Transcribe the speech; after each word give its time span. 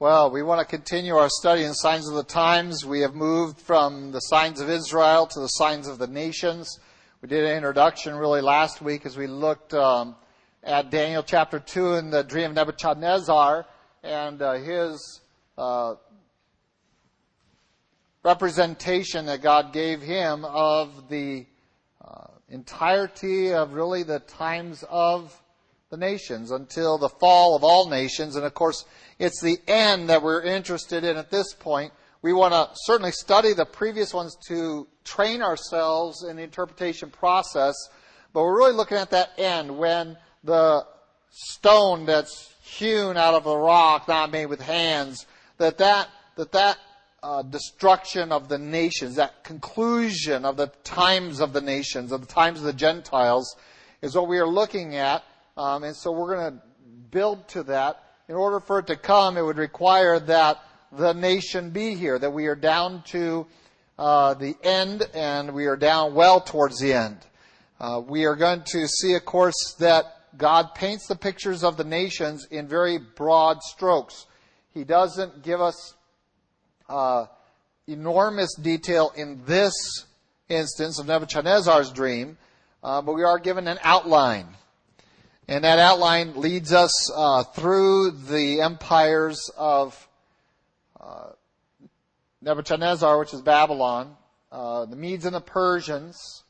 Well, 0.00 0.30
we 0.30 0.42
want 0.42 0.60
to 0.60 0.64
continue 0.64 1.14
our 1.14 1.28
study 1.28 1.62
in 1.62 1.74
Signs 1.74 2.08
of 2.08 2.14
the 2.14 2.24
Times. 2.24 2.86
We 2.86 3.00
have 3.00 3.14
moved 3.14 3.60
from 3.60 4.12
the 4.12 4.20
signs 4.20 4.58
of 4.58 4.70
Israel 4.70 5.26
to 5.26 5.40
the 5.40 5.48
signs 5.48 5.86
of 5.88 5.98
the 5.98 6.06
nations. 6.06 6.80
We 7.20 7.28
did 7.28 7.44
an 7.44 7.54
introduction 7.54 8.14
really 8.14 8.40
last 8.40 8.80
week 8.80 9.04
as 9.04 9.18
we 9.18 9.26
looked 9.26 9.74
um, 9.74 10.16
at 10.64 10.90
Daniel 10.90 11.22
chapter 11.22 11.58
2 11.58 11.96
and 11.96 12.10
the 12.10 12.24
dream 12.24 12.46
of 12.46 12.54
Nebuchadnezzar 12.54 13.66
and 14.02 14.40
uh, 14.40 14.54
his 14.54 15.20
uh, 15.58 15.96
representation 18.24 19.26
that 19.26 19.42
God 19.42 19.74
gave 19.74 20.00
him 20.00 20.46
of 20.46 21.10
the 21.10 21.44
uh, 22.02 22.28
entirety 22.48 23.52
of 23.52 23.74
really 23.74 24.04
the 24.04 24.20
times 24.20 24.82
of 24.88 25.38
the 25.90 25.96
nations 25.96 26.52
until 26.52 26.98
the 26.98 27.08
fall 27.08 27.56
of 27.56 27.64
all 27.64 27.88
nations. 27.88 28.36
And 28.36 28.46
of 28.46 28.54
course, 28.54 28.84
it's 29.18 29.40
the 29.42 29.58
end 29.66 30.08
that 30.08 30.22
we're 30.22 30.42
interested 30.42 31.02
in 31.02 31.16
at 31.16 31.30
this 31.30 31.52
point. 31.52 31.92
We 32.22 32.32
want 32.32 32.54
to 32.54 32.68
certainly 32.74 33.10
study 33.10 33.54
the 33.54 33.64
previous 33.64 34.14
ones 34.14 34.36
to 34.48 34.86
train 35.04 35.42
ourselves 35.42 36.22
in 36.22 36.36
the 36.36 36.42
interpretation 36.42 37.10
process, 37.10 37.74
but 38.32 38.42
we're 38.42 38.56
really 38.56 38.74
looking 38.74 38.98
at 38.98 39.10
that 39.10 39.32
end 39.36 39.76
when 39.76 40.16
the 40.44 40.86
stone 41.30 42.06
that's 42.06 42.54
hewn 42.62 43.16
out 43.16 43.34
of 43.34 43.46
a 43.46 43.56
rock, 43.56 44.06
not 44.06 44.30
made 44.30 44.46
with 44.46 44.60
hands, 44.60 45.26
that 45.58 45.78
that, 45.78 46.08
that, 46.36 46.52
that 46.52 46.78
uh, 47.22 47.42
destruction 47.42 48.30
of 48.30 48.48
the 48.48 48.58
nations, 48.58 49.16
that 49.16 49.42
conclusion 49.42 50.44
of 50.44 50.56
the 50.56 50.68
times 50.84 51.40
of 51.40 51.52
the 51.52 51.60
nations, 51.60 52.12
of 52.12 52.20
the 52.20 52.32
times 52.32 52.60
of 52.60 52.64
the 52.64 52.72
Gentiles, 52.72 53.56
is 54.02 54.14
what 54.14 54.28
we 54.28 54.38
are 54.38 54.46
looking 54.46 54.94
at. 54.94 55.24
Um, 55.60 55.84
and 55.84 55.94
so 55.94 56.10
we're 56.10 56.34
going 56.36 56.54
to 56.54 56.62
build 57.10 57.46
to 57.48 57.64
that. 57.64 58.02
In 58.30 58.34
order 58.34 58.60
for 58.60 58.78
it 58.78 58.86
to 58.86 58.96
come, 58.96 59.36
it 59.36 59.42
would 59.42 59.58
require 59.58 60.18
that 60.18 60.58
the 60.90 61.12
nation 61.12 61.68
be 61.68 61.94
here, 61.94 62.18
that 62.18 62.30
we 62.30 62.46
are 62.46 62.56
down 62.56 63.02
to 63.08 63.46
uh, 63.98 64.32
the 64.32 64.56
end 64.62 65.06
and 65.12 65.52
we 65.52 65.66
are 65.66 65.76
down 65.76 66.14
well 66.14 66.40
towards 66.40 66.80
the 66.80 66.94
end. 66.94 67.18
Uh, 67.78 68.00
we 68.02 68.24
are 68.24 68.36
going 68.36 68.62
to 68.68 68.88
see, 68.88 69.12
of 69.12 69.26
course, 69.26 69.76
that 69.80 70.06
God 70.38 70.74
paints 70.74 71.06
the 71.06 71.16
pictures 71.16 71.62
of 71.62 71.76
the 71.76 71.84
nations 71.84 72.46
in 72.50 72.66
very 72.66 72.96
broad 72.96 73.60
strokes. 73.62 74.24
He 74.72 74.84
doesn't 74.84 75.42
give 75.42 75.60
us 75.60 75.92
uh, 76.88 77.26
enormous 77.86 78.54
detail 78.54 79.12
in 79.14 79.42
this 79.44 79.74
instance 80.48 80.98
of 80.98 81.06
Nebuchadnezzar's 81.06 81.92
dream, 81.92 82.38
uh, 82.82 83.02
but 83.02 83.12
we 83.12 83.24
are 83.24 83.38
given 83.38 83.68
an 83.68 83.78
outline. 83.82 84.56
And 85.50 85.64
that 85.64 85.80
outline 85.80 86.36
leads 86.36 86.72
us 86.72 87.10
uh, 87.12 87.42
through 87.42 88.12
the 88.12 88.60
empires 88.60 89.50
of 89.58 90.08
uh, 91.00 91.30
Nebuchadnezzar, 92.40 93.18
which 93.18 93.34
is 93.34 93.42
Babylon, 93.42 94.16
uh, 94.52 94.86
the 94.86 94.94
Medes 94.94 95.24
and 95.24 95.34
the 95.34 95.40
Persians. 95.40 96.44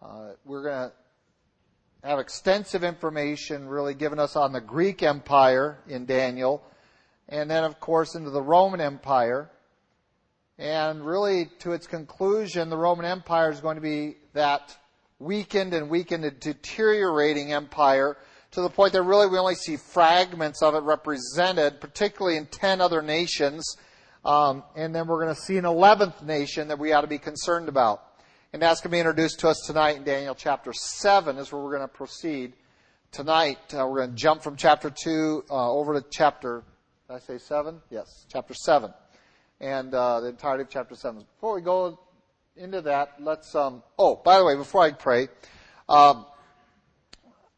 Uh, 0.00 0.30
we're 0.46 0.62
going 0.62 0.88
to 0.88 0.92
have 2.08 2.18
extensive 2.20 2.84
information 2.84 3.68
really 3.68 3.92
given 3.92 4.18
us 4.18 4.34
on 4.34 4.54
the 4.54 4.62
Greek 4.62 5.02
Empire 5.02 5.80
in 5.86 6.06
Daniel, 6.06 6.64
and 7.28 7.50
then, 7.50 7.64
of 7.64 7.78
course, 7.80 8.14
into 8.14 8.30
the 8.30 8.40
Roman 8.40 8.80
Empire. 8.80 9.50
And 10.58 11.04
really, 11.04 11.50
to 11.58 11.72
its 11.72 11.86
conclusion, 11.86 12.70
the 12.70 12.78
Roman 12.78 13.04
Empire 13.04 13.50
is 13.50 13.60
going 13.60 13.76
to 13.76 13.82
be 13.82 14.16
that 14.32 14.74
weakened 15.18 15.74
and 15.74 15.90
weakened 15.90 16.24
and 16.24 16.40
deteriorating 16.40 17.52
empire 17.52 18.16
to 18.52 18.62
the 18.62 18.70
point 18.70 18.92
that 18.94 19.02
really 19.02 19.26
we 19.26 19.38
only 19.38 19.54
see 19.54 19.76
fragments 19.76 20.62
of 20.62 20.74
it 20.74 20.82
represented, 20.82 21.80
particularly 21.80 22.36
in 22.36 22.46
10 22.46 22.80
other 22.80 23.02
nations. 23.02 23.76
Um, 24.24 24.64
and 24.74 24.94
then 24.94 25.06
we're 25.06 25.22
going 25.22 25.34
to 25.34 25.40
see 25.40 25.58
an 25.58 25.64
11th 25.64 26.22
nation 26.22 26.68
that 26.68 26.78
we 26.78 26.92
ought 26.92 27.02
to 27.02 27.06
be 27.06 27.18
concerned 27.18 27.68
about. 27.68 28.02
And 28.52 28.62
that's 28.62 28.80
going 28.80 28.90
to 28.90 28.94
be 28.94 29.00
introduced 29.00 29.40
to 29.40 29.48
us 29.48 29.62
tonight 29.66 29.96
in 29.96 30.04
Daniel 30.04 30.34
chapter 30.34 30.72
7 30.72 31.36
is 31.36 31.52
where 31.52 31.62
we're 31.62 31.76
going 31.76 31.88
to 31.88 31.94
proceed. 31.94 32.54
Tonight, 33.12 33.58
uh, 33.74 33.86
we're 33.86 33.98
going 33.98 34.10
to 34.10 34.16
jump 34.16 34.42
from 34.42 34.56
chapter 34.56 34.90
2 34.90 35.44
uh, 35.50 35.72
over 35.72 36.00
to 36.00 36.06
chapter, 36.10 36.62
did 37.08 37.14
I 37.14 37.18
say 37.18 37.38
7? 37.38 37.80
Yes, 37.90 38.26
chapter 38.30 38.54
7. 38.54 38.92
And 39.60 39.94
uh, 39.94 40.20
the 40.20 40.28
entirety 40.28 40.62
of 40.62 40.70
chapter 40.70 40.94
7. 40.94 41.20
Before 41.20 41.54
we 41.54 41.60
go 41.60 41.98
into 42.56 42.80
that, 42.82 43.14
let's, 43.20 43.54
um, 43.54 43.82
oh, 43.98 44.16
by 44.16 44.38
the 44.38 44.44
way, 44.44 44.56
before 44.56 44.82
I 44.82 44.92
pray, 44.92 45.28
um, 45.88 46.26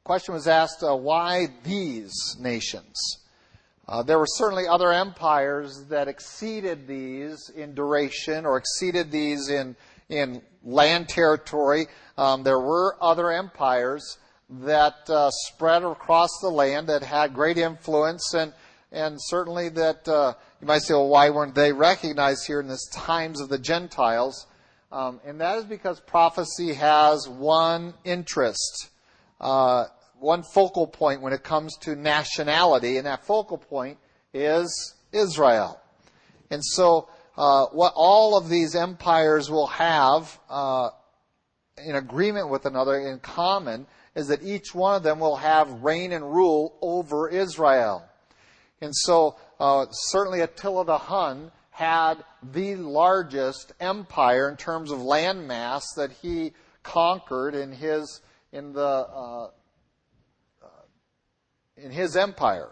question 0.05 0.35
was 0.35 0.49
asked, 0.49 0.83
uh, 0.83 0.97
why 0.97 1.49
these 1.65 2.37
nations? 2.41 3.19
Uh, 3.87 4.03
there 4.03 4.19
were 4.19 4.27
certainly 4.27 4.67
other 4.67 4.93
empires 4.93 5.87
that 5.89 6.09
exceeded 6.09 6.87
these 6.87 7.51
in 7.57 7.75
duration 7.75 8.47
or 8.47 8.57
exceeded 8.57 9.11
these 9.11 9.49
in, 9.49 9.77
in 10.09 10.41
land 10.65 11.09
territory. 11.09 11.87
Um, 12.17 12.43
there 12.43 12.61
were 12.61 12.97
other 13.01 13.31
empires 13.31 14.19
that 14.49 15.09
uh, 15.11 15.31
spread 15.31 15.83
across 15.83 16.31
the 16.41 16.49
land 16.49 16.89
that 16.89 17.03
had 17.03 17.35
great 17.35 17.59
influence 17.59 18.33
and, 18.35 18.53
and 18.93 19.17
certainly 19.21 19.69
that 19.71 20.09
uh, 20.09 20.35
you 20.61 20.67
might 20.67 20.83
say, 20.83 20.95
well, 20.95 21.09
why 21.09 21.31
weren't 21.31 21.55
they 21.55 21.73
recognized 21.73 22.47
here 22.47 22.61
in 22.61 22.69
this 22.69 22.89
times 22.93 23.41
of 23.41 23.49
the 23.49 23.59
Gentiles? 23.59 24.47
Um, 24.93 25.21
and 25.25 25.41
that 25.41 25.59
is 25.59 25.65
because 25.65 26.01
prophecy 26.01 26.75
has 26.75 27.29
one 27.29 27.95
interest. 28.05 28.89
Uh, 29.41 29.87
one 30.19 30.43
focal 30.43 30.87
point 30.87 31.23
when 31.23 31.33
it 31.33 31.43
comes 31.43 31.77
to 31.79 31.97
nationality, 31.97 32.99
and 32.99 33.07
that 33.07 33.25
focal 33.25 33.59
point 33.59 33.99
is 34.35 34.95
Israel. 35.13 35.81
And 36.51 36.63
so, 36.65 37.09
uh, 37.37 37.67
what 37.67 37.93
all 37.97 38.37
of 38.37 38.49
these 38.49 38.75
empires 38.75 39.51
will 39.51 39.69
have 39.69 40.39
uh, 40.51 40.91
in 41.85 41.97
agreement 41.97 42.51
with 42.51 42.67
another 42.67 42.99
in 42.99 43.19
common 43.21 43.87
is 44.15 44.29
that 44.29 44.43
each 44.43 44.75
one 44.75 44.97
of 44.97 45.03
them 45.03 45.21
will 45.21 45.37
have 45.37 45.83
reign 45.83 46.13
and 46.13 46.25
rule 46.25 46.77
over 46.83 47.29
Israel. 47.29 48.05
And 48.81 48.95
so, 48.95 49.37
uh, 49.59 49.87
certainly 49.91 50.41
Attila 50.41 50.85
the 50.85 50.99
Hun 50.99 51.51
had 51.71 52.25
the 52.43 52.77
largest 52.77 53.73
empire 53.81 54.51
in 54.51 54.57
terms 54.57 54.91
of 54.91 55.01
land 55.01 55.47
mass 55.47 55.85
that 55.97 56.11
he 56.11 56.53
conquered 56.83 57.55
in 57.55 57.73
his 57.73 58.21
in 58.53 58.73
the 58.73 58.81
uh, 58.81 59.49
in 61.77 61.91
his 61.91 62.17
empire. 62.17 62.69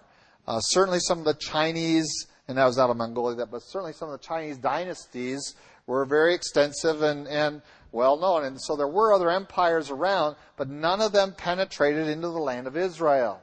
Uh, 0.47 0.61
certainly 0.61 0.99
some 1.01 1.19
of 1.19 1.25
the 1.25 1.35
Chinese, 1.35 2.27
and 2.47 2.57
that 2.59 2.65
was 2.65 2.79
out 2.79 2.91
of 2.91 2.97
Mongolia, 2.97 3.47
but 3.47 3.63
certainly 3.63 3.93
some 3.93 4.11
of 4.11 4.19
the 4.19 4.27
Chinese 4.27 4.59
dynasties 4.59 5.55
were 5.87 6.05
very 6.05 6.35
extensive 6.35 7.03
and, 7.03 7.27
and 7.29 7.63
well 7.93 8.19
known. 8.19 8.45
And 8.45 8.61
so 8.61 8.77
there 8.77 8.89
were 8.89 9.13
other 9.13 9.31
empires 9.31 9.91
around, 9.91 10.37
but 10.57 10.69
none 10.69 11.01
of 11.01 11.13
them 11.13 11.35
penetrated 11.37 12.09
into 12.09 12.29
the 12.29 12.39
land 12.39 12.67
of 12.67 12.77
Israel. 12.77 13.41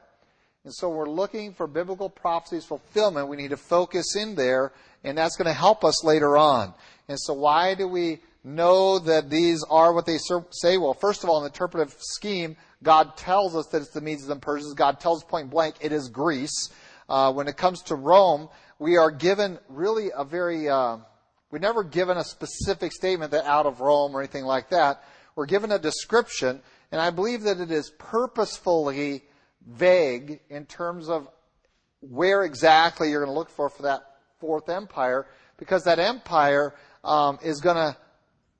And 0.64 0.74
so 0.74 0.88
we're 0.88 1.08
looking 1.08 1.52
for 1.52 1.68
biblical 1.68 2.08
prophecies 2.08 2.64
fulfillment. 2.64 3.28
We 3.28 3.36
need 3.36 3.50
to 3.50 3.56
focus 3.56 4.16
in 4.16 4.34
there, 4.34 4.72
and 5.04 5.16
that's 5.16 5.36
going 5.36 5.46
to 5.46 5.52
help 5.52 5.84
us 5.84 6.04
later 6.04 6.36
on. 6.36 6.74
And 7.08 7.18
so 7.20 7.34
why 7.34 7.74
do 7.74 7.86
we 7.86 8.18
know 8.46 9.00
that 9.00 9.28
these 9.28 9.64
are 9.68 9.92
what 9.92 10.06
they 10.06 10.18
say? 10.18 10.78
Well, 10.78 10.94
first 10.94 11.24
of 11.24 11.28
all, 11.28 11.38
in 11.38 11.42
the 11.42 11.48
interpretive 11.48 11.94
scheme, 11.98 12.56
God 12.82 13.16
tells 13.16 13.56
us 13.56 13.66
that 13.66 13.82
it's 13.82 13.90
the 13.90 14.00
Medes 14.00 14.28
and 14.28 14.40
Persians. 14.40 14.72
God 14.74 15.00
tells 15.00 15.24
point 15.24 15.50
blank 15.50 15.74
it 15.80 15.92
is 15.92 16.08
Greece. 16.08 16.70
Uh, 17.08 17.32
when 17.32 17.48
it 17.48 17.56
comes 17.56 17.82
to 17.82 17.94
Rome, 17.94 18.48
we 18.78 18.96
are 18.96 19.10
given 19.10 19.58
really 19.68 20.10
a 20.16 20.24
very, 20.24 20.68
uh, 20.68 20.98
we're 21.50 21.58
never 21.58 21.82
given 21.82 22.16
a 22.16 22.24
specific 22.24 22.92
statement 22.92 23.32
that 23.32 23.44
out 23.44 23.66
of 23.66 23.80
Rome 23.80 24.14
or 24.14 24.20
anything 24.20 24.44
like 24.44 24.70
that. 24.70 25.02
We're 25.34 25.46
given 25.46 25.72
a 25.72 25.78
description, 25.78 26.62
and 26.92 27.00
I 27.00 27.10
believe 27.10 27.42
that 27.42 27.60
it 27.60 27.70
is 27.70 27.90
purposefully 27.98 29.24
vague 29.66 30.40
in 30.48 30.66
terms 30.66 31.08
of 31.08 31.28
where 32.00 32.44
exactly 32.44 33.10
you're 33.10 33.24
going 33.24 33.34
to 33.34 33.38
look 33.38 33.50
for 33.50 33.68
for 33.68 33.82
that 33.82 34.02
fourth 34.38 34.68
empire, 34.68 35.26
because 35.56 35.84
that 35.84 35.98
empire 35.98 36.74
um, 37.02 37.38
is 37.42 37.60
going 37.60 37.76
to 37.76 37.96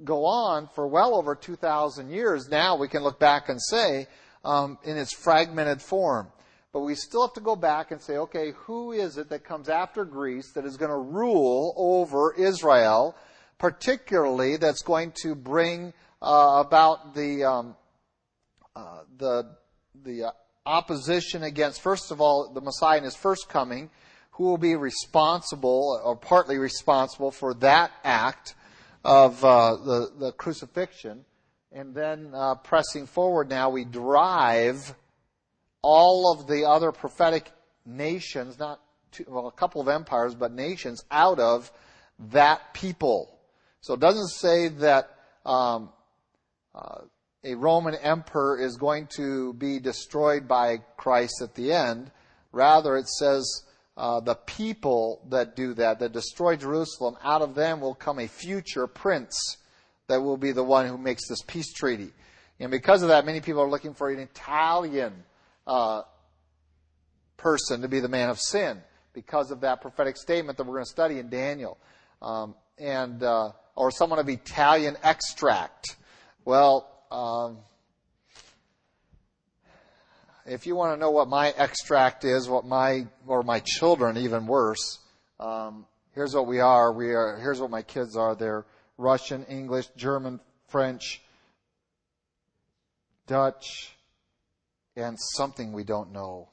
go 0.04 0.24
on 0.24 0.68
for 0.74 0.86
well 0.86 1.14
over 1.14 1.34
2,000 1.34 2.10
years. 2.10 2.48
Now 2.48 2.76
we 2.76 2.88
can 2.88 3.02
look 3.02 3.18
back 3.18 3.48
and 3.48 3.60
say, 3.60 4.06
um, 4.44 4.78
in 4.84 4.96
its 4.96 5.12
fragmented 5.12 5.82
form. 5.82 6.28
But 6.72 6.80
we 6.80 6.94
still 6.94 7.26
have 7.26 7.34
to 7.34 7.40
go 7.40 7.56
back 7.56 7.90
and 7.90 8.00
say, 8.00 8.16
okay, 8.18 8.52
who 8.52 8.92
is 8.92 9.18
it 9.18 9.30
that 9.30 9.44
comes 9.44 9.68
after 9.68 10.04
Greece 10.04 10.52
that 10.52 10.64
is 10.64 10.76
going 10.76 10.90
to 10.90 10.96
rule 10.96 11.74
over 11.76 12.34
Israel, 12.34 13.16
particularly 13.58 14.56
that's 14.56 14.82
going 14.82 15.12
to 15.22 15.34
bring 15.34 15.92
uh, 16.20 16.62
about 16.64 17.14
the 17.14 17.44
um, 17.44 17.76
uh, 18.74 19.00
the 19.16 19.56
the 20.04 20.32
opposition 20.66 21.42
against, 21.44 21.80
first 21.80 22.10
of 22.10 22.20
all, 22.20 22.52
the 22.52 22.60
Messiah 22.60 22.98
in 22.98 23.04
his 23.04 23.16
first 23.16 23.48
coming, 23.48 23.88
who 24.32 24.44
will 24.44 24.58
be 24.58 24.76
responsible 24.76 26.00
or 26.04 26.14
partly 26.14 26.58
responsible 26.58 27.30
for 27.30 27.54
that 27.54 27.90
act 28.04 28.54
of 29.06 29.44
uh, 29.44 29.76
the, 29.76 30.10
the 30.18 30.32
crucifixion. 30.32 31.24
And 31.70 31.94
then 31.94 32.32
uh, 32.34 32.56
pressing 32.56 33.06
forward 33.06 33.48
now, 33.48 33.70
we 33.70 33.84
drive 33.84 34.94
all 35.80 36.32
of 36.32 36.48
the 36.48 36.64
other 36.68 36.90
prophetic 36.90 37.52
nations, 37.84 38.58
not 38.58 38.80
two, 39.12 39.24
well, 39.28 39.46
a 39.46 39.52
couple 39.52 39.80
of 39.80 39.88
empires, 39.88 40.34
but 40.34 40.52
nations 40.52 41.04
out 41.10 41.38
of 41.38 41.70
that 42.30 42.74
people. 42.74 43.38
So 43.80 43.94
it 43.94 44.00
doesn't 44.00 44.30
say 44.30 44.68
that 44.68 45.16
um, 45.44 45.90
uh, 46.74 47.02
a 47.44 47.54
Roman 47.54 47.94
emperor 47.94 48.58
is 48.58 48.76
going 48.76 49.06
to 49.16 49.52
be 49.52 49.78
destroyed 49.78 50.48
by 50.48 50.78
Christ 50.96 51.42
at 51.42 51.54
the 51.54 51.72
end. 51.72 52.10
Rather, 52.50 52.96
it 52.96 53.08
says 53.08 53.62
uh, 53.96 54.20
the 54.20 54.34
people 54.34 55.22
that 55.30 55.56
do 55.56 55.74
that, 55.74 56.00
that 56.00 56.12
destroy 56.12 56.56
Jerusalem, 56.56 57.16
out 57.22 57.42
of 57.42 57.54
them 57.54 57.80
will 57.80 57.94
come 57.94 58.18
a 58.18 58.26
future 58.26 58.86
prince 58.86 59.56
that 60.08 60.20
will 60.22 60.36
be 60.36 60.52
the 60.52 60.62
one 60.62 60.86
who 60.86 60.98
makes 60.98 61.28
this 61.28 61.42
peace 61.42 61.72
treaty. 61.72 62.12
And 62.60 62.70
because 62.70 63.02
of 63.02 63.08
that, 63.08 63.24
many 63.26 63.40
people 63.40 63.62
are 63.62 63.70
looking 63.70 63.94
for 63.94 64.10
an 64.10 64.18
Italian 64.18 65.12
uh, 65.66 66.02
person 67.36 67.82
to 67.82 67.88
be 67.88 68.00
the 68.00 68.08
man 68.08 68.30
of 68.30 68.38
sin 68.38 68.82
because 69.12 69.50
of 69.50 69.60
that 69.62 69.80
prophetic 69.80 70.16
statement 70.16 70.58
that 70.58 70.64
we're 70.64 70.74
going 70.74 70.84
to 70.84 70.90
study 70.90 71.18
in 71.18 71.28
Daniel. 71.28 71.78
Um, 72.22 72.54
and 72.78 73.22
uh, 73.22 73.52
or 73.74 73.90
someone 73.90 74.18
of 74.18 74.28
Italian 74.28 74.96
extract. 75.02 75.96
Well, 76.44 76.88
um, 77.10 77.58
if 80.46 80.66
you 80.66 80.76
want 80.76 80.94
to 80.94 81.00
know 81.00 81.10
what 81.10 81.28
my 81.28 81.52
extract 81.56 82.24
is, 82.24 82.48
what 82.48 82.64
my 82.64 83.06
or 83.26 83.42
my 83.42 83.60
children, 83.60 84.16
even 84.16 84.46
worse, 84.46 84.98
um, 85.40 85.86
here's 86.14 86.34
what 86.34 86.46
we 86.46 86.60
are. 86.60 86.92
We 86.92 87.14
are. 87.14 87.38
Here's 87.40 87.60
what 87.60 87.70
my 87.70 87.82
kids 87.82 88.16
are. 88.16 88.34
They're 88.34 88.64
Russian, 88.98 89.44
English, 89.44 89.88
German, 89.96 90.40
French, 90.68 91.22
Dutch, 93.26 93.94
and 94.96 95.18
something 95.18 95.72
we 95.72 95.84
don't 95.84 96.12
know. 96.12 96.48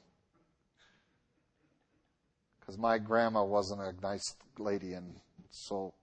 Because 2.60 2.78
my 2.78 2.98
grandma 2.98 3.44
wasn't 3.44 3.82
a 3.82 3.94
nice 4.02 4.36
lady, 4.58 4.94
and 4.94 5.16
so 5.50 5.94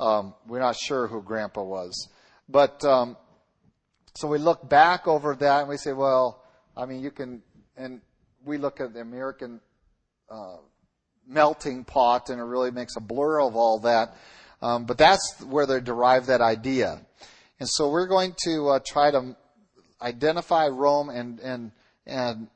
um, 0.00 0.34
we're 0.46 0.60
not 0.60 0.76
sure 0.76 1.06
who 1.06 1.22
Grandpa 1.22 1.62
was. 1.62 2.08
But 2.48 2.84
um, 2.84 3.16
so 4.14 4.26
we 4.26 4.38
look 4.38 4.68
back 4.68 5.06
over 5.06 5.34
that 5.36 5.60
and 5.60 5.68
we 5.68 5.76
say, 5.76 5.92
well, 5.92 6.42
I 6.78 6.86
mean, 6.86 7.02
you 7.02 7.10
can, 7.10 7.42
and 7.76 8.00
we 8.44 8.56
look 8.56 8.80
at 8.80 8.94
the 8.94 9.00
American 9.00 9.60
uh, 10.30 10.58
melting 11.26 11.82
pot, 11.84 12.30
and 12.30 12.40
it 12.40 12.44
really 12.44 12.70
makes 12.70 12.94
a 12.96 13.00
blur 13.00 13.40
of 13.40 13.56
all 13.56 13.80
that. 13.80 14.14
Um, 14.62 14.84
but 14.84 14.96
that's 14.96 15.42
where 15.44 15.66
they 15.66 15.80
derive 15.80 16.26
that 16.26 16.40
idea. 16.40 17.00
And 17.58 17.68
so 17.68 17.90
we're 17.90 18.06
going 18.06 18.36
to 18.44 18.68
uh, 18.68 18.80
try 18.86 19.10
to 19.10 19.36
identify 20.00 20.68
Rome 20.68 21.10
and 21.10 21.40
and 21.40 21.72
and 22.06 22.46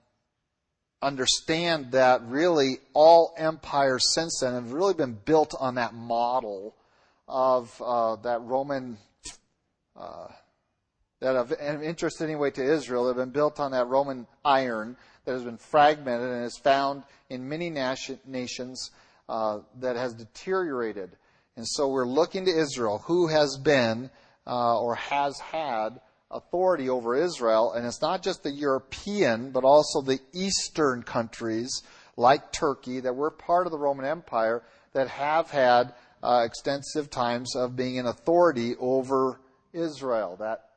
understand 1.02 1.90
that 1.92 2.22
really 2.22 2.78
all 2.94 3.34
empires 3.36 4.04
since 4.14 4.38
then 4.40 4.54
have 4.54 4.72
really 4.72 4.94
been 4.94 5.18
built 5.24 5.52
on 5.58 5.74
that 5.74 5.94
model 5.94 6.76
of 7.26 7.82
uh, 7.84 8.14
that 8.16 8.40
Roman 8.42 8.98
uh, 9.96 10.28
that 11.22 11.36
of 11.36 11.52
interest 11.52 12.20
anyway 12.20 12.50
to 12.50 12.62
Israel 12.62 13.06
have 13.06 13.16
been 13.16 13.30
built 13.30 13.60
on 13.60 13.70
that 13.70 13.86
Roman 13.86 14.26
iron 14.44 14.96
that 15.24 15.32
has 15.32 15.44
been 15.44 15.56
fragmented 15.56 16.28
and 16.28 16.44
is 16.44 16.58
found 16.58 17.04
in 17.30 17.48
many 17.48 17.70
nations 17.70 18.90
uh, 19.28 19.60
that 19.78 19.94
has 19.94 20.14
deteriorated. 20.14 21.10
And 21.56 21.64
so 21.66 21.88
we're 21.88 22.08
looking 22.08 22.44
to 22.46 22.50
Israel, 22.50 23.04
who 23.06 23.28
has 23.28 23.56
been 23.56 24.10
uh, 24.48 24.80
or 24.80 24.96
has 24.96 25.38
had 25.38 26.00
authority 26.28 26.88
over 26.88 27.14
Israel, 27.14 27.72
and 27.72 27.86
it's 27.86 28.02
not 28.02 28.24
just 28.24 28.42
the 28.42 28.50
European, 28.50 29.52
but 29.52 29.62
also 29.62 30.00
the 30.00 30.18
Eastern 30.32 31.04
countries 31.04 31.84
like 32.16 32.50
Turkey 32.50 32.98
that 32.98 33.14
were 33.14 33.30
part 33.30 33.66
of 33.66 33.70
the 33.70 33.78
Roman 33.78 34.06
Empire 34.06 34.64
that 34.92 35.06
have 35.06 35.52
had 35.52 35.94
uh, 36.20 36.42
extensive 36.44 37.10
times 37.10 37.54
of 37.54 37.76
being 37.76 38.00
an 38.00 38.06
authority 38.06 38.74
over 38.80 39.38
Israel. 39.72 40.36
That 40.40 40.71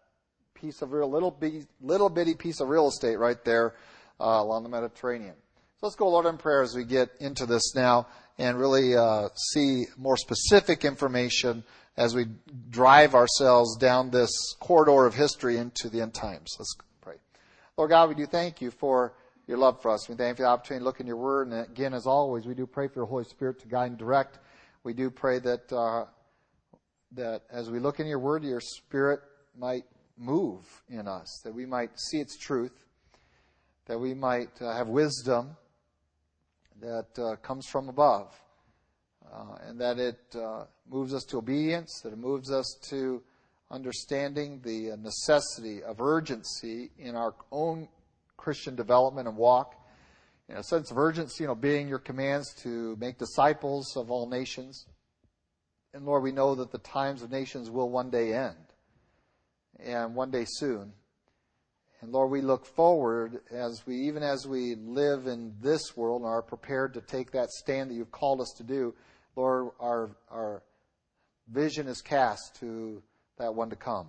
piece 0.56 0.81
of 0.81 0.92
real 0.92 1.10
little, 1.10 1.31
bitty, 1.31 1.66
little 1.81 2.10
bitty 2.10 2.34
piece 2.34 2.60
of 2.60 2.69
real 2.69 2.88
estate 2.88 3.18
right 3.18 3.44
there 3.46 3.75
uh, 4.19 4.40
along 4.40 4.63
the 4.63 4.69
Mediterranean. 4.69 5.36
So 5.80 5.88
let's 5.88 5.96
go, 5.96 6.10
Lord, 6.10 6.25
in 6.25 6.38
prayer 6.38 6.63
as 6.63 6.75
we 6.75 6.84
get 6.84 7.10
into 7.19 7.46
this 7.46 7.75
now 7.75 8.07
and 8.38 8.57
really 8.57 8.96
uh, 8.96 9.30
see 9.52 9.86
more 9.98 10.18
specific 10.18 10.86
information 10.86 11.63
as 11.98 12.16
we 12.16 12.25
drive 12.69 13.13
ourselves 13.13 13.78
down 13.78 14.10
this 14.10 14.31
corridor 14.60 15.06
of 15.06 15.13
history 15.13 15.57
into 15.57 15.90
the 15.90 16.02
end 16.02 16.13
times. 16.13 16.56
Let's 16.60 16.75
pray. 17.02 17.16
Lord 17.78 17.90
God, 17.90 18.10
we 18.10 18.16
do 18.16 18.25
thank 18.25 18.62
you 18.62 18.72
for 18.72 19.13
your 19.48 19.57
love 19.57 19.81
for 19.81 19.92
us. 19.92 20.10
We 20.10 20.16
thank 20.16 20.31
you 20.31 20.36
for 20.38 20.44
the 20.44 20.50
opportunity 20.50 20.81
to 20.81 20.86
look 20.86 21.00
in 21.00 21.07
your 21.07 21.18
word. 21.18 21.48
And 21.48 21.66
again, 21.66 21.94
as 21.94 22.07
always, 22.07 22.46
we 22.46 22.54
do 22.54 22.66
pray 22.66 22.88
for 22.88 23.00
your 23.00 23.06
Holy 23.06 23.24
Spirit 23.25 23.60
to 23.60 23.68
guide 23.68 23.92
and 23.92 23.98
direct. 23.98 24.40
We 24.84 24.94
do 24.94 25.10
pray 25.10 25.40
that, 25.40 25.72
uh, 25.72 26.06
that 27.13 27.44
as 27.52 27.69
we 27.69 27.80
look 27.80 28.00
in 28.00 28.07
your 28.07 28.19
word, 28.19 28.44
your 28.44 28.62
spirit 28.62 29.22
might 29.57 29.86
move 30.18 30.84
in 30.90 31.08
us, 31.08 31.42
that 31.44 31.54
we 31.54 31.66
might 31.66 32.00
see 32.00 32.20
its 32.20 32.38
truth, 32.38 32.86
that 33.86 34.00
we 34.00 34.14
might 34.14 34.62
uh, 34.62 34.76
have 34.76 34.88
wisdom 34.88 35.56
that 36.82 37.08
uh, 37.18 37.36
comes 37.38 37.68
from 37.68 37.90
above 37.90 38.34
uh, 39.32 39.56
and 39.68 39.80
that 39.80 40.00
it 40.00 40.20
uh, 40.36 40.66
moves 40.90 41.14
us 41.14 41.24
to 41.24 41.38
obedience, 41.38 42.02
that 42.04 42.14
it 42.14 42.20
moves 42.20 42.52
us 42.52 42.78
to 42.90 43.22
understanding 43.72 44.62
the 44.64 44.92
uh, 44.92 44.96
necessity 44.98 45.84
of 45.84 46.00
urgency 46.00 46.92
in 46.98 47.16
our 47.16 47.34
own 47.52 47.88
Christian 48.38 48.76
development 48.76 49.28
and 49.28 49.38
walk. 49.38 49.76
A 50.50 50.64
sense 50.64 50.92
of 50.92 50.98
urgency 51.00 51.44
in 51.44 51.50
obeying 51.50 51.88
your 51.88 51.98
commands 51.98 52.54
to 52.62 52.96
make 52.98 53.18
disciples 53.18 53.98
of 53.98 54.12
all 54.12 54.30
nations. 54.30 54.86
And 55.94 56.06
Lord, 56.06 56.22
we 56.22 56.32
know 56.32 56.54
that 56.56 56.72
the 56.72 56.78
times 56.78 57.24
of 57.24 57.32
nations 57.32 57.72
will 57.72 57.90
one 57.90 58.12
day 58.12 58.34
end, 58.34 58.56
and 59.80 60.16
one 60.16 60.31
day 60.31 60.45
soon. 60.48 60.94
And 62.01 62.12
Lord, 62.12 62.30
we 62.30 62.42
look 62.42 62.66
forward 62.66 63.39
as 63.51 63.83
we, 63.86 63.95
even 64.07 64.22
as 64.22 64.45
we 64.48 64.75
live 64.75 65.27
in 65.27 65.56
this 65.62 65.98
world 65.98 66.22
and 66.22 66.30
are 66.30 66.42
prepared 66.42 66.94
to 66.94 67.01
take 67.01 67.31
that 67.31 67.50
stand 67.50 67.89
that 67.89 67.95
you've 67.95 68.12
called 68.12 68.42
us 68.42 68.54
to 68.57 68.63
do, 68.63 68.94
Lord, 69.36 69.72
our, 69.80 70.16
our 70.30 70.63
vision 71.51 71.88
is 71.88 72.01
cast 72.01 72.56
to 72.60 73.01
that 73.38 73.54
one 73.54 73.69
to 73.69 73.75
come. 73.75 74.07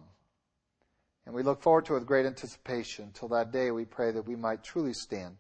And 1.24 1.34
we 1.34 1.42
look 1.42 1.62
forward 1.62 1.86
to 1.86 1.94
it 1.94 1.98
with 1.98 2.06
great 2.06 2.26
anticipation. 2.26 3.10
Till 3.12 3.28
that 3.28 3.50
day, 3.50 3.70
we 3.70 3.84
pray 3.84 4.12
that 4.12 4.26
we 4.26 4.36
might 4.36 4.62
truly 4.62 4.92
stand 4.92 5.36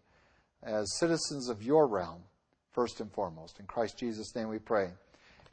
as 0.62 0.98
citizens 0.98 1.48
of 1.48 1.62
your 1.62 1.86
realm, 1.86 2.22
first 2.72 3.00
and 3.00 3.12
foremost. 3.12 3.60
In 3.60 3.66
Christ 3.66 3.96
Jesus' 3.96 4.34
name 4.34 4.48
we 4.48 4.58
pray. 4.58 4.90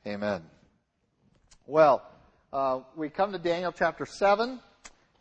Amen. 0.08 0.42
Well, 1.68 2.04
uh, 2.54 2.82
we 2.96 3.10
come 3.10 3.32
to 3.32 3.40
Daniel 3.40 3.72
chapter 3.72 4.06
7, 4.06 4.60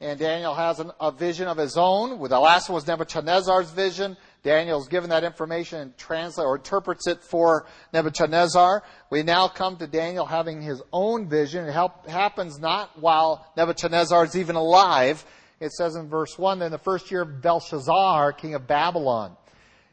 and 0.03 0.19
Daniel 0.19 0.55
has 0.55 0.81
an, 0.81 0.91
a 1.01 1.11
vision 1.11 1.49
of 1.49 1.57
his 1.57 1.79
own. 1.79 2.11
The 2.29 2.39
last 2.39 2.69
one 2.69 2.75
was 2.75 2.87
Nebuchadnezzar's 2.87 3.71
vision. 3.71 4.19
Daniel's 4.43 4.87
given 4.87 5.09
that 5.09 5.25
information 5.25 5.81
and 5.81 5.97
translates 5.97 6.45
or 6.45 6.57
interprets 6.57 7.07
it 7.07 7.23
for 7.23 7.65
Nebuchadnezzar. 7.95 8.83
We 9.09 9.23
now 9.23 9.49
come 9.49 9.79
to 9.79 9.87
Daniel 9.87 10.27
having 10.27 10.61
his 10.61 10.83
own 10.93 11.27
vision. 11.27 11.67
It 11.67 11.73
help, 11.73 12.07
happens 12.07 12.59
not 12.59 13.01
while 13.01 13.51
Nebuchadnezzar 13.57 14.25
is 14.25 14.37
even 14.37 14.57
alive. 14.57 15.25
It 15.59 15.73
says 15.73 15.97
in 15.97 16.11
verse 16.11 16.39
1, 16.39 16.61
in 16.61 16.71
the 16.71 16.77
first 16.77 17.11
year 17.11 17.23
of 17.23 17.41
Belshazzar, 17.41 18.35
king 18.35 18.55
of 18.55 18.67
Babylon. 18.67 19.39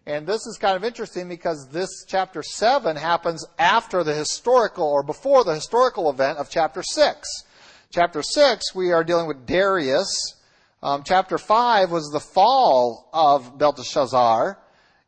And 0.06 0.25
this 0.25 0.48
is 0.48 0.58
kind 0.58 0.75
of 0.75 0.84
interesting 0.84 1.29
because 1.29 1.68
this 1.72 1.89
chapter 2.08 2.41
7 2.41 2.96
happens 2.96 3.46
after 3.58 4.03
the 4.03 4.13
historical 4.13 4.86
or 4.86 5.03
before 5.03 5.44
the 5.44 5.53
historical 5.53 6.10
event 6.10 6.39
of 6.39 6.50
chapter 6.50 6.82
6. 6.82 7.44
Chapter 7.91 8.22
6, 8.22 8.75
we 8.75 8.91
are 8.91 9.03
dealing 9.03 9.27
with 9.27 9.46
Darius, 9.46 10.36
um, 10.82 11.03
chapter 11.03 11.38
5 11.38 11.91
was 11.91 12.10
the 12.10 12.22
fall 12.22 13.10
of 13.12 13.58
Belteshazzar. 13.58 14.58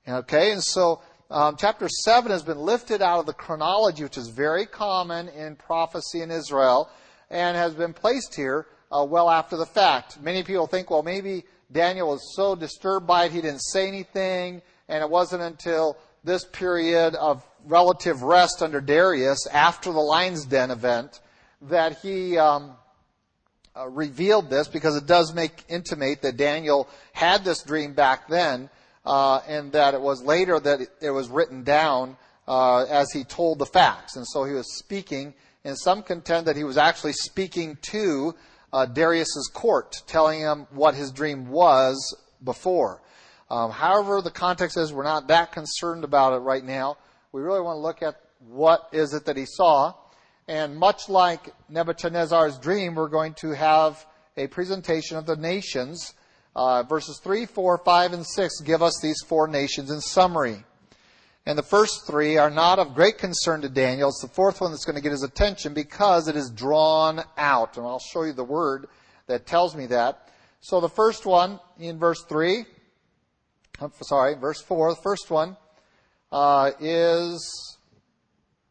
Okay, 0.06 0.52
and 0.52 0.62
so 0.62 1.02
um, 1.30 1.56
chapter 1.58 1.88
7 1.88 2.30
has 2.30 2.44
been 2.44 2.58
lifted 2.58 3.02
out 3.02 3.20
of 3.20 3.26
the 3.26 3.34
chronology, 3.34 4.04
which 4.04 4.18
is 4.18 4.28
very 4.28 4.66
common 4.66 5.30
in 5.30 5.56
prophecy 5.56 6.22
in 6.22 6.30
Israel, 6.30 6.90
and 7.30 7.56
has 7.56 7.74
been 7.74 7.94
placed 7.94 8.36
here 8.36 8.68
uh, 8.92 9.06
well 9.08 9.30
after 9.30 9.56
the 9.56 9.66
fact. 9.66 10.22
Many 10.22 10.44
people 10.44 10.68
think, 10.68 10.90
well, 10.90 11.04
maybe 11.04 11.46
Daniel 11.72 12.10
was 12.10 12.36
so 12.36 12.54
disturbed 12.54 13.08
by 13.08 13.26
it 13.26 13.32
he 13.32 13.40
didn't 13.40 13.64
say 13.64 13.88
anything, 13.88 14.62
and 14.92 15.02
it 15.02 15.10
wasn't 15.10 15.42
until 15.42 15.98
this 16.24 16.44
period 16.44 17.16
of 17.16 17.44
relative 17.66 18.22
rest 18.22 18.62
under 18.62 18.82
Darius, 18.82 19.48
after 19.48 19.92
the 19.92 20.00
lion's 20.00 20.46
den 20.46 20.70
event, 20.70 21.22
that 21.64 22.00
he 22.00 22.38
um, 22.38 22.74
uh, 23.76 23.88
revealed 23.88 24.50
this 24.50 24.68
because 24.68 24.98
it 24.98 25.06
does 25.06 25.34
make 25.34 25.64
intimate 25.70 26.22
that 26.22 26.36
Daniel 26.36 26.90
had 27.14 27.46
this 27.46 27.64
dream 27.64 27.94
back 27.94 28.28
then, 28.28 28.70
uh, 29.06 29.40
and 29.48 29.72
that 29.72 29.94
it 29.94 30.02
was 30.02 30.22
later 30.22 30.60
that 30.60 30.82
it, 31.02 31.10
was 31.10 31.30
written 31.30 31.64
down 31.64 32.18
uh, 32.48 32.84
as 32.84 33.12
he 33.14 33.24
told 33.24 33.60
the 33.60 33.66
facts. 33.66 34.18
And 34.18 34.28
so 34.28 34.44
he 34.44 34.54
was 34.54 34.78
speaking, 34.78 35.34
and 35.64 35.78
some 35.78 36.04
contend 36.04 36.48
that 36.48 36.58
he 36.58 36.66
was 36.66 36.78
actually 36.78 37.14
speaking 37.14 37.78
to 37.84 38.36
uh, 38.74 38.86
Darius's 38.88 39.50
court, 39.54 40.04
telling 40.06 40.42
him 40.42 40.68
what 40.72 40.96
his 40.96 41.12
dream 41.12 41.50
was 41.50 42.16
before. 42.44 43.02
Um, 43.52 43.70
however, 43.70 44.22
the 44.22 44.32
context 44.32 44.78
is 44.78 44.94
we're 44.94 45.04
not 45.04 45.28
that 45.28 45.52
concerned 45.52 46.06
about 46.06 46.32
it 46.32 46.38
right 46.38 46.64
now. 46.64 46.96
we 47.34 47.42
really 47.42 47.60
want 47.60 47.76
to 47.76 47.82
look 47.82 48.02
at 48.02 48.16
what 48.48 48.88
is 48.94 49.14
it 49.14 49.26
that 49.26 49.36
he 49.36 49.46
saw. 49.46 49.94
And 50.48 50.78
much 50.78 51.10
like 51.10 51.54
Nebuchadnezzar's 51.68 52.58
dream, 52.58 52.96
we're 52.96 53.10
going 53.10 53.34
to 53.42 53.52
have 53.52 54.06
a 54.38 54.48
presentation 54.48 55.18
of 55.18 55.26
the 55.26 55.36
nations. 55.36 56.14
Uh, 56.56 56.84
verses 56.84 57.20
3, 57.22 57.46
4, 57.46 57.80
5, 57.80 58.14
and 58.14 58.26
6 58.26 58.62
give 58.62 58.82
us 58.82 58.98
these 59.02 59.22
four 59.28 59.50
nations 59.50 59.92
in 59.92 60.00
summary. 60.00 60.64
And 61.46 61.58
the 61.58 61.64
first 61.64 62.08
three 62.08 62.38
are 62.38 62.50
not 62.50 62.80
of 62.80 62.96
great 62.96 63.18
concern 63.18 63.64
to 63.64 63.70
Daniel. 63.70 64.08
It's 64.08 64.22
the 64.22 64.30
fourth 64.30 64.62
one 64.62 64.72
that's 64.72 64.86
going 64.86 64.96
to 64.96 65.02
get 65.02 65.12
his 65.12 65.24
attention 65.24 65.74
because 65.74 66.30
it 66.30 66.38
is 66.38 66.50
drawn 66.52 67.22
out. 67.38 67.76
And 67.76 67.86
I'll 67.86 68.00
show 68.00 68.24
you 68.24 68.32
the 68.32 68.46
word 68.46 68.88
that 69.28 69.46
tells 69.46 69.76
me 69.76 69.88
that. 69.88 70.30
So 70.62 70.80
the 70.80 70.88
first 70.88 71.26
one 71.26 71.60
in 71.78 72.00
verse 72.00 72.24
3, 72.30 72.66
Sorry, 74.02 74.36
verse 74.36 74.62
4, 74.62 74.92
the 74.92 75.02
first 75.02 75.30
one 75.30 75.58
uh, 76.32 76.72
is 76.80 77.78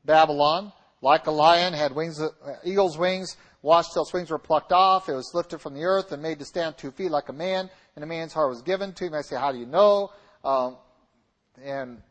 Babylon. 0.05 0.73
Like 1.03 1.27
a 1.27 1.31
lion, 1.31 1.73
had 1.73 1.95
wings, 1.95 2.21
uh, 2.21 2.29
eagle's 2.63 2.99
wings, 2.99 3.37
watched 3.63 3.95
till 3.95 4.03
its 4.03 4.13
wings 4.13 4.31
were 4.31 4.39
plucked 4.39 4.71
off. 4.71 5.09
It 5.09 5.15
was 5.15 5.31
lifted 5.33 5.61
from 5.61 5.75
the 5.75 5.85
earth 5.85 6.13
and 6.13 6.23
made 6.23 6.39
to 6.41 6.45
stand 6.45 6.77
two 6.77 6.91
feet 6.91 7.11
like 7.11 7.31
a 7.31 7.33
man, 7.33 7.71
and 7.97 8.05
a 8.05 8.07
man's 8.07 8.35
heart 8.35 8.51
was 8.51 8.63
given 8.63 8.93
to 8.95 9.07
him. 9.07 9.15
I 9.15 9.23
say, 9.23 9.37
how 9.37 9.51
do 9.51 9.59
you 9.59 9.67
know? 9.67 10.11
Um, 10.45 10.77
and 11.63 12.03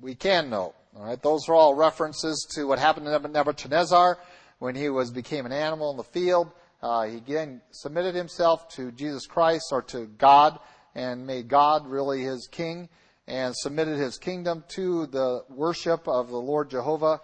we 0.00 0.14
can 0.14 0.50
know. 0.50 0.74
All 0.96 1.04
right, 1.04 1.20
those 1.20 1.48
are 1.48 1.54
all 1.54 1.74
references 1.74 2.46
to 2.54 2.64
what 2.64 2.78
happened 2.78 3.06
to 3.06 3.28
Nebuchadnezzar 3.28 4.18
when 4.58 4.74
he 4.74 4.88
was 4.88 5.10
became 5.10 5.46
an 5.46 5.52
animal 5.52 5.90
in 5.90 5.96
the 5.96 6.04
field. 6.04 6.52
Uh, 6.82 7.02
he 7.02 7.16
again 7.16 7.60
submitted 7.72 8.14
himself 8.14 8.68
to 8.70 8.90
Jesus 8.92 9.26
Christ 9.26 9.66
or 9.70 9.82
to 9.82 10.06
God 10.06 10.58
and 10.94 11.26
made 11.26 11.48
God 11.48 11.86
really 11.86 12.22
his 12.22 12.48
king 12.50 12.88
and 13.26 13.54
submitted 13.56 13.98
his 13.98 14.18
kingdom 14.18 14.64
to 14.68 15.06
the 15.06 15.44
worship 15.48 16.08
of 16.08 16.28
the 16.28 16.36
Lord 16.36 16.70
Jehovah. 16.70 17.20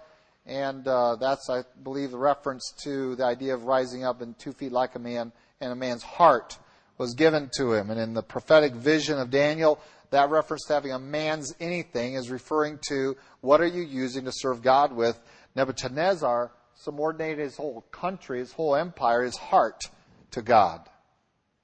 And 0.47 0.87
uh, 0.87 1.17
that's, 1.17 1.51
I 1.51 1.65
believe, 1.83 2.13
the 2.13 2.19
reference 2.19 2.73
to 2.85 3.17
the 3.17 3.25
idea 3.25 3.55
of 3.55 3.65
rising 3.65 4.05
up 4.05 4.23
in 4.23 4.35
two 4.35 4.53
feet 4.53 4.71
like 4.71 4.95
a 4.95 5.01
man, 5.01 5.33
and 5.61 5.73
a 5.73 5.77
man's 5.77 6.05
heart 6.05 6.59
was 6.99 7.15
given 7.15 7.51
to 7.57 7.73
him. 7.73 7.91
And 7.91 7.99
in 7.99 8.15
the 8.15 8.23
prophetic 8.23 8.73
vision 8.73 9.19
of 9.19 9.31
Daniel, 9.31 9.81
that 10.11 10.31
reference 10.31 10.65
to 10.67 10.75
having 10.75 10.93
a 10.93 10.99
man's 10.99 11.53
anything 11.59 12.15
is 12.15 12.31
referring 12.31 12.79
to 12.89 13.17
what 13.41 13.61
are 13.61 13.67
you 13.67 13.83
using 13.83 14.25
to 14.27 14.33
serve 14.33 14.63
God 14.63 14.93
with. 14.93 15.19
Nebuchadnezzar 15.57 16.53
subordinated 16.75 17.41
his 17.41 17.57
whole 17.57 17.81
country, 17.91 18.39
his 18.39 18.53
whole 18.53 18.77
empire, 18.77 19.25
his 19.25 19.37
heart 19.37 19.91
to 20.31 20.43
God. 20.43 20.89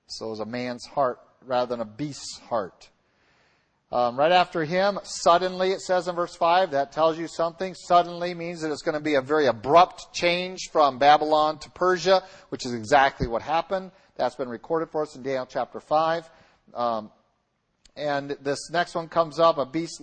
So 0.07 0.27
it 0.27 0.31
was 0.31 0.41
a 0.41 0.47
man's 0.47 0.85
heart 0.87 1.21
rather 1.47 1.69
than 1.69 1.81
a 1.81 1.85
beast's 1.85 2.39
heart. 2.49 2.89
Um, 3.93 4.19
right 4.19 4.33
after 4.33 4.65
him, 4.65 4.99
suddenly, 5.03 5.73
it 5.73 5.83
says 5.83 6.09
in 6.09 6.15
verse 6.15 6.35
5, 6.35 6.71
that 6.71 6.93
tells 6.93 7.19
you 7.19 7.29
something. 7.29 7.75
Suddenly 7.75 8.33
means 8.33 8.63
that 8.63 8.73
it's 8.73 8.81
going 8.81 8.95
to 8.95 9.05
be 9.05 9.17
a 9.17 9.21
very 9.21 9.47
abrupt 9.47 10.15
change 10.15 10.71
from 10.73 10.99
Babylon 10.99 11.59
to 11.59 11.71
Persia, 11.71 12.23
which 12.49 12.65
is 12.65 12.73
exactly 12.73 13.27
what 13.27 13.43
happened. 13.43 13.91
That's 14.17 14.35
been 14.35 14.49
recorded 14.49 14.89
for 14.89 15.03
us 15.03 15.15
in 15.15 15.23
Daniel 15.23 15.45
chapter 15.45 15.79
5. 15.79 16.31
Um, 16.75 17.11
and 17.95 18.31
this 18.41 18.71
next 18.71 18.95
one 18.95 19.09
comes 19.09 19.39
up, 19.39 19.59
a 19.59 19.67
beast, 19.67 20.01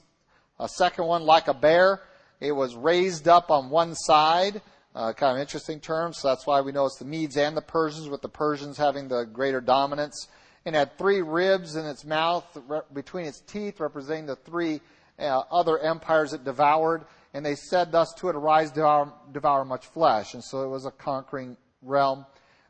a 0.60 0.70
second 0.70 1.06
one 1.06 1.24
like 1.24 1.48
a 1.48 1.54
bear. 1.56 2.02
It 2.40 2.52
was 2.52 2.76
raised 2.76 3.28
up 3.28 3.50
on 3.50 3.72
one 3.72 3.96
side. 3.96 4.62
Uh, 4.94 5.14
kind 5.14 5.38
of 5.38 5.42
interesting 5.42 5.80
term, 5.80 6.14
so 6.14 6.28
that's 6.28 6.46
why 6.46 6.62
we 6.62 6.72
know 6.72 6.86
it's 6.86 6.98
the 6.98 7.06
Medes 7.06 7.38
and 7.38 7.56
the 7.56 7.62
Persians, 7.62 8.10
with 8.10 8.22
the 8.22 8.30
Persians 8.30 8.78
having 8.78 9.08
the 9.08 9.24
greater 9.24 9.62
dominance. 9.62 10.28
And 10.70 10.76
had 10.76 11.00
three 11.00 11.24
ribs 11.24 11.76
in 11.76 11.84
its 11.88 12.06
mouth 12.06 12.46
between 12.94 13.26
its 13.26 13.40
teeth, 13.40 13.80
representing 13.80 14.28
the 14.28 14.36
three 14.36 14.82
uh, 15.18 15.42
other 15.52 15.80
empires 15.80 16.32
it 16.32 16.44
devoured. 16.44 17.06
And 17.34 17.44
they 17.44 17.56
said 17.56 17.92
thus 17.92 18.14
to 18.20 18.30
it, 18.30 18.36
Arise, 18.36 18.70
devour, 18.70 19.12
devour 19.32 19.66
much 19.66 19.88
flesh. 19.88 20.36
And 20.36 20.44
so 20.44 20.62
it 20.62 20.68
was 20.68 20.86
a 20.86 20.92
conquering 20.92 21.58
realm. 21.82 22.24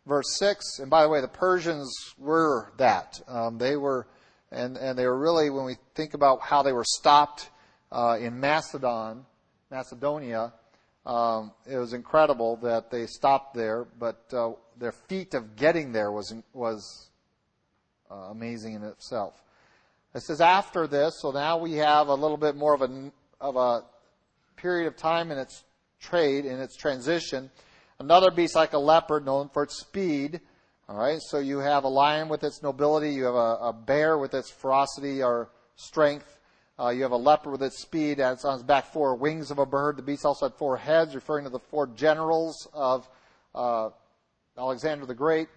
Verse 0.05 0.37
6, 0.37 0.79
and 0.79 0.89
by 0.89 1.03
the 1.03 1.09
way, 1.09 1.19
the 1.19 1.27
Persians 1.27 1.93
were 2.17 2.71
that. 2.77 3.19
Um, 3.27 3.57
they 3.57 3.75
were 3.75 4.07
and 4.49 4.77
and 4.77 4.97
they 4.97 5.05
were 5.05 5.19
really 5.19 5.49
when 5.49 5.65
we 5.65 5.75
think 5.93 6.13
about 6.13 6.39
how 6.39 6.63
they 6.63 6.71
were 6.71 6.85
stopped 6.85 7.49
uh, 7.91 8.15
in 8.17 8.39
Macedon, 8.39 9.25
Macedonia, 9.69 10.53
um, 11.05 11.51
it 11.69 11.77
was 11.77 11.91
incredible 11.91 12.55
that 12.63 12.91
they 12.91 13.07
stopped 13.07 13.55
there. 13.55 13.87
But 13.99 14.23
uh, 14.31 14.51
their 14.77 14.93
feat 14.93 15.33
of 15.33 15.57
getting 15.57 15.91
there 15.91 16.13
was 16.13 16.33
was 16.53 17.08
uh, 18.09 18.15
amazing 18.31 18.73
in 18.73 18.83
itself. 18.83 19.41
It 20.13 20.21
says 20.21 20.41
after 20.41 20.87
this, 20.87 21.19
so 21.21 21.31
now 21.31 21.57
we 21.57 21.73
have 21.73 22.07
a 22.07 22.15
little 22.15 22.37
bit 22.37 22.55
more 22.55 22.73
of 22.73 22.81
a 22.81 23.11
of 23.39 23.55
a 23.55 23.83
period 24.57 24.87
of 24.87 24.97
time 24.97 25.31
in 25.31 25.37
its 25.37 25.63
trade 25.99 26.45
in 26.45 26.59
its 26.59 26.75
transition. 26.75 27.49
Another 27.99 28.31
beast 28.31 28.55
like 28.55 28.73
a 28.73 28.79
leopard, 28.79 29.25
known 29.25 29.49
for 29.49 29.63
its 29.63 29.79
speed, 29.79 30.39
all 30.87 30.97
right, 30.97 31.19
so 31.21 31.37
you 31.37 31.59
have 31.59 31.83
a 31.83 31.87
lion 31.87 32.29
with 32.29 32.43
its 32.43 32.63
nobility, 32.63 33.11
you 33.11 33.25
have 33.25 33.35
a, 33.35 33.57
a 33.61 33.73
bear 33.73 34.17
with 34.17 34.33
its 34.33 34.49
ferocity 34.49 35.21
or 35.21 35.49
strength, 35.75 36.39
uh, 36.79 36.89
you 36.89 37.03
have 37.03 37.11
a 37.11 37.17
leopard 37.17 37.51
with 37.51 37.61
its 37.61 37.81
speed, 37.81 38.19
and 38.19 38.33
it's 38.33 38.45
on 38.45 38.55
its 38.55 38.63
back 38.63 38.91
four 38.91 39.15
wings 39.15 39.51
of 39.51 39.59
a 39.59 39.65
bird. 39.65 39.97
The 39.97 40.01
beast 40.01 40.25
also 40.25 40.47
had 40.47 40.55
four 40.55 40.77
heads, 40.77 41.13
referring 41.13 41.43
to 41.43 41.49
the 41.49 41.59
four 41.59 41.87
generals 41.87 42.67
of 42.73 43.07
uh, 43.53 43.89
Alexander 44.57 45.05
the 45.05 45.13
Great. 45.13 45.49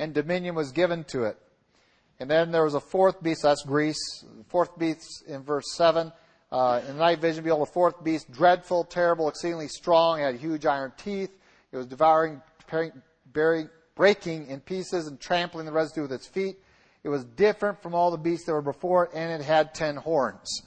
And 0.00 0.14
dominion 0.14 0.54
was 0.54 0.72
given 0.72 1.04
to 1.08 1.24
it. 1.24 1.36
And 2.18 2.30
then 2.30 2.52
there 2.52 2.64
was 2.64 2.74
a 2.74 2.80
fourth 2.80 3.22
beast, 3.22 3.42
that's 3.42 3.62
Greece. 3.62 4.24
The 4.38 4.44
fourth 4.44 4.78
beast 4.78 5.24
in 5.28 5.42
verse 5.42 5.74
7. 5.74 6.10
Uh, 6.50 6.80
in 6.88 6.94
the 6.94 6.98
night 6.98 7.20
vision, 7.20 7.44
behold, 7.44 7.68
a 7.68 7.70
fourth 7.70 8.02
beast, 8.02 8.32
dreadful, 8.32 8.84
terrible, 8.84 9.28
exceedingly 9.28 9.68
strong, 9.68 10.20
it 10.20 10.24
had 10.24 10.36
huge 10.36 10.64
iron 10.64 10.92
teeth. 10.96 11.30
It 11.70 11.76
was 11.76 11.86
devouring, 11.86 12.40
bearing, 13.26 13.68
breaking 13.94 14.46
in 14.46 14.60
pieces 14.60 15.06
and 15.06 15.20
trampling 15.20 15.66
the 15.66 15.72
residue 15.72 16.02
with 16.02 16.12
its 16.12 16.26
feet. 16.26 16.56
It 17.04 17.10
was 17.10 17.24
different 17.24 17.82
from 17.82 17.94
all 17.94 18.10
the 18.10 18.16
beasts 18.16 18.46
that 18.46 18.52
were 18.52 18.62
before 18.62 19.04
it, 19.04 19.10
and 19.14 19.30
it 19.30 19.44
had 19.44 19.74
ten 19.74 19.96
horns. 19.96 20.62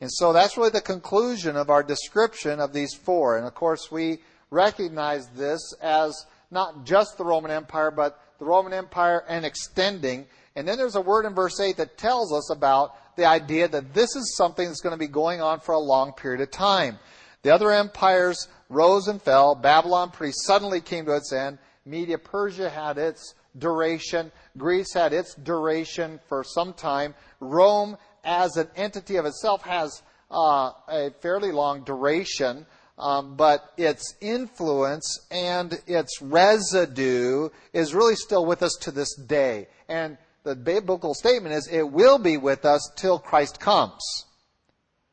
And 0.00 0.10
so 0.12 0.32
that's 0.32 0.56
really 0.56 0.70
the 0.70 0.80
conclusion 0.80 1.56
of 1.56 1.70
our 1.70 1.82
description 1.82 2.60
of 2.60 2.72
these 2.72 2.94
four. 2.94 3.36
And 3.36 3.46
of 3.46 3.54
course, 3.54 3.90
we 3.90 4.18
recognize 4.50 5.26
this 5.30 5.74
as 5.82 6.26
not 6.50 6.84
just 6.84 7.18
the 7.18 7.24
Roman 7.24 7.50
Empire, 7.50 7.90
but 7.90 8.20
the 8.38 8.44
Roman 8.44 8.72
Empire 8.72 9.24
and 9.28 9.44
extending. 9.44 10.26
And 10.54 10.66
then 10.66 10.78
there's 10.78 10.96
a 10.96 11.00
word 11.00 11.26
in 11.26 11.34
verse 11.34 11.60
8 11.60 11.76
that 11.76 11.98
tells 11.98 12.32
us 12.32 12.50
about 12.50 13.16
the 13.16 13.24
idea 13.24 13.68
that 13.68 13.94
this 13.94 14.14
is 14.14 14.36
something 14.36 14.66
that's 14.66 14.80
going 14.80 14.94
to 14.94 14.98
be 14.98 15.06
going 15.06 15.40
on 15.40 15.60
for 15.60 15.72
a 15.72 15.78
long 15.78 16.12
period 16.12 16.40
of 16.40 16.50
time. 16.50 16.98
The 17.42 17.54
other 17.54 17.70
empires 17.70 18.48
rose 18.68 19.08
and 19.08 19.20
fell. 19.20 19.54
Babylon 19.54 20.10
pretty 20.10 20.34
suddenly 20.44 20.80
came 20.80 21.04
to 21.06 21.16
its 21.16 21.32
end. 21.32 21.58
Media 21.84 22.18
Persia 22.18 22.68
had 22.68 22.98
its 22.98 23.34
duration. 23.58 24.32
Greece 24.58 24.92
had 24.92 25.12
its 25.12 25.34
duration 25.34 26.18
for 26.28 26.42
some 26.44 26.72
time. 26.72 27.14
Rome, 27.40 27.96
as 28.24 28.56
an 28.56 28.68
entity 28.76 29.16
of 29.16 29.24
itself, 29.24 29.62
has 29.62 30.02
uh, 30.30 30.72
a 30.88 31.10
fairly 31.22 31.52
long 31.52 31.84
duration. 31.84 32.66
Um, 32.98 33.36
but 33.36 33.72
its 33.76 34.14
influence 34.22 35.26
and 35.30 35.78
its 35.86 36.22
residue 36.22 37.50
is 37.74 37.94
really 37.94 38.16
still 38.16 38.46
with 38.46 38.62
us 38.62 38.74
to 38.82 38.90
this 38.90 39.14
day. 39.14 39.68
And 39.88 40.16
the 40.44 40.56
biblical 40.56 41.12
statement 41.12 41.54
is 41.54 41.68
it 41.70 41.90
will 41.90 42.18
be 42.18 42.38
with 42.38 42.64
us 42.64 42.90
till 42.96 43.18
Christ 43.18 43.60
comes. 43.60 44.00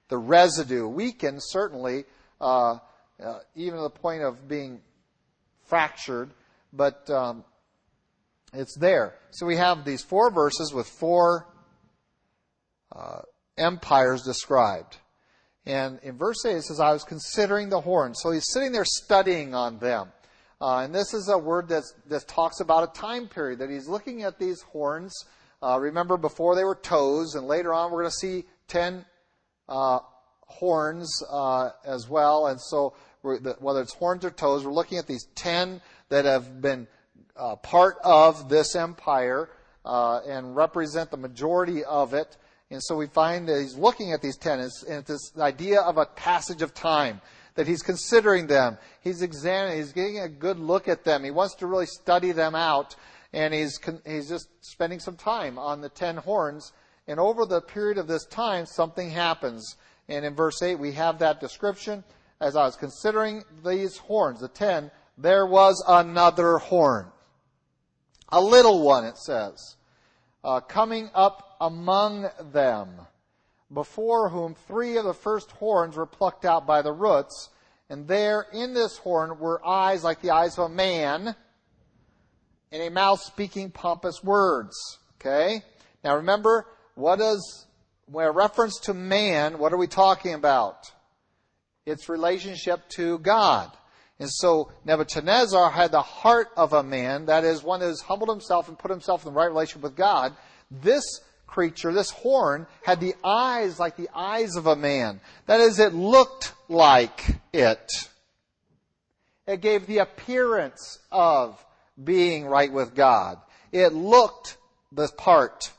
The 0.07 0.17
residue 0.17 0.87
weakened, 0.87 1.39
certainly, 1.43 2.05
uh, 2.39 2.77
uh, 3.21 3.39
even 3.55 3.77
to 3.77 3.83
the 3.83 3.89
point 3.89 4.23
of 4.23 4.47
being 4.47 4.79
fractured 5.65 6.31
but 6.73 7.09
um, 7.09 7.43
it's 8.51 8.75
there. 8.77 9.15
So 9.31 9.45
we 9.45 9.55
have 9.55 9.85
these 9.85 10.03
four 10.03 10.31
verses 10.31 10.73
with 10.73 10.87
four 10.87 11.47
uh, 12.93 13.21
empires 13.57 14.23
described. 14.23 14.97
And 15.65 15.99
in 16.03 16.17
verse 16.17 16.45
8 16.45 16.57
it 16.57 16.63
says, 16.63 16.79
I 16.79 16.91
was 16.91 17.03
considering 17.03 17.69
the 17.69 17.81
horns. 17.81 18.19
So 18.21 18.31
he's 18.31 18.51
sitting 18.51 18.71
there 18.71 18.85
studying 18.85 19.55
on 19.55 19.79
them. 19.79 20.09
Uh, 20.59 20.79
and 20.79 20.95
this 20.95 21.13
is 21.13 21.29
a 21.29 21.37
word 21.37 21.67
that's, 21.67 21.93
that 22.07 22.27
talks 22.27 22.59
about 22.59 22.89
a 22.89 22.99
time 22.99 23.27
period, 23.27 23.59
that 23.59 23.69
he's 23.69 23.87
looking 23.87 24.23
at 24.23 24.39
these 24.39 24.61
horns. 24.61 25.25
Uh, 25.61 25.77
remember, 25.79 26.17
before 26.17 26.55
they 26.55 26.63
were 26.63 26.75
toes, 26.75 27.35
and 27.35 27.47
later 27.47 27.73
on 27.73 27.91
we're 27.91 28.01
going 28.01 28.11
to 28.11 28.17
see 28.17 28.45
ten 28.67 29.05
uh, 29.69 29.99
horns 30.47 31.23
uh, 31.31 31.69
as 31.85 32.09
well. 32.09 32.47
And 32.47 32.59
so, 32.59 32.93
whether 33.21 33.81
it's 33.81 33.93
horns 33.93 34.25
or 34.25 34.29
toes, 34.29 34.65
we're 34.65 34.73
looking 34.73 34.97
at 34.97 35.07
these 35.07 35.25
ten 35.35 35.81
that 36.09 36.25
have 36.25 36.61
been 36.61 36.87
uh, 37.37 37.55
part 37.57 37.95
of 38.03 38.49
this 38.49 38.75
empire 38.75 39.49
uh, 39.85 40.19
and 40.27 40.55
represent 40.55 41.11
the 41.11 41.17
majority 41.17 41.83
of 41.85 42.13
it. 42.13 42.37
And 42.73 42.81
so 42.81 42.95
we 42.95 43.05
find 43.05 43.47
that 43.47 43.61
he's 43.61 43.75
looking 43.75 44.13
at 44.13 44.23
these 44.23 44.35
tenets 44.35 44.81
and 44.81 45.05
this 45.05 45.31
idea 45.37 45.81
of 45.81 45.97
a 45.97 46.07
passage 46.07 46.63
of 46.63 46.73
time, 46.73 47.21
that 47.53 47.67
he's 47.67 47.83
considering 47.83 48.47
them. 48.47 48.79
He's 49.01 49.21
examining, 49.21 49.77
he's 49.77 49.93
getting 49.93 50.17
a 50.17 50.27
good 50.27 50.57
look 50.57 50.87
at 50.87 51.03
them. 51.03 51.23
He 51.23 51.29
wants 51.29 51.53
to 51.57 51.67
really 51.67 51.85
study 51.85 52.31
them 52.31 52.55
out. 52.55 52.95
And 53.31 53.53
he's, 53.53 53.79
he's 54.07 54.27
just 54.27 54.47
spending 54.61 54.99
some 54.99 55.15
time 55.15 55.59
on 55.59 55.81
the 55.81 55.89
ten 55.89 56.17
horns. 56.17 56.73
And 57.07 57.19
over 57.19 57.45
the 57.45 57.61
period 57.61 57.99
of 57.99 58.07
this 58.07 58.25
time, 58.25 58.65
something 58.65 59.11
happens. 59.11 59.75
And 60.09 60.25
in 60.25 60.33
verse 60.33 60.59
8, 60.59 60.79
we 60.79 60.93
have 60.93 61.19
that 61.19 61.39
description. 61.39 62.03
As 62.41 62.55
I 62.55 62.65
was 62.65 62.75
considering 62.75 63.43
these 63.63 63.97
horns, 63.97 64.39
the 64.39 64.47
ten, 64.47 64.89
there 65.15 65.45
was 65.45 65.83
another 65.87 66.57
horn. 66.57 67.05
A 68.29 68.41
little 68.41 68.81
one, 68.81 69.05
it 69.05 69.19
says, 69.19 69.75
uh, 70.43 70.59
coming 70.59 71.11
up 71.13 71.52
among 71.63 72.29
them, 72.51 72.89
before 73.73 74.27
whom 74.27 74.53
three 74.53 74.97
of 74.97 75.05
the 75.05 75.13
first 75.13 75.49
horns 75.51 75.95
were 75.95 76.05
plucked 76.05 76.43
out 76.43 76.67
by 76.67 76.81
the 76.81 76.91
roots. 76.91 77.49
And 77.89 78.05
there 78.05 78.45
in 78.51 78.73
this 78.73 78.97
horn 78.97 79.39
were 79.39 79.65
eyes 79.65 80.03
like 80.03 80.21
the 80.21 80.31
eyes 80.31 80.57
of 80.57 80.69
a 80.69 80.73
man, 80.73 81.35
and 82.71 82.81
a 82.81 82.89
mouth 82.89 83.21
speaking 83.21 83.71
pompous 83.71 84.21
words. 84.21 84.75
Okay? 85.15 85.63
Now 86.03 86.17
remember, 86.17 86.65
what 86.95 87.21
is, 87.21 87.65
when 88.07 88.25
a 88.25 88.31
reference 88.31 88.77
to 88.81 88.93
man, 88.93 89.57
what 89.57 89.71
are 89.71 89.77
we 89.77 89.87
talking 89.87 90.33
about? 90.33 90.91
Its 91.85 92.09
relationship 92.09 92.89
to 92.97 93.19
God. 93.19 93.71
And 94.19 94.29
so 94.29 94.71
Nebuchadnezzar 94.83 95.71
had 95.71 95.91
the 95.91 96.01
heart 96.01 96.49
of 96.57 96.73
a 96.73 96.83
man, 96.83 97.27
that 97.27 97.45
is, 97.45 97.63
one 97.63 97.79
that 97.79 97.87
has 97.87 98.01
humbled 98.01 98.29
himself 98.29 98.67
and 98.67 98.77
put 98.77 98.91
himself 98.91 99.25
in 99.25 99.33
the 99.33 99.39
right 99.39 99.47
relationship 99.47 99.83
with 99.83 99.95
God. 99.95 100.35
This 100.69 101.03
creature, 101.53 101.93
this 101.93 102.09
horn, 102.09 102.65
had 102.81 102.99
the 102.99 103.13
eyes 103.23 103.79
like 103.79 103.95
the 103.95 104.09
eyes 104.13 104.55
of 104.55 104.65
a 104.65 104.75
man. 104.75 105.21
That 105.45 105.59
is, 105.59 105.77
it 105.77 105.93
looked 105.93 106.53
like 106.67 107.37
it. 107.53 107.91
It 109.45 109.61
gave 109.61 109.85
the 109.85 109.99
appearance 109.99 110.97
of 111.11 111.63
being 112.03 112.47
right 112.47 112.71
with 112.71 112.95
God. 112.95 113.37
It 113.71 113.93
looked 113.93 114.57
the 114.91 115.07
part. 115.09 115.71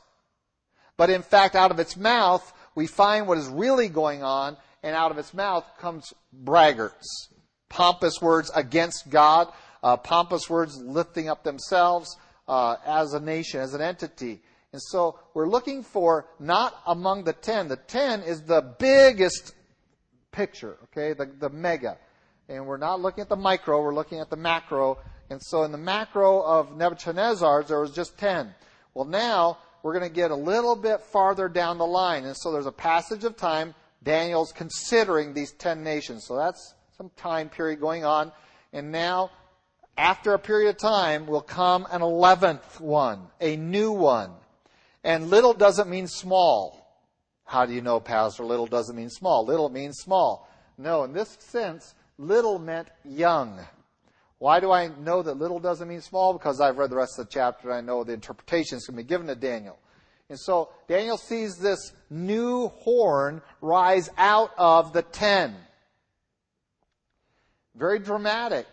But 0.95 1.09
in 1.09 1.21
fact, 1.21 1.55
out 1.55 1.71
of 1.71 1.79
its 1.79 1.97
mouth, 1.97 2.53
we 2.73 2.87
find 2.87 3.27
what 3.27 3.37
is 3.37 3.47
really 3.47 3.89
going 3.89 4.23
on, 4.23 4.55
and 4.81 4.95
out 4.95 5.11
of 5.11 5.17
its 5.17 5.33
mouth 5.33 5.65
comes 5.79 6.13
braggarts. 6.33 7.27
Pompous 7.67 8.21
words 8.21 8.49
against 8.55 9.09
God, 9.09 9.51
uh, 9.83 9.97
pompous 9.97 10.49
words 10.49 10.77
lifting 10.77 11.27
up 11.27 11.43
themselves 11.43 12.15
uh, 12.47 12.77
as 12.85 13.13
a 13.13 13.19
nation, 13.19 13.59
as 13.59 13.73
an 13.73 13.81
entity. 13.81 14.41
And 14.75 14.81
so 14.81 15.17
we're 15.33 15.47
looking 15.47 15.83
for 15.83 16.27
not 16.37 16.75
among 16.85 17.23
the 17.23 17.31
ten. 17.31 17.69
The 17.69 17.77
ten 17.77 18.21
is 18.23 18.41
the 18.41 18.61
biggest 18.77 19.55
picture, 20.33 20.75
okay, 20.83 21.13
the, 21.13 21.31
the 21.39 21.49
mega. 21.49 21.97
And 22.49 22.67
we're 22.67 22.75
not 22.75 22.99
looking 22.99 23.21
at 23.21 23.29
the 23.29 23.37
micro, 23.37 23.81
we're 23.81 23.95
looking 23.95 24.19
at 24.19 24.29
the 24.29 24.35
macro. 24.35 24.97
And 25.29 25.41
so 25.41 25.63
in 25.63 25.71
the 25.71 25.77
macro 25.77 26.41
of 26.41 26.75
Nebuchadnezzar's, 26.75 27.69
there 27.69 27.79
was 27.79 27.91
just 27.91 28.17
ten. 28.17 28.53
Well, 28.93 29.05
now 29.05 29.59
we're 29.81 29.93
going 29.97 30.09
to 30.09 30.13
get 30.13 30.31
a 30.31 30.35
little 30.35 30.75
bit 30.75 30.99
farther 30.99 31.47
down 31.47 31.77
the 31.77 31.85
line. 31.85 32.25
And 32.25 32.35
so 32.35 32.51
there's 32.51 32.65
a 32.65 32.71
passage 32.73 33.23
of 33.23 33.37
time. 33.37 33.75
Daniel's 34.03 34.51
considering 34.51 35.33
these 35.33 35.53
ten 35.53 35.85
nations. 35.85 36.25
So 36.27 36.35
that's 36.35 36.73
some 36.97 37.11
time 37.15 37.47
period 37.47 37.79
going 37.79 38.03
on. 38.03 38.33
And 38.73 38.91
now, 38.91 39.31
after 39.95 40.33
a 40.33 40.39
period 40.39 40.67
of 40.71 40.77
time, 40.77 41.27
will 41.27 41.39
come 41.39 41.87
an 41.89 42.01
eleventh 42.01 42.81
one, 42.81 43.27
a 43.39 43.55
new 43.55 43.93
one. 43.93 44.31
And 45.05 45.29
little 45.29 45.53
doesn't 45.53 45.87
mean 45.87 46.07
small. 46.07 46.81
How 47.45 47.67
do 47.67 47.73
you 47.73 47.81
know, 47.81 47.99
Pastor? 47.99 48.43
Little 48.43 48.65
doesn't 48.65 48.95
mean 48.95 49.11
small. 49.11 49.45
Little 49.45 49.69
means 49.69 49.99
small. 49.99 50.49
No, 50.79 51.03
in 51.03 51.13
this 51.13 51.37
sense, 51.39 51.93
little 52.17 52.57
meant 52.57 52.87
young. 53.03 53.59
Why 54.39 54.59
do 54.59 54.71
I 54.71 54.87
know 54.87 55.21
that 55.21 55.37
little 55.37 55.59
doesn't 55.59 55.87
mean 55.87 56.01
small? 56.01 56.33
Because 56.33 56.59
I've 56.59 56.79
read 56.79 56.89
the 56.89 56.95
rest 56.95 57.19
of 57.19 57.27
the 57.27 57.31
chapter 57.31 57.69
and 57.69 57.77
I 57.77 57.81
know 57.81 58.03
the 58.03 58.13
interpretation 58.13 58.79
is 58.79 58.87
going 58.87 58.97
to 58.97 59.03
be 59.03 59.07
given 59.07 59.27
to 59.27 59.35
Daniel. 59.35 59.77
And 60.27 60.39
so 60.39 60.69
Daniel 60.87 61.17
sees 61.17 61.57
this 61.57 61.93
new 62.09 62.69
horn 62.69 63.43
rise 63.61 64.09
out 64.17 64.49
of 64.57 64.91
the 64.91 65.03
ten. 65.03 65.55
Very 67.75 67.99
dramatic. 67.99 68.65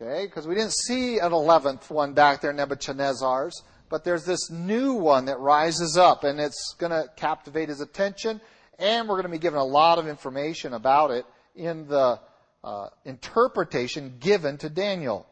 Okay, 0.00 0.24
because 0.24 0.46
we 0.46 0.54
didn't 0.54 0.72
see 0.72 1.18
an 1.18 1.32
eleventh 1.32 1.90
one 1.90 2.14
back 2.14 2.40
there, 2.40 2.52
Nebuchadnezzar's, 2.52 3.64
but 3.88 4.04
there's 4.04 4.24
this 4.24 4.50
new 4.50 4.94
one 4.94 5.26
that 5.26 5.38
rises 5.38 5.96
up 5.96 6.24
and 6.24 6.40
it's 6.40 6.74
going 6.78 6.92
to 6.92 7.08
captivate 7.16 7.68
his 7.68 7.80
attention 7.80 8.40
and 8.78 9.08
we're 9.08 9.16
going 9.16 9.24
to 9.24 9.30
be 9.30 9.38
given 9.38 9.58
a 9.58 9.64
lot 9.64 9.98
of 9.98 10.06
information 10.06 10.72
about 10.72 11.10
it 11.10 11.26
in 11.54 11.86
the 11.88 12.20
uh, 12.62 12.88
interpretation 13.04 14.14
given 14.20 14.56
to 14.58 14.68
Daniel. 14.68 15.26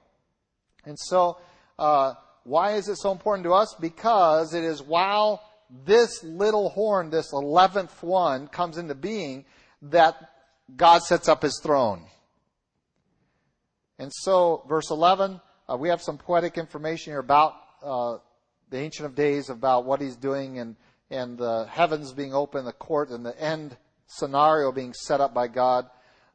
And 0.84 0.98
so, 0.98 1.38
uh, 1.78 2.14
why 2.44 2.74
is 2.74 2.88
it 2.88 2.96
so 2.96 3.10
important 3.10 3.44
to 3.44 3.52
us? 3.52 3.74
Because 3.80 4.54
it 4.54 4.64
is 4.64 4.82
while 4.82 5.42
this 5.84 6.22
little 6.22 6.68
horn, 6.70 7.10
this 7.10 7.32
eleventh 7.32 8.02
one, 8.02 8.46
comes 8.48 8.78
into 8.78 8.94
being, 8.94 9.44
that 9.82 10.16
God 10.76 11.02
sets 11.02 11.28
up 11.28 11.42
his 11.42 11.60
throne. 11.62 12.04
And 13.98 14.12
so, 14.12 14.64
verse 14.68 14.90
11, 14.90 15.40
uh, 15.68 15.76
we 15.76 15.88
have 15.88 16.02
some 16.02 16.18
poetic 16.18 16.58
information 16.58 17.12
here 17.12 17.20
about 17.20 17.54
uh, 17.82 18.18
the 18.70 18.79
Ancient 18.79 19.07
of 19.07 19.14
Days, 19.14 19.48
about 19.48 19.85
what 19.85 20.00
he's 20.00 20.16
doing, 20.16 20.59
and, 20.59 20.76
and 21.11 21.38
the 21.38 21.66
heavens 21.70 22.12
being 22.12 22.35
open, 22.35 22.64
the 22.64 22.72
court, 22.72 23.11
and 23.11 23.24
the 23.24 23.40
end 23.40 23.76
scenario 24.07 24.72
being 24.72 24.92
set 24.92 25.20
up 25.20 25.35
by 25.35 25.48
God. 25.48 25.88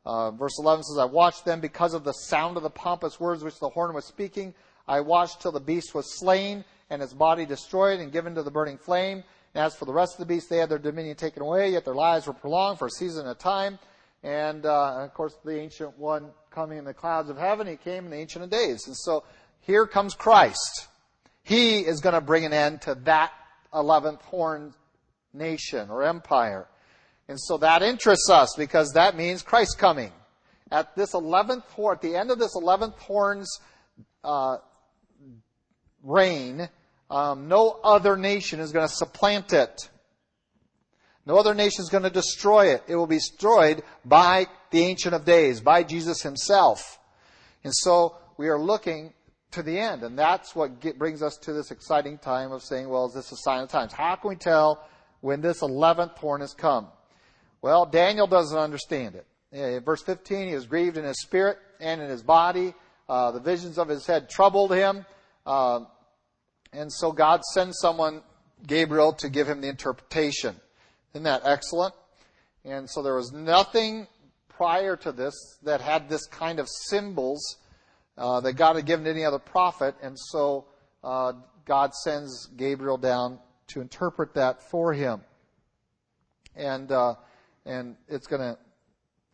Uh, 0.06 0.32
verse 0.32 0.58
11 0.60 0.84
says, 0.84 0.98
I 0.98 1.06
watched 1.06 1.46
them 1.46 1.60
because 1.60 1.94
of 1.94 2.04
the 2.04 2.14
sound 2.14 2.58
of 2.58 2.64
the 2.64 2.70
pompous 2.70 3.20
words 3.20 3.44
which 3.44 3.60
the 3.60 3.70
horn 3.70 3.94
was 3.94 4.06
speaking. 4.06 4.54
I 4.88 5.00
watched 5.02 5.42
till 5.42 5.52
the 5.52 5.60
beast 5.60 5.94
was 5.94 6.18
slain 6.20 6.66
and 6.90 7.02
its 7.02 7.14
body 7.14 7.46
destroyed 7.46 8.00
and 8.00 8.12
given 8.12 8.36
to 8.36 8.44
the 8.44 8.52
burning 8.52 8.78
flame. 8.78 9.24
And 9.54 9.66
as 9.66 9.76
for 9.76 9.86
the 9.86 9.94
rest 9.94 10.14
of 10.14 10.20
the 10.20 10.26
beasts, 10.26 10.50
they 10.50 10.58
had 10.58 10.70
their 10.70 10.80
dominion 10.80 11.16
taken 11.16 11.42
away, 11.42 11.72
yet 11.72 11.86
their 11.86 11.96
lives 11.96 12.28
were 12.28 12.34
prolonged 12.34 12.80
for 12.80 12.88
a 12.88 12.92
season 12.92 13.28
at 13.28 13.32
a 13.32 13.40
time. 13.40 13.78
And, 14.24 14.66
uh, 14.66 14.96
and 14.96 15.04
of 15.04 15.14
course, 15.14 15.36
the 15.44 15.58
ancient 15.58 15.98
one 15.98 16.32
coming 16.52 16.78
in 16.78 16.86
the 16.86 16.94
clouds 16.94 17.30
of 17.30 17.38
heaven, 17.38 17.68
he 17.68 17.76
came 17.76 18.06
in 18.06 18.12
the 18.12 18.18
ancient 18.18 18.44
of 18.44 18.50
days. 18.50 18.88
And 18.88 18.96
so 18.96 19.24
here 19.62 19.86
comes 19.86 20.14
Christ. 20.16 20.88
He 21.44 21.80
is 21.80 22.00
going 22.02 22.14
to 22.14 22.22
bring 22.22 22.46
an 22.46 22.54
end 22.54 22.82
to 22.84 22.96
that 23.04 23.32
11th 23.74 24.22
horn 24.22 24.74
nation 25.34 25.90
or 25.90 26.04
empire. 26.04 26.68
And 27.28 27.40
so 27.40 27.58
that 27.58 27.82
interests 27.82 28.30
us 28.30 28.56
because 28.58 28.92
that 28.94 29.16
means 29.16 29.42
Christ 29.42 29.78
coming. 29.78 30.12
At 30.72 30.96
this 30.96 31.14
11th 31.14 31.64
horn, 31.64 31.96
at 31.96 32.02
the 32.02 32.16
end 32.16 32.32
of 32.32 32.40
this 32.40 32.56
11th 32.56 32.98
horn's 32.98 33.60
uh, 34.24 34.58
reign, 36.04 36.70
um, 37.10 37.48
no 37.48 37.80
other 37.84 38.16
nation 38.16 38.60
is 38.60 38.72
going 38.72 38.88
to 38.88 38.94
supplant 38.94 39.54
it. 39.54 39.90
No 41.26 41.38
other 41.38 41.54
nation 41.54 41.84
is 41.84 41.90
going 41.90 42.04
to 42.04 42.10
destroy 42.10 42.74
it. 42.74 42.84
It 42.88 42.96
will 42.96 43.08
be 43.08 43.18
destroyed 43.18 43.84
by 44.04 44.48
the 44.72 44.82
Ancient 44.82 45.14
of 45.14 45.26
Days, 45.26 45.62
by 45.62 45.84
Jesus 45.84 46.22
himself. 46.22 47.00
And 47.64 47.74
so 47.76 48.18
we 48.38 48.48
are 48.48 48.60
looking 48.60 49.14
to 49.52 49.64
the 49.64 49.78
end. 49.78 50.04
And 50.04 50.18
that's 50.18 50.56
what 50.56 50.80
get, 50.80 50.98
brings 50.98 51.22
us 51.22 51.38
to 51.38 51.54
this 51.54 51.72
exciting 51.72 52.18
time 52.18 52.52
of 52.52 52.64
saying, 52.64 52.90
well, 52.90 53.06
is 53.08 53.14
this 53.14 53.32
a 53.32 53.38
sign 53.38 53.62
of 53.62 53.70
times? 53.70 53.94
How 53.94 54.16
can 54.16 54.30
we 54.30 54.36
tell 54.36 54.88
when 55.22 55.42
this 55.42 55.62
11th 55.62 56.18
horn 56.18 56.42
has 56.42 56.54
come? 56.54 56.88
Well, 57.62 57.86
Daniel 57.86 58.28
doesn't 58.28 58.58
understand 58.58 59.16
it. 59.16 59.26
In 59.52 59.84
verse 59.84 60.02
15, 60.02 60.48
he 60.48 60.56
was 60.56 60.66
grieved 60.66 60.98
in 60.98 61.04
his 61.04 61.22
spirit 61.22 61.58
and 61.80 62.02
in 62.02 62.10
his 62.10 62.24
body. 62.24 62.74
Uh, 63.08 63.32
the 63.32 63.40
visions 63.40 63.78
of 63.78 63.90
his 63.90 64.06
head 64.06 64.30
troubled 64.30 64.74
him. 64.74 65.06
Uh, 65.46 65.82
and 66.72 66.92
so 66.92 67.12
God 67.12 67.44
sends 67.54 67.78
someone, 67.80 68.22
Gabriel, 68.66 69.14
to 69.14 69.30
give 69.30 69.48
him 69.48 69.60
the 69.62 69.68
interpretation. 69.68 70.56
Isn't 71.14 71.24
that 71.24 71.42
excellent? 71.44 71.94
And 72.64 72.90
so 72.90 73.02
there 73.04 73.16
was 73.16 73.32
nothing 73.34 74.08
prior 74.48 74.96
to 74.96 75.12
this 75.12 75.34
that 75.64 75.82
had 75.82 76.08
this 76.08 76.26
kind 76.28 76.60
of 76.60 76.68
symbols 76.70 77.58
uh, 78.18 78.42
that 78.42 78.54
God 78.54 78.76
had 78.76 78.86
given 78.86 79.06
to 79.06 79.12
any 79.12 79.26
other 79.26 79.40
prophet. 79.40 79.96
And 80.02 80.18
so 80.18 80.66
uh, 81.04 81.34
God 81.66 81.94
sends 81.94 82.48
Gabriel 82.58 82.98
down 82.98 83.40
to 83.68 83.82
interpret 83.82 84.34
that 84.36 84.62
for 84.70 84.94
him. 84.94 85.22
And 86.56 86.92
uh, 86.92 87.16
and 87.66 87.96
it's 88.08 88.28
going 88.28 88.42
to, 88.42 88.58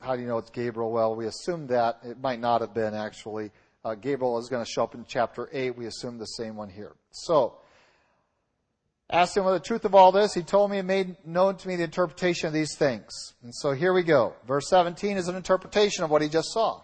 how 0.01 0.15
do 0.15 0.21
you 0.21 0.27
know 0.27 0.37
it's 0.37 0.49
Gabriel? 0.49 0.91
Well, 0.91 1.15
we 1.15 1.25
assume 1.25 1.67
that. 1.67 1.99
It 2.03 2.19
might 2.19 2.39
not 2.39 2.61
have 2.61 2.73
been 2.73 2.93
actually. 2.93 3.51
Uh, 3.83 3.95
Gabriel 3.95 4.37
is 4.37 4.49
going 4.49 4.63
to 4.63 4.69
show 4.69 4.83
up 4.83 4.95
in 4.95 5.05
chapter 5.07 5.49
8. 5.51 5.77
We 5.77 5.85
assume 5.85 6.17
the 6.17 6.25
same 6.25 6.55
one 6.55 6.69
here. 6.69 6.93
So, 7.11 7.57
asked 9.09 9.37
him 9.37 9.45
what 9.45 9.53
the 9.53 9.59
truth 9.59 9.85
of 9.85 9.95
all 9.95 10.11
this. 10.11 10.33
He 10.33 10.43
told 10.43 10.71
me 10.71 10.79
and 10.79 10.87
made 10.87 11.15
known 11.25 11.55
to 11.57 11.67
me 11.67 11.77
the 11.77 11.83
interpretation 11.83 12.47
of 12.47 12.53
these 12.53 12.75
things. 12.75 13.33
And 13.43 13.55
so 13.55 13.71
here 13.71 13.93
we 13.93 14.03
go. 14.03 14.33
Verse 14.45 14.69
17 14.69 15.17
is 15.17 15.29
an 15.29 15.35
interpretation 15.35 16.03
of 16.03 16.09
what 16.09 16.21
he 16.21 16.27
just 16.27 16.51
saw. 16.51 16.81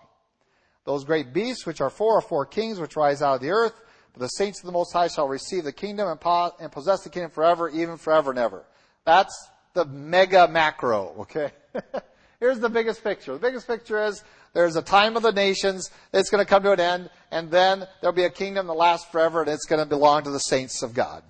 Those 0.85 1.05
great 1.05 1.33
beasts, 1.33 1.65
which 1.65 1.81
are 1.81 1.89
four, 1.89 2.17
or 2.17 2.21
four 2.21 2.45
kings, 2.45 2.79
which 2.79 2.95
rise 2.95 3.21
out 3.21 3.35
of 3.35 3.41
the 3.41 3.51
earth. 3.51 3.73
But 4.13 4.21
the 4.21 4.27
saints 4.27 4.59
of 4.59 4.65
the 4.65 4.71
Most 4.71 4.93
High 4.93 5.07
shall 5.07 5.27
receive 5.27 5.63
the 5.63 5.71
kingdom 5.71 6.07
and, 6.07 6.19
po- 6.19 6.53
and 6.59 6.71
possess 6.71 7.03
the 7.03 7.09
kingdom 7.09 7.31
forever, 7.31 7.69
even 7.69 7.97
forever 7.97 8.31
and 8.31 8.39
ever. 8.39 8.63
That's 9.05 9.33
the 9.73 9.85
mega 9.85 10.47
macro, 10.47 11.15
okay? 11.19 11.51
Here's 12.39 12.59
the 12.59 12.69
biggest 12.69 13.03
picture. 13.03 13.33
The 13.33 13.39
biggest 13.39 13.65
picture 13.67 14.03
is 14.03 14.23
there's 14.53 14.75
a 14.75 14.81
time 14.81 15.17
of 15.17 15.23
the 15.23 15.31
nations, 15.31 15.89
it's 16.13 16.29
going 16.29 16.43
to 16.43 16.49
come 16.49 16.63
to 16.63 16.71
an 16.73 16.79
end, 16.79 17.09
and 17.31 17.49
then 17.49 17.87
there'll 18.01 18.15
be 18.15 18.25
a 18.25 18.29
kingdom 18.29 18.67
that 18.67 18.73
lasts 18.73 19.09
forever, 19.09 19.41
and 19.41 19.49
it's 19.49 19.65
going 19.65 19.79
to 19.79 19.85
belong 19.85 20.23
to 20.23 20.29
the 20.29 20.39
saints 20.39 20.83
of 20.83 20.93
God. 20.93 21.23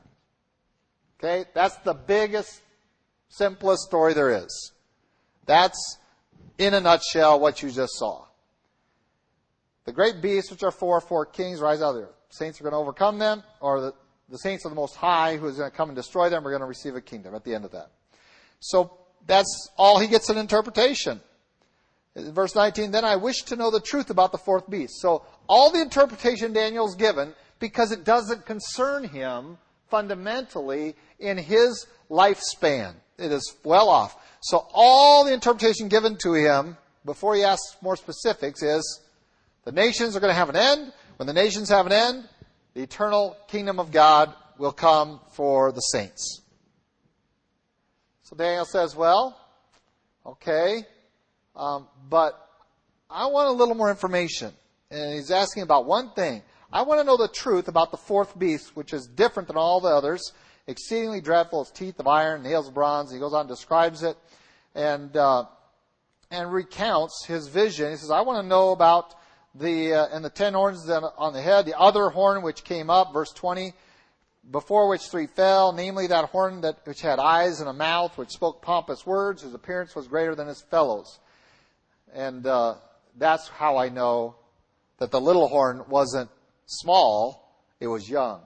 Okay? 1.19 1.45
That's 1.53 1.75
the 1.77 1.93
biggest, 1.93 2.61
simplest 3.29 3.83
story 3.83 4.13
there 4.13 4.43
is. 4.43 4.73
That's, 5.45 5.97
in 6.57 6.73
a 6.73 6.81
nutshell, 6.81 7.39
what 7.39 7.61
you 7.63 7.71
just 7.71 7.93
saw. 7.97 8.25
The 9.85 9.91
great 9.91 10.21
beasts, 10.21 10.49
which 10.49 10.63
are 10.63 10.71
four, 10.71 10.99
four 11.01 11.25
kings, 11.25 11.59
rise 11.59 11.81
out 11.81 11.89
of 11.89 11.95
the 11.95 12.01
earth. 12.03 12.15
Saints 12.29 12.59
are 12.59 12.63
going 12.63 12.73
to 12.73 12.77
overcome 12.77 13.19
them, 13.19 13.43
or 13.59 13.81
the, 13.81 13.93
the 14.29 14.37
saints 14.37 14.65
of 14.65 14.71
the 14.71 14.75
Most 14.75 14.95
High, 14.95 15.37
who 15.37 15.47
is 15.47 15.57
going 15.57 15.69
to 15.69 15.75
come 15.75 15.89
and 15.89 15.95
destroy 15.95 16.29
them, 16.29 16.47
are 16.47 16.49
going 16.49 16.61
to 16.61 16.67
receive 16.67 16.95
a 16.95 17.01
kingdom 17.01 17.35
at 17.35 17.43
the 17.43 17.53
end 17.53 17.65
of 17.65 17.71
that. 17.71 17.91
So 18.59 18.97
that's 19.27 19.69
all 19.77 19.99
he 19.99 20.07
gets 20.07 20.29
an 20.29 20.37
interpretation. 20.37 21.19
Verse 22.15 22.55
19, 22.55 22.91
then 22.91 23.05
I 23.05 23.15
wish 23.15 23.43
to 23.43 23.55
know 23.55 23.71
the 23.71 23.79
truth 23.79 24.09
about 24.09 24.31
the 24.31 24.37
fourth 24.37 24.69
beast. 24.69 25.01
So 25.01 25.25
all 25.47 25.71
the 25.71 25.81
interpretation 25.81 26.53
Daniel's 26.53 26.95
given, 26.95 27.33
because 27.59 27.91
it 27.91 28.03
doesn't 28.03 28.45
concern 28.45 29.03
him 29.03 29.57
fundamentally 29.89 30.95
in 31.19 31.37
his 31.37 31.87
lifespan. 32.09 32.93
It 33.17 33.31
is 33.31 33.55
well 33.63 33.89
off. 33.89 34.15
So 34.41 34.67
all 34.73 35.23
the 35.23 35.33
interpretation 35.33 35.87
given 35.87 36.17
to 36.23 36.33
him, 36.33 36.77
before 37.05 37.35
he 37.35 37.43
asks 37.43 37.77
more 37.81 37.95
specifics, 37.95 38.61
is 38.61 39.01
the 39.65 39.71
nations 39.71 40.15
are 40.15 40.19
going 40.19 40.31
to 40.31 40.35
have 40.35 40.49
an 40.49 40.55
end. 40.55 40.93
When 41.17 41.27
the 41.27 41.33
nations 41.33 41.69
have 41.69 41.85
an 41.85 41.91
end, 41.91 42.27
the 42.73 42.81
eternal 42.81 43.37
kingdom 43.47 43.79
of 43.79 43.91
God 43.91 44.33
will 44.57 44.71
come 44.71 45.19
for 45.31 45.71
the 45.71 45.81
saints. 45.81 46.41
So 48.23 48.35
Daniel 48.35 48.65
says, 48.65 48.95
well, 48.95 49.37
okay, 50.25 50.85
um, 51.55 51.87
but 52.09 52.39
I 53.09 53.27
want 53.27 53.49
a 53.49 53.51
little 53.51 53.75
more 53.75 53.89
information. 53.89 54.53
And 54.89 55.13
he's 55.13 55.31
asking 55.31 55.63
about 55.63 55.85
one 55.85 56.11
thing. 56.11 56.41
I 56.71 56.81
want 56.81 56.99
to 56.99 57.03
know 57.03 57.17
the 57.17 57.27
truth 57.27 57.67
about 57.67 57.91
the 57.91 57.97
fourth 57.97 58.37
beast, 58.37 58.75
which 58.75 58.93
is 58.93 59.05
different 59.05 59.47
than 59.47 59.57
all 59.57 59.79
the 59.79 59.89
others, 59.89 60.33
exceedingly 60.65 61.21
dreadful, 61.21 61.61
its 61.61 61.71
teeth 61.71 61.99
of 61.99 62.07
iron, 62.07 62.41
nails 62.41 62.67
of 62.67 62.73
bronze. 62.73 63.11
He 63.11 63.19
goes 63.19 63.33
on 63.33 63.41
and 63.41 63.49
describes 63.49 64.01
it 64.01 64.17
and, 64.73 65.15
uh, 65.15 65.45
and 66.31 66.51
recounts 66.51 67.25
his 67.25 67.47
vision. 67.47 67.91
He 67.91 67.97
says, 67.97 68.09
I 68.09 68.21
want 68.21 68.43
to 68.43 68.47
know 68.47 68.71
about 68.71 69.13
the, 69.55 69.93
uh, 69.93 70.07
and 70.11 70.25
the 70.25 70.29
ten 70.29 70.53
horns 70.53 70.89
on 70.89 71.33
the 71.33 71.41
head, 71.41 71.65
the 71.65 71.77
other 71.77 72.09
horn 72.09 72.41
which 72.41 72.63
came 72.63 72.89
up, 72.89 73.13
verse 73.13 73.31
20, 73.31 73.73
before 74.51 74.89
which 74.89 75.03
three 75.03 75.27
fell, 75.27 75.71
namely 75.71 76.07
that 76.07 76.25
horn 76.25 76.61
that, 76.61 76.85
which 76.85 77.01
had 77.01 77.19
eyes 77.19 77.59
and 77.59 77.69
a 77.69 77.73
mouth, 77.73 78.17
which 78.17 78.29
spoke 78.29 78.61
pompous 78.61 79.05
words, 79.05 79.41
whose 79.41 79.53
appearance 79.53 79.95
was 79.95 80.07
greater 80.07 80.35
than 80.35 80.47
his 80.47 80.61
fellows. 80.61 81.19
And 82.13 82.45
uh, 82.45 82.75
that's 83.17 83.47
how 83.47 83.77
I 83.77 83.89
know 83.89 84.35
that 84.97 85.11
the 85.11 85.21
little 85.21 85.47
horn 85.47 85.83
wasn't 85.87 86.29
small, 86.65 87.57
it 87.79 87.87
was 87.87 88.09
young. 88.09 88.41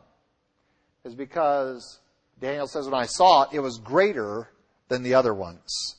Is 1.03 1.15
because 1.15 1.99
Daniel 2.39 2.67
says 2.67 2.85
when 2.85 2.93
I 2.93 3.05
saw 3.05 3.43
it, 3.43 3.49
it 3.53 3.59
was 3.59 3.79
greater 3.79 4.49
than 4.89 5.03
the 5.03 5.13
other 5.13 5.33
ones. 5.33 5.95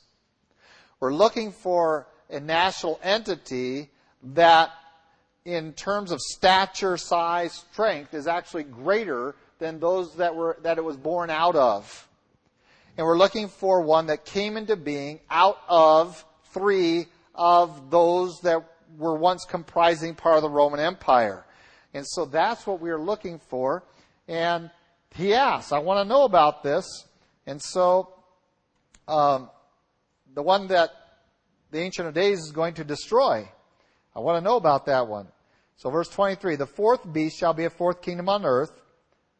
We're 1.00 1.14
looking 1.14 1.52
for 1.52 2.08
a 2.30 2.40
national 2.40 3.00
entity 3.02 3.90
that 4.34 4.70
in 5.48 5.72
terms 5.72 6.12
of 6.12 6.20
stature, 6.20 6.98
size, 6.98 7.64
strength 7.72 8.12
is 8.12 8.26
actually 8.26 8.64
greater 8.64 9.34
than 9.58 9.80
those 9.80 10.14
that 10.16 10.36
were 10.36 10.58
that 10.62 10.76
it 10.76 10.84
was 10.84 10.98
born 10.98 11.30
out 11.30 11.56
of. 11.56 12.06
And 12.98 13.06
we're 13.06 13.16
looking 13.16 13.48
for 13.48 13.80
one 13.80 14.08
that 14.08 14.26
came 14.26 14.58
into 14.58 14.76
being 14.76 15.20
out 15.30 15.58
of 15.66 16.22
three 16.52 17.06
of 17.34 17.90
those 17.90 18.38
that 18.40 18.62
were 18.98 19.14
once 19.14 19.46
comprising 19.46 20.14
part 20.14 20.36
of 20.36 20.42
the 20.42 20.50
Roman 20.50 20.80
Empire. 20.80 21.46
And 21.94 22.06
so 22.06 22.26
that's 22.26 22.66
what 22.66 22.78
we 22.78 22.90
are 22.90 23.00
looking 23.00 23.38
for. 23.38 23.84
And 24.28 24.70
he 25.14 25.32
asks, 25.32 25.72
I 25.72 25.78
want 25.78 26.04
to 26.04 26.08
know 26.08 26.24
about 26.24 26.62
this. 26.62 26.84
And 27.46 27.62
so, 27.62 28.12
um, 29.06 29.48
the 30.34 30.42
one 30.42 30.66
that 30.66 30.90
the 31.70 31.78
Ancient 31.78 32.06
of 32.06 32.12
Days 32.12 32.38
is 32.40 32.50
going 32.52 32.74
to 32.74 32.84
destroy. 32.84 33.48
I 34.14 34.20
want 34.20 34.36
to 34.36 34.44
know 34.44 34.56
about 34.56 34.84
that 34.86 35.08
one. 35.08 35.28
So 35.78 35.90
verse 35.90 36.08
23, 36.08 36.56
the 36.56 36.66
fourth 36.66 37.10
beast 37.12 37.38
shall 37.38 37.54
be 37.54 37.64
a 37.64 37.70
fourth 37.70 38.02
kingdom 38.02 38.28
on 38.28 38.44
earth. 38.44 38.82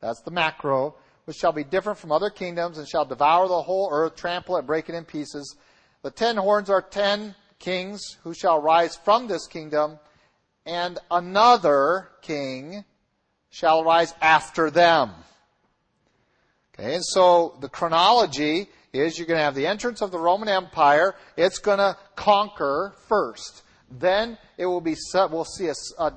That's 0.01 0.21
the 0.21 0.31
macro, 0.31 0.95
which 1.25 1.37
shall 1.37 1.51
be 1.51 1.65
different 1.65 1.99
from 1.99 2.13
other 2.13 2.31
kingdoms 2.31 2.79
and 2.79 2.89
shall 2.89 3.05
devour 3.05 3.49
the 3.49 3.61
whole 3.61 3.89
earth, 3.91 4.15
trample 4.15 4.57
it, 4.57 4.67
break 4.67 4.89
it 4.89 4.95
in 4.95 5.05
pieces. 5.05 5.57
The 6.03 6.13
ten 6.13 6.37
horns 6.37 6.71
are 6.71 6.81
ten 6.81 7.35
kings 7.59 8.19
who 8.23 8.35
shall 8.35 8.63
rise 8.63 8.95
from 8.95 9.27
this 9.27 9.49
kingdom, 9.49 9.99
and 10.65 11.01
another 11.11 12.09
king 12.23 12.85
shall 13.51 13.83
rise 13.83 14.15
after 14.21 14.71
them. 14.71 15.11
Okay, 16.73 16.95
and 16.95 17.05
so 17.05 17.57
the 17.61 17.69
chronology 17.69 18.69
is 18.93 19.19
you're 19.19 19.27
going 19.27 19.39
to 19.39 19.45
have 19.45 19.57
the 19.57 19.67
entrance 19.67 20.03
of 20.03 20.13
the 20.13 20.19
Roman 20.21 20.49
Empire. 20.49 21.17
It's 21.37 21.59
going 21.59 21.79
to 21.79 21.97
conquer 22.15 22.95
first. 23.09 23.65
Then 23.91 24.39
it 24.57 24.67
will 24.67 24.81
be, 24.81 24.97
we'll 25.15 25.45
see 25.45 25.69
a, 25.69 25.75
a 25.99 26.13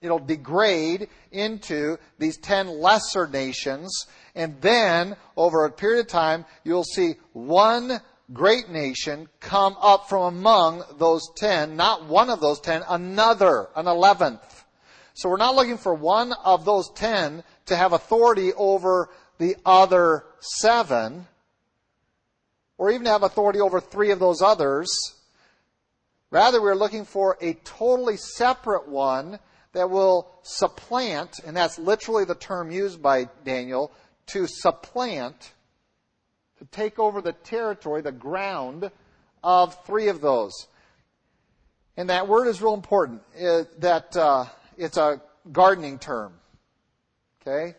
it'll 0.00 0.18
degrade 0.18 1.08
into 1.32 1.96
these 2.18 2.36
ten 2.36 2.68
lesser 2.68 3.26
nations. 3.26 4.06
And 4.34 4.60
then, 4.60 5.16
over 5.36 5.64
a 5.64 5.72
period 5.72 6.00
of 6.00 6.08
time, 6.08 6.44
you'll 6.64 6.84
see 6.84 7.14
one 7.32 8.00
great 8.32 8.68
nation 8.68 9.28
come 9.40 9.76
up 9.80 10.08
from 10.08 10.36
among 10.36 10.82
those 10.98 11.22
ten, 11.36 11.76
not 11.76 12.06
one 12.06 12.28
of 12.28 12.40
those 12.40 12.60
ten, 12.60 12.82
another, 12.88 13.68
an 13.74 13.86
eleventh. 13.86 14.64
So 15.14 15.30
we're 15.30 15.38
not 15.38 15.54
looking 15.54 15.78
for 15.78 15.94
one 15.94 16.34
of 16.44 16.64
those 16.64 16.90
ten 16.90 17.42
to 17.66 17.76
have 17.76 17.92
authority 17.92 18.52
over 18.52 19.08
the 19.38 19.56
other 19.64 20.24
seven, 20.40 21.26
or 22.76 22.90
even 22.90 23.04
to 23.04 23.10
have 23.10 23.22
authority 23.22 23.60
over 23.60 23.80
three 23.80 24.10
of 24.10 24.18
those 24.18 24.42
others. 24.42 24.88
Rather, 26.30 26.60
we're 26.60 26.74
looking 26.74 27.04
for 27.04 27.38
a 27.40 27.54
totally 27.54 28.16
separate 28.16 28.88
one 28.88 29.38
that 29.72 29.90
will 29.90 30.28
supplant, 30.42 31.38
and 31.46 31.56
that's 31.56 31.78
literally 31.78 32.24
the 32.24 32.34
term 32.34 32.70
used 32.70 33.02
by 33.02 33.28
Daniel, 33.44 33.92
to 34.28 34.46
supplant 34.46 35.52
to 36.58 36.64
take 36.66 36.98
over 36.98 37.20
the 37.20 37.32
territory, 37.32 38.00
the 38.00 38.12
ground 38.12 38.90
of 39.44 39.84
three 39.84 40.08
of 40.08 40.20
those. 40.20 40.66
And 41.96 42.10
that 42.10 42.28
word 42.28 42.48
is 42.48 42.60
real 42.60 42.74
important. 42.74 43.22
It, 43.34 43.80
that 43.80 44.16
uh, 44.16 44.46
it's 44.76 44.96
a 44.96 45.20
gardening 45.52 45.98
term. 45.98 46.32
Okay, 47.42 47.76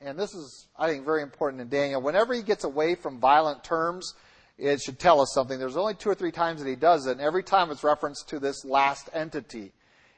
and 0.00 0.18
this 0.18 0.34
is, 0.34 0.66
I 0.76 0.88
think, 0.88 1.04
very 1.04 1.22
important 1.22 1.62
in 1.62 1.68
Daniel. 1.68 2.02
Whenever 2.02 2.34
he 2.34 2.42
gets 2.42 2.64
away 2.64 2.94
from 2.94 3.20
violent 3.20 3.62
terms, 3.62 4.14
it 4.58 4.80
should 4.80 4.98
tell 4.98 5.20
us 5.20 5.32
something. 5.34 5.58
There's 5.58 5.76
only 5.76 5.94
two 5.94 6.10
or 6.10 6.14
three 6.14 6.32
times 6.32 6.62
that 6.62 6.68
he 6.68 6.76
does 6.76 7.06
it, 7.06 7.12
and 7.12 7.20
every 7.20 7.42
time 7.42 7.70
it's 7.70 7.84
referenced 7.84 8.28
to 8.28 8.38
this 8.38 8.64
last 8.64 9.10
entity. 9.12 9.72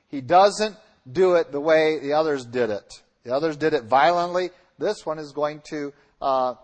He 0.09 0.21
doesn't 0.21 0.77
do 1.11 1.35
it 1.35 1.53
the 1.53 1.61
way 1.61 1.99
the 1.99 2.13
others 2.13 2.45
did 2.45 2.71
it. 2.71 3.03
The 3.25 3.35
others 3.35 3.57
did 3.57 3.73
it 3.73 3.85
violently. 3.85 4.51
This 4.79 5.07
one 5.07 5.19
is 5.19 5.33
going 5.33 5.63
to 5.71 5.93
uh, 6.21 6.55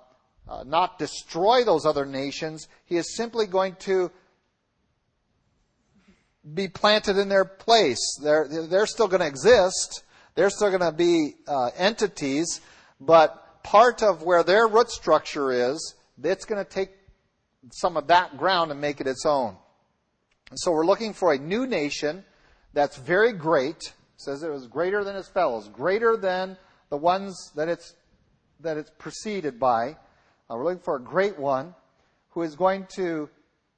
uh, 0.48 0.64
not 0.64 0.98
destroy 0.98 1.64
those 1.64 1.86
other 1.86 2.04
nations. 2.04 2.68
He 2.84 2.96
is 2.96 3.16
simply 3.16 3.46
going 3.46 3.76
to 3.80 4.10
be 6.54 6.68
planted 6.68 7.16
in 7.16 7.28
their 7.28 7.44
place. 7.44 8.18
They're, 8.22 8.46
they're 8.48 8.86
still 8.86 9.08
going 9.08 9.20
to 9.20 9.26
exist. 9.26 10.02
They're 10.34 10.50
still 10.50 10.70
going 10.70 10.80
to 10.80 10.92
be 10.92 11.36
uh, 11.46 11.70
entities, 11.76 12.60
but 13.00 13.62
part 13.62 14.02
of 14.02 14.22
where 14.22 14.42
their 14.42 14.66
root 14.66 14.90
structure 14.90 15.52
is, 15.52 15.94
it's 16.22 16.44
going 16.44 16.64
to 16.64 16.70
take 16.70 16.90
some 17.70 17.96
of 17.96 18.08
that 18.08 18.36
ground 18.36 18.70
and 18.70 18.80
make 18.80 19.00
it 19.00 19.06
its 19.06 19.24
own. 19.24 19.56
And 20.50 20.58
so 20.58 20.72
we're 20.72 20.86
looking 20.86 21.12
for 21.12 21.32
a 21.32 21.38
new 21.38 21.66
nation 21.66 22.24
that's 22.72 22.96
very 22.96 23.32
great. 23.32 23.76
It 23.76 23.92
says 24.16 24.42
it 24.42 24.50
was 24.50 24.66
greater 24.66 25.04
than 25.04 25.16
its 25.16 25.28
fellows, 25.28 25.68
greater 25.68 26.16
than 26.16 26.56
the 26.90 26.96
ones 26.96 27.52
that 27.56 27.68
it's 27.68 27.94
that 28.60 28.76
it's 28.76 28.90
preceded 28.98 29.58
by. 29.58 29.96
Uh, 30.48 30.56
we're 30.56 30.64
looking 30.64 30.82
for 30.82 30.96
a 30.96 31.02
great 31.02 31.38
one 31.38 31.74
who 32.30 32.42
is 32.42 32.54
going 32.54 32.86
to 32.94 33.28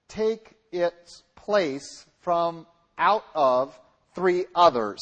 take 0.09 0.55
its 0.73 1.23
place 1.37 2.07
from 2.21 2.67
out 2.99 3.25
of 3.35 3.79
three 4.15 4.45
others 4.55 5.01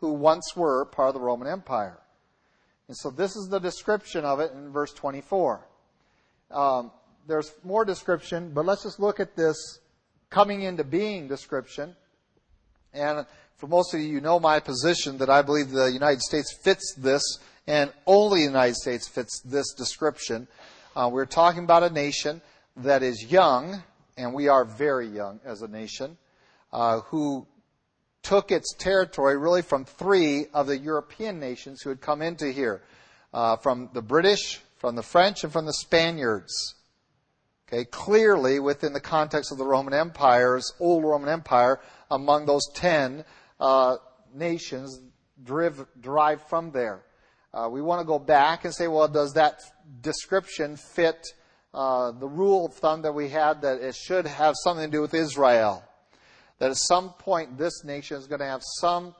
who 0.00 0.12
once 0.12 0.56
were 0.56 0.84
part 0.86 1.08
of 1.08 1.14
the 1.14 1.20
Roman 1.20 1.48
Empire. 1.48 1.98
And 2.88 2.96
so 2.96 3.10
this 3.10 3.36
is 3.36 3.48
the 3.48 3.58
description 3.58 4.24
of 4.24 4.40
it 4.40 4.52
in 4.52 4.70
verse 4.72 4.92
24. 4.92 5.66
Um, 6.50 6.90
there's 7.26 7.52
more 7.64 7.84
description, 7.84 8.50
but 8.52 8.64
let's 8.64 8.82
just 8.82 9.00
look 9.00 9.20
at 9.20 9.36
this 9.36 9.80
coming 10.30 10.62
into 10.62 10.84
being 10.84 11.28
description. 11.28 11.94
And 12.92 13.26
for 13.56 13.66
most 13.66 13.94
of 13.94 14.00
you, 14.00 14.06
you 14.06 14.20
know 14.20 14.40
my 14.40 14.60
position 14.60 15.18
that 15.18 15.30
I 15.30 15.42
believe 15.42 15.70
the 15.70 15.92
United 15.92 16.20
States 16.20 16.52
fits 16.52 16.94
this 16.96 17.22
and 17.66 17.92
only 18.06 18.40
the 18.40 18.46
United 18.46 18.74
States 18.74 19.06
fits 19.06 19.40
this 19.44 19.72
description. 19.74 20.48
Uh, 20.96 21.08
we're 21.12 21.26
talking 21.26 21.64
about 21.64 21.82
a 21.82 21.90
nation 21.90 22.40
that 22.78 23.02
is 23.02 23.30
young, 23.30 23.82
and 24.16 24.34
we 24.34 24.48
are 24.48 24.64
very 24.64 25.06
young 25.06 25.40
as 25.44 25.62
a 25.62 25.68
nation, 25.68 26.16
uh, 26.72 27.00
who 27.00 27.46
took 28.22 28.50
its 28.50 28.74
territory 28.74 29.36
really 29.36 29.62
from 29.62 29.84
three 29.84 30.46
of 30.52 30.66
the 30.66 30.78
European 30.78 31.38
nations 31.38 31.80
who 31.82 31.90
had 31.90 32.00
come 32.00 32.22
into 32.22 32.50
here, 32.50 32.82
uh, 33.32 33.56
from 33.56 33.88
the 33.92 34.02
British, 34.02 34.60
from 34.78 34.96
the 34.96 35.02
French, 35.02 35.44
and 35.44 35.52
from 35.52 35.66
the 35.66 35.72
Spaniards. 35.72 36.74
Okay, 37.72 37.84
clearly 37.84 38.58
within 38.58 38.92
the 38.92 39.00
context 39.00 39.52
of 39.52 39.58
the 39.58 39.64
Roman 39.64 39.94
Empire's 39.94 40.72
old 40.80 41.04
Roman 41.04 41.28
Empire, 41.28 41.78
among 42.10 42.44
those 42.44 42.66
ten 42.74 43.24
uh, 43.60 43.98
nations 44.34 45.00
driv- 45.44 45.86
derived 46.00 46.42
from 46.48 46.72
there. 46.72 47.04
Uh, 47.54 47.68
we 47.70 47.80
want 47.80 48.00
to 48.00 48.04
go 48.04 48.18
back 48.18 48.64
and 48.64 48.74
say, 48.74 48.88
well, 48.88 49.06
does 49.06 49.34
that 49.34 49.60
description 50.00 50.76
fit 50.76 51.24
uh, 51.72 52.10
the 52.10 52.26
rule 52.26 52.66
of 52.66 52.74
thumb 52.74 53.02
that 53.02 53.12
we 53.12 53.28
had 53.28 53.62
that 53.62 53.80
it 53.80 53.94
should 53.94 54.26
have 54.26 54.56
something 54.64 54.86
to 54.86 54.90
do 54.90 55.00
with 55.00 55.14
Israel? 55.14 55.84
That 56.58 56.72
at 56.72 56.76
some 56.76 57.10
point 57.10 57.56
this 57.56 57.84
nation 57.84 58.16
is 58.16 58.26
going 58.26 58.40
to 58.40 58.46
have 58.46 58.62
some 58.80 59.14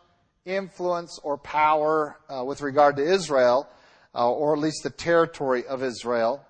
influence 0.44 1.20
or 1.22 1.38
power 1.38 2.16
uh, 2.28 2.44
with 2.44 2.62
regard 2.62 2.96
to 2.96 3.02
Israel, 3.04 3.68
uh, 4.12 4.28
or 4.28 4.54
at 4.54 4.58
least 4.58 4.82
the 4.82 4.90
territory 4.90 5.64
of 5.68 5.84
Israel. 5.84 6.44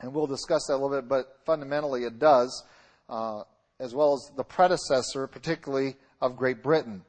And 0.00 0.12
we'll 0.12 0.26
discuss 0.26 0.66
that 0.66 0.74
a 0.74 0.78
little 0.78 0.90
bit, 0.90 1.08
but 1.08 1.38
fundamentally 1.44 2.04
it 2.04 2.18
does, 2.18 2.64
uh, 3.08 3.42
as 3.80 3.94
well 3.94 4.14
as 4.14 4.36
the 4.36 4.44
predecessor, 4.44 5.26
particularly 5.26 5.96
of 6.20 6.36
Great 6.36 6.62
Britain. 6.62 7.02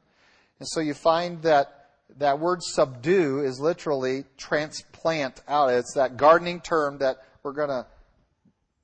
And 0.58 0.68
so 0.68 0.80
you 0.80 0.94
find 0.94 1.42
that 1.42 1.90
that 2.18 2.38
word 2.38 2.62
subdue 2.62 3.40
is 3.40 3.60
literally 3.60 4.24
transplant 4.36 5.42
out. 5.46 5.70
It's 5.70 5.94
that 5.94 6.16
gardening 6.16 6.60
term 6.60 6.98
that 6.98 7.18
we're 7.42 7.52
going 7.52 7.68
to, 7.68 7.86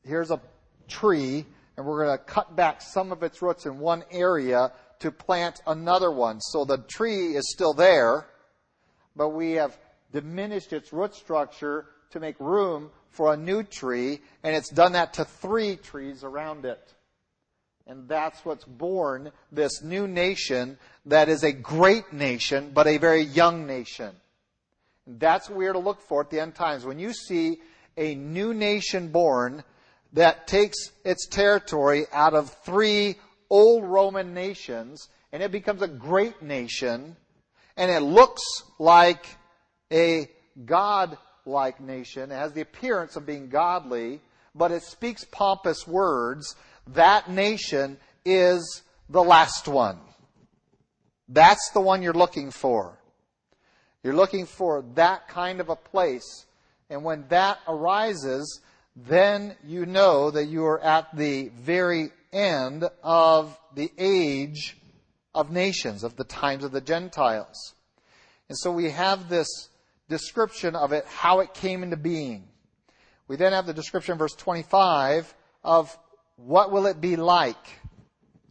here's 0.04 0.30
a 0.30 0.40
tree, 0.88 1.46
and 1.76 1.86
we're 1.86 2.04
going 2.04 2.18
to 2.18 2.24
cut 2.24 2.54
back 2.54 2.82
some 2.82 3.10
of 3.10 3.22
its 3.22 3.40
roots 3.42 3.66
in 3.66 3.78
one 3.78 4.04
area 4.10 4.72
to 5.00 5.10
plant 5.10 5.60
another 5.66 6.10
one. 6.10 6.40
So 6.40 6.64
the 6.64 6.78
tree 6.78 7.34
is 7.34 7.50
still 7.50 7.72
there, 7.72 8.26
but 9.16 9.30
we 9.30 9.52
have 9.52 9.76
diminished 10.12 10.72
its 10.72 10.92
root 10.92 11.14
structure 11.14 11.86
to 12.10 12.20
make 12.20 12.38
room 12.38 12.90
for 13.14 13.32
a 13.32 13.36
new 13.36 13.62
tree, 13.62 14.20
and 14.42 14.54
it's 14.54 14.70
done 14.70 14.92
that 14.92 15.14
to 15.14 15.24
three 15.24 15.76
trees 15.76 16.24
around 16.24 16.64
it. 16.64 16.92
And 17.86 18.08
that's 18.08 18.44
what's 18.44 18.64
born 18.64 19.30
this 19.52 19.82
new 19.82 20.06
nation 20.06 20.78
that 21.06 21.28
is 21.28 21.44
a 21.44 21.52
great 21.52 22.12
nation, 22.12 22.70
but 22.72 22.86
a 22.86 22.98
very 22.98 23.22
young 23.22 23.66
nation. 23.66 24.10
And 25.06 25.20
that's 25.20 25.48
what 25.48 25.58
we 25.58 25.66
are 25.66 25.74
to 25.74 25.78
look 25.78 26.00
for 26.00 26.22
at 26.22 26.30
the 26.30 26.40
end 26.40 26.54
times. 26.54 26.84
When 26.84 26.98
you 26.98 27.12
see 27.12 27.60
a 27.96 28.14
new 28.14 28.54
nation 28.54 29.08
born 29.08 29.64
that 30.14 30.46
takes 30.46 30.90
its 31.04 31.26
territory 31.26 32.06
out 32.12 32.34
of 32.34 32.50
three 32.64 33.16
old 33.50 33.84
Roman 33.84 34.32
nations 34.32 35.08
and 35.32 35.42
it 35.42 35.52
becomes 35.52 35.82
a 35.82 35.88
great 35.88 36.40
nation 36.40 37.16
and 37.76 37.90
it 37.90 38.00
looks 38.00 38.42
like 38.78 39.26
a 39.92 40.30
God 40.64 41.18
like 41.46 41.80
nation. 41.80 42.30
It 42.30 42.36
has 42.36 42.52
the 42.52 42.60
appearance 42.60 43.16
of 43.16 43.26
being 43.26 43.48
godly, 43.48 44.20
but 44.54 44.70
it 44.70 44.82
speaks 44.82 45.24
pompous 45.24 45.86
words 45.86 46.54
that 46.88 47.30
nation 47.30 47.98
is 48.24 48.82
the 49.08 49.22
last 49.22 49.68
one. 49.68 49.98
That's 51.28 51.70
the 51.70 51.80
one 51.80 52.02
you're 52.02 52.12
looking 52.12 52.50
for. 52.50 52.98
You're 54.02 54.14
looking 54.14 54.46
for 54.46 54.84
that 54.94 55.28
kind 55.28 55.60
of 55.60 55.70
a 55.70 55.76
place. 55.76 56.44
And 56.90 57.04
when 57.04 57.24
that 57.28 57.58
arises, 57.66 58.60
then 58.94 59.56
you 59.66 59.86
know 59.86 60.30
that 60.30 60.44
you 60.44 60.66
are 60.66 60.80
at 60.80 61.16
the 61.16 61.48
very 61.48 62.10
end 62.32 62.84
of 63.02 63.58
the 63.74 63.90
age 63.96 64.76
of 65.34 65.50
nations, 65.50 66.04
of 66.04 66.16
the 66.16 66.24
times 66.24 66.64
of 66.64 66.72
the 66.72 66.80
Gentiles. 66.80 67.74
And 68.48 68.58
so 68.58 68.70
we 68.70 68.90
have 68.90 69.28
this 69.28 69.68
description 70.08 70.76
of 70.76 70.92
it, 70.92 71.04
how 71.06 71.40
it 71.40 71.54
came 71.54 71.82
into 71.82 71.96
being. 71.96 72.48
We 73.28 73.36
then 73.36 73.52
have 73.52 73.66
the 73.66 73.74
description, 73.74 74.18
verse 74.18 74.34
25, 74.34 75.34
of 75.62 75.96
what 76.36 76.70
will 76.70 76.86
it 76.86 77.00
be 77.00 77.16
like 77.16 77.66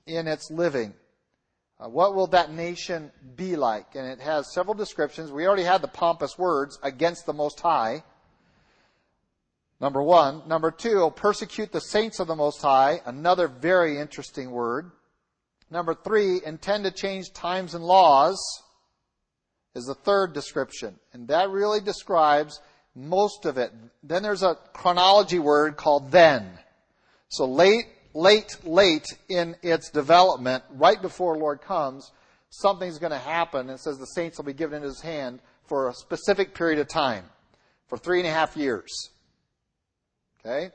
in 0.06 0.28
its 0.28 0.50
living? 0.50 0.94
Uh, 1.80 1.90
what 1.90 2.16
will 2.16 2.28
that 2.28 2.52
nation 2.52 3.12
be 3.36 3.56
like? 3.56 3.96
And 3.96 4.08
it 4.08 4.20
has 4.20 4.54
several 4.54 4.74
descriptions. 4.74 5.32
We 5.32 5.46
already 5.46 5.64
had 5.64 5.82
the 5.82 5.88
pompous 5.88 6.38
words 6.38 6.80
against 6.82 7.26
the 7.26 7.34
Most 7.34 7.60
High. 7.60 8.04
Number 9.80 10.02
one. 10.02 10.48
Number 10.48 10.72
two, 10.72 11.12
persecute 11.16 11.72
the 11.72 11.82
saints 11.82 12.20
of 12.20 12.28
the 12.28 12.36
Most 12.36 12.62
High. 12.62 13.02
Another 13.06 13.48
very 13.48 14.00
interesting 14.00 14.52
word. 14.52 14.92
Number 15.70 15.94
three, 15.94 16.42
intend 16.46 16.86
to 16.86 16.92
change 16.92 17.34
times 17.34 17.74
and 17.74 17.84
laws 17.84 18.40
is 19.76 19.86
the 19.86 19.96
third 19.96 20.34
description. 20.34 20.96
And 21.14 21.28
that 21.28 21.50
really 21.50 21.82
describes 21.82 22.60
most 22.96 23.46
of 23.46 23.58
it. 23.58 23.72
Then 24.04 24.24
there's 24.24 24.44
a 24.44 24.58
chronology 24.74 25.40
word 25.40 25.78
called 25.78 26.12
then. 26.12 26.60
So 27.30 27.46
late, 27.46 27.86
late, 28.14 28.56
late 28.64 29.08
in 29.30 29.56
its 29.64 29.90
development, 29.90 30.64
right 30.72 31.02
before 31.02 31.38
Lord 31.38 31.62
comes, 31.62 32.12
something's 32.50 33.00
going 33.00 33.12
to 33.12 33.18
happen. 33.18 33.70
It 33.70 33.80
says 33.80 33.98
the 33.98 34.06
saints 34.06 34.38
will 34.38 34.46
be 34.46 34.54
given 34.54 34.78
in 34.78 34.84
his 34.84 35.02
hand 35.02 35.40
for 35.66 35.90
a 35.90 35.94
specific 35.94 36.54
period 36.54 36.80
of 36.80 36.88
time, 36.88 37.26
for 37.88 37.98
three 37.98 38.20
and 38.20 38.28
a 38.28 38.32
half 38.32 38.56
years. 38.56 39.10
Okay? 40.40 40.72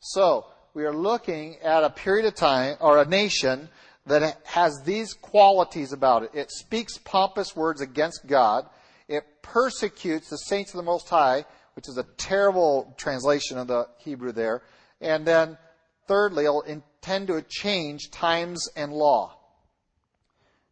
So, 0.00 0.46
we 0.74 0.84
are 0.84 0.94
looking 0.94 1.56
at 1.62 1.84
a 1.84 1.90
period 1.90 2.26
of 2.26 2.34
time, 2.34 2.76
or 2.80 2.98
a 2.98 3.04
nation, 3.04 3.68
that 4.06 4.40
has 4.44 4.82
these 4.84 5.12
qualities 5.12 5.92
about 5.92 6.24
it. 6.24 6.30
It 6.34 6.50
speaks 6.50 6.98
pompous 6.98 7.54
words 7.54 7.80
against 7.80 8.26
God. 8.26 8.66
It 9.08 9.24
persecutes 9.42 10.30
the 10.30 10.36
saints 10.36 10.72
of 10.72 10.78
the 10.78 10.82
Most 10.82 11.08
High, 11.08 11.44
which 11.74 11.88
is 11.88 11.98
a 11.98 12.04
terrible 12.16 12.94
translation 12.96 13.58
of 13.58 13.66
the 13.66 13.88
Hebrew 13.98 14.32
there. 14.32 14.62
And 15.00 15.26
then 15.26 15.56
Thirdly, 16.10 16.44
it'll 16.44 16.62
intend 16.62 17.28
to 17.28 17.40
change 17.42 18.10
times 18.10 18.68
and 18.74 18.92
law. 18.92 19.36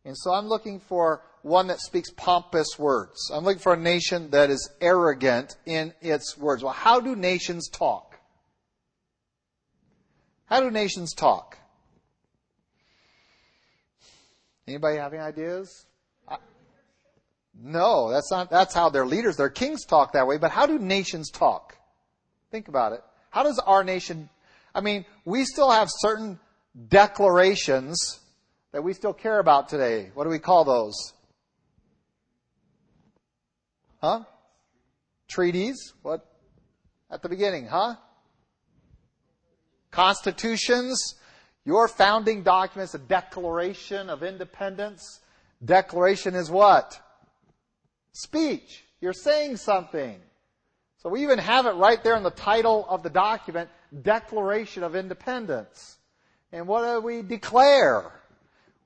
And 0.05 0.19
so 0.19 0.33
I'm 0.33 0.49
looking 0.49 0.81
for 0.81 1.23
one 1.43 1.69
that 1.69 1.79
speaks 1.79 2.11
pompous 2.11 2.77
words. 2.77 3.31
I'm 3.33 3.45
looking 3.45 3.63
for 3.63 3.75
a 3.75 3.79
nation 3.79 4.31
that 4.31 4.51
is 4.51 4.69
arrogant 4.81 5.55
in 5.65 5.95
its 6.01 6.37
words. 6.37 6.65
Well, 6.65 6.73
how 6.73 6.99
do 6.99 7.15
nations 7.15 7.69
talk? 7.69 8.19
How 10.47 10.61
do 10.61 10.73
nations 10.73 11.15
talk? 11.15 11.58
Anybody 14.69 14.99
have 14.99 15.13
any 15.13 15.23
ideas? 15.23 15.87
no, 17.61 18.11
that's 18.11 18.31
not, 18.31 18.51
that's 18.51 18.75
how 18.75 18.89
their 18.89 19.07
leaders, 19.07 19.37
their 19.37 19.49
kings 19.49 19.85
talk 19.85 20.13
that 20.13 20.27
way, 20.27 20.39
but 20.39 20.53
how 20.53 20.67
do 20.67 20.79
nations 20.79 21.31
talk? 21.31 21.77
Think 22.53 22.69
about 22.69 22.93
it. 22.93 23.01
How 23.31 23.43
does 23.43 23.59
our 23.59 23.83
nation 23.83 24.29
I 24.75 24.81
mean, 24.81 25.05
we 25.25 25.45
still 25.45 25.71
have 25.71 25.89
certain 25.91 26.39
declarations 26.89 28.21
that 28.73 28.85
we 28.85 28.93
still 28.93 29.13
care 29.13 29.39
about 29.39 29.69
today. 29.69 30.11
What 30.15 30.25
do 30.25 30.31
we 30.31 30.39
call 30.39 30.65
those? 30.65 30.95
Huh? 34.01 34.21
Treaties? 35.29 35.95
What? 36.03 36.25
At 37.11 37.23
the 37.23 37.29
beginning, 37.29 37.67
huh? 37.67 37.97
Constitutions? 39.91 41.17
Your 41.69 41.87
founding 41.87 42.45
documents, 42.45 42.95
a 42.95 42.99
Declaration 42.99 44.09
of 44.09 44.23
Independence. 44.23 45.21
Declaration 45.63 46.35
is 46.35 46.51
what? 46.51 46.99
Speech. 48.13 48.85
You're 49.03 49.13
saying 49.13 49.59
something. 49.59 50.19
So 51.03 51.11
we 51.11 51.23
even 51.25 51.39
have 51.39 51.67
it 51.67 51.73
right 51.73 52.03
there 52.03 52.17
in 52.17 52.23
the 52.23 52.31
title 52.31 52.87
of 52.89 53.03
the 53.03 53.11
document. 53.11 53.69
Declaration 54.01 54.83
of 54.83 54.97
Independence. 54.97 55.99
And 56.53 56.67
what 56.67 56.91
do 56.91 57.03
we 57.03 57.21
declare? 57.21 58.13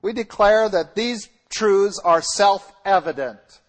We 0.01 0.11
declare 0.11 0.67
that 0.67 0.93
these 0.93 1.29
truths 1.49 2.01
are 2.03 2.21
self-evident. 2.21 3.61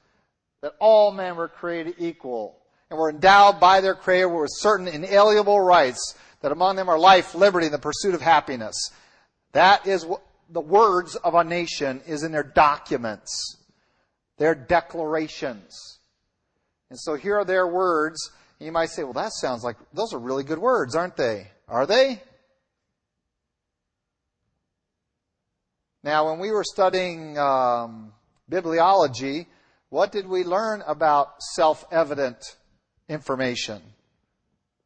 That 0.61 0.73
all 0.81 1.13
men 1.13 1.37
were 1.37 1.47
created 1.47 1.95
equal 1.99 2.59
and 2.91 2.99
were 2.99 3.11
endowed 3.11 3.61
by 3.61 3.81
their 3.81 3.95
Creator 3.95 4.31
with 4.31 4.51
certain 4.55 4.89
inalienable 4.89 5.61
rights, 5.61 6.17
that 6.41 6.51
among 6.51 6.75
them 6.75 6.89
are 6.89 6.99
life, 6.99 7.37
liberty, 7.37 7.67
and 7.67 7.75
the 7.75 7.79
pursuit 7.79 8.17
of 8.17 8.21
happiness. 8.21 8.75
That 9.55 9.87
is 9.87 10.05
what 10.05 10.23
the 10.51 10.61
words 10.61 11.15
of 11.17 11.35
a 11.35 11.45
nation 11.45 12.03
is 12.07 12.25
in 12.25 12.33
their 12.33 12.43
documents, 12.43 13.57
their 14.37 14.55
declarations. 14.55 15.99
And 16.91 16.99
so 16.99 17.15
here 17.15 17.39
are 17.39 17.45
their 17.45 17.67
words, 17.67 18.31
And 18.59 18.67
you 18.67 18.73
might 18.73 18.91
say, 18.91 19.05
well, 19.05 19.13
that 19.15 19.33
sounds 19.33 19.65
like 19.65 19.77
those 19.93 20.13
are 20.13 20.19
really 20.19 20.45
good 20.45 20.59
words, 20.59 20.95
aren't 20.97 21.17
they? 21.17 21.49
Are 21.69 21.87
they? 21.87 22.21
Now, 26.03 26.31
when 26.31 26.41
we 26.41 26.51
were 26.51 26.65
studying 26.65 27.39
um, 27.39 28.13
bibliology, 28.51 29.47
what 29.89 30.13
did 30.13 30.29
we 30.29 30.43
learn 30.43 30.83
about 30.87 31.41
self 31.55 31.85
evident 31.93 32.57
information? 33.09 33.81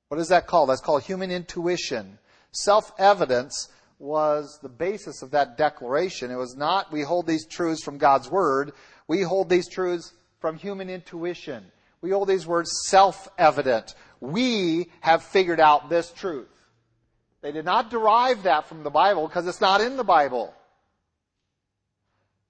What 0.08 0.20
is 0.20 0.28
that 0.28 0.46
called? 0.46 0.68
That's 0.68 0.80
called 0.80 1.02
human 1.02 1.30
intuition. 1.30 2.18
Self 2.52 2.92
evidence 2.98 3.68
was 3.98 4.58
the 4.62 4.68
basis 4.68 5.22
of 5.22 5.32
that 5.32 5.56
declaration. 5.56 6.30
It 6.30 6.36
was 6.36 6.56
not, 6.56 6.92
we 6.92 7.02
hold 7.02 7.26
these 7.26 7.46
truths 7.46 7.82
from 7.82 7.98
God's 7.98 8.30
Word, 8.30 8.72
we 9.06 9.22
hold 9.22 9.48
these 9.48 9.68
truths 9.68 10.12
from 10.40 10.56
human 10.56 10.88
intuition. 10.88 11.64
We 12.00 12.10
hold 12.10 12.28
these 12.28 12.46
words 12.46 12.70
self 12.86 13.28
evident. 13.38 13.94
We 14.20 14.90
have 15.00 15.22
figured 15.22 15.60
out 15.60 15.88
this 15.88 16.12
truth. 16.12 16.48
They 17.40 17.52
did 17.52 17.64
not 17.64 17.90
derive 17.90 18.44
that 18.44 18.68
from 18.68 18.82
the 18.82 18.90
Bible 18.90 19.26
because 19.26 19.46
it's 19.46 19.60
not 19.60 19.80
in 19.80 19.96
the 19.96 20.04
Bible. 20.04 20.54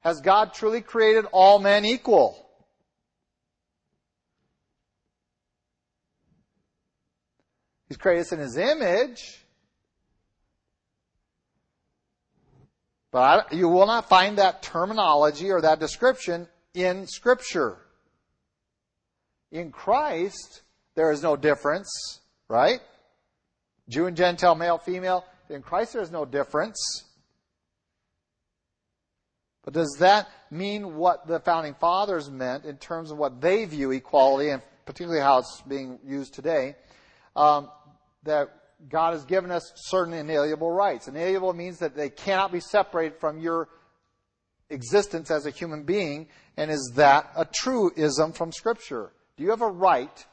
Has 0.00 0.20
God 0.20 0.54
truly 0.54 0.80
created 0.80 1.26
all 1.32 1.58
men 1.58 1.84
equal? 1.84 2.46
He's 7.88 7.96
created 7.96 8.22
us 8.22 8.32
in 8.32 8.38
His 8.38 8.56
image. 8.56 9.44
But 13.10 13.52
you 13.52 13.68
will 13.68 13.86
not 13.86 14.08
find 14.08 14.38
that 14.38 14.62
terminology 14.62 15.50
or 15.50 15.60
that 15.62 15.80
description 15.80 16.46
in 16.74 17.06
Scripture. 17.06 17.78
In 19.50 19.70
Christ, 19.72 20.62
there 20.94 21.10
is 21.10 21.22
no 21.22 21.36
difference, 21.36 22.20
right? 22.48 22.80
Jew 23.88 24.06
and 24.06 24.16
Gentile, 24.16 24.54
male, 24.54 24.78
female. 24.78 25.24
In 25.48 25.62
Christ, 25.62 25.94
there 25.94 26.02
is 26.02 26.10
no 26.10 26.26
difference. 26.26 27.04
But 29.64 29.72
does 29.74 29.96
that 30.00 30.28
mean 30.50 30.96
what 30.96 31.26
the 31.26 31.40
founding 31.40 31.74
fathers 31.74 32.30
meant 32.30 32.64
in 32.64 32.76
terms 32.76 33.10
of 33.10 33.18
what 33.18 33.40
they 33.40 33.64
view 33.64 33.90
equality 33.90 34.50
and 34.50 34.62
particularly 34.84 35.20
how 35.20 35.38
it's 35.38 35.62
being 35.66 35.98
used 36.04 36.34
today? 36.34 36.76
Um, 37.36 37.70
that 38.24 38.48
God 38.88 39.12
has 39.12 39.24
given 39.24 39.50
us 39.50 39.72
certain 39.74 40.14
inalienable 40.14 40.70
rights. 40.70 41.08
Inalienable 41.08 41.52
means 41.52 41.78
that 41.78 41.96
they 41.96 42.10
cannot 42.10 42.52
be 42.52 42.60
separated 42.60 43.18
from 43.18 43.38
your 43.40 43.68
existence 44.70 45.30
as 45.30 45.46
a 45.46 45.50
human 45.50 45.82
being. 45.82 46.28
And 46.56 46.70
is 46.70 46.92
that 46.94 47.30
a 47.36 47.44
truism 47.44 48.32
from 48.32 48.52
Scripture? 48.52 49.12
Do 49.36 49.42
you 49.42 49.50
have 49.50 49.62
a 49.62 49.68
right 49.68 50.26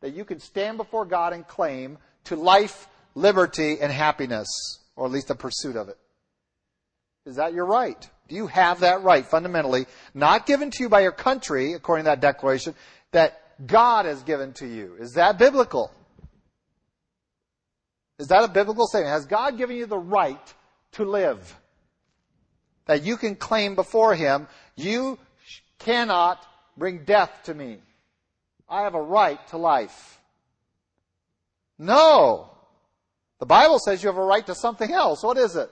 that 0.00 0.14
you 0.14 0.24
can 0.24 0.38
stand 0.38 0.76
before 0.76 1.04
God 1.04 1.32
and 1.32 1.46
claim 1.46 1.98
to 2.24 2.36
life, 2.36 2.88
liberty, 3.14 3.78
and 3.80 3.90
happiness, 3.90 4.48
or 4.94 5.06
at 5.06 5.12
least 5.12 5.28
the 5.28 5.34
pursuit 5.34 5.76
of 5.76 5.88
it? 5.88 5.98
Is 7.26 7.36
that 7.36 7.52
your 7.52 7.66
right? 7.66 8.08
Do 8.28 8.36
you 8.36 8.46
have 8.46 8.80
that 8.80 9.02
right 9.02 9.26
fundamentally, 9.26 9.86
not 10.14 10.46
given 10.46 10.70
to 10.70 10.82
you 10.82 10.88
by 10.88 11.00
your 11.00 11.12
country, 11.12 11.72
according 11.72 12.04
to 12.04 12.10
that 12.10 12.20
declaration, 12.20 12.74
that 13.12 13.66
God 13.66 14.06
has 14.06 14.22
given 14.22 14.52
to 14.54 14.66
you? 14.66 14.94
Is 15.00 15.12
that 15.12 15.38
biblical? 15.38 15.90
Is 18.18 18.28
that 18.28 18.44
a 18.44 18.48
biblical 18.48 18.86
statement? 18.86 19.12
Has 19.12 19.26
God 19.26 19.56
given 19.56 19.76
you 19.76 19.86
the 19.86 19.98
right 19.98 20.54
to 20.92 21.04
live? 21.04 21.56
That 22.86 23.02
you 23.02 23.16
can 23.16 23.36
claim 23.36 23.74
before 23.74 24.14
Him, 24.14 24.48
you 24.76 25.18
cannot 25.78 26.44
bring 26.76 27.04
death 27.04 27.30
to 27.44 27.54
me. 27.54 27.78
I 28.68 28.82
have 28.82 28.94
a 28.94 29.02
right 29.02 29.46
to 29.48 29.56
life. 29.56 30.20
No. 31.78 32.50
The 33.38 33.46
Bible 33.46 33.78
says 33.78 34.02
you 34.02 34.08
have 34.08 34.18
a 34.18 34.24
right 34.24 34.44
to 34.46 34.54
something 34.54 34.92
else. 34.92 35.22
What 35.22 35.38
is 35.38 35.54
it? 35.54 35.70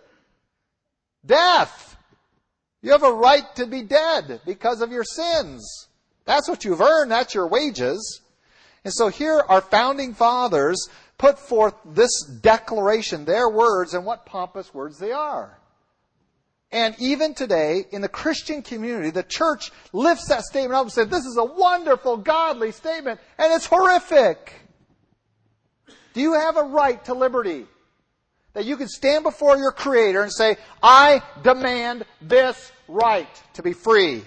Death. 1.25 1.97
You 2.81 2.93
have 2.93 3.03
a 3.03 3.13
right 3.13 3.45
to 3.57 3.67
be 3.67 3.83
dead 3.83 4.41
because 4.47 4.81
of 4.81 4.93
your 4.93 5.03
sins. 5.03 5.89
That's 6.25 6.49
what 6.49 6.65
you've 6.65 6.81
earned. 6.81 7.11
That's 7.11 7.35
your 7.35 7.49
wages. 7.49 8.21
And 8.85 8.93
so 8.93 9.09
here 9.09 9.43
our 9.49 9.61
founding 9.61 10.15
fathers 10.15 10.89
put 11.19 11.39
forth 11.39 11.75
this 11.85 12.25
declaration, 12.25 13.25
their 13.25 13.49
words, 13.49 13.95
and 13.95 14.05
what 14.05 14.27
pompous 14.27 14.73
words 14.75 14.99
they 14.99 15.13
are. 15.13 15.59
And 16.73 16.95
even 16.99 17.35
today, 17.35 17.85
in 17.91 18.03
the 18.03 18.09
Christian 18.09 18.61
community, 18.61 19.11
the 19.11 19.23
church 19.23 19.71
lifts 19.93 20.29
that 20.29 20.43
statement 20.43 20.75
up 20.75 20.83
and 20.83 20.93
says, 20.93 21.09
this 21.09 21.25
is 21.25 21.37
a 21.39 21.45
wonderful, 21.45 22.17
godly 22.17 22.73
statement, 22.73 23.21
and 23.39 23.53
it's 23.53 23.67
horrific. 23.67 24.53
Do 26.13 26.21
you 26.21 26.35
have 26.35 26.57
a 26.57 26.65
right 26.65 27.03
to 27.05 27.15
liberty? 27.15 27.67
That 28.55 28.65
you 28.65 28.77
can 28.77 28.89
stand 28.89 29.23
before 29.23 29.57
your 29.57 29.71
Creator 29.71 30.23
and 30.23 30.33
say, 30.33 30.57
I 30.83 31.23
demand 31.43 32.05
this 32.21 32.73
right 32.89 33.29
to 33.55 33.63
be 33.63 33.75
free. 33.75 34.25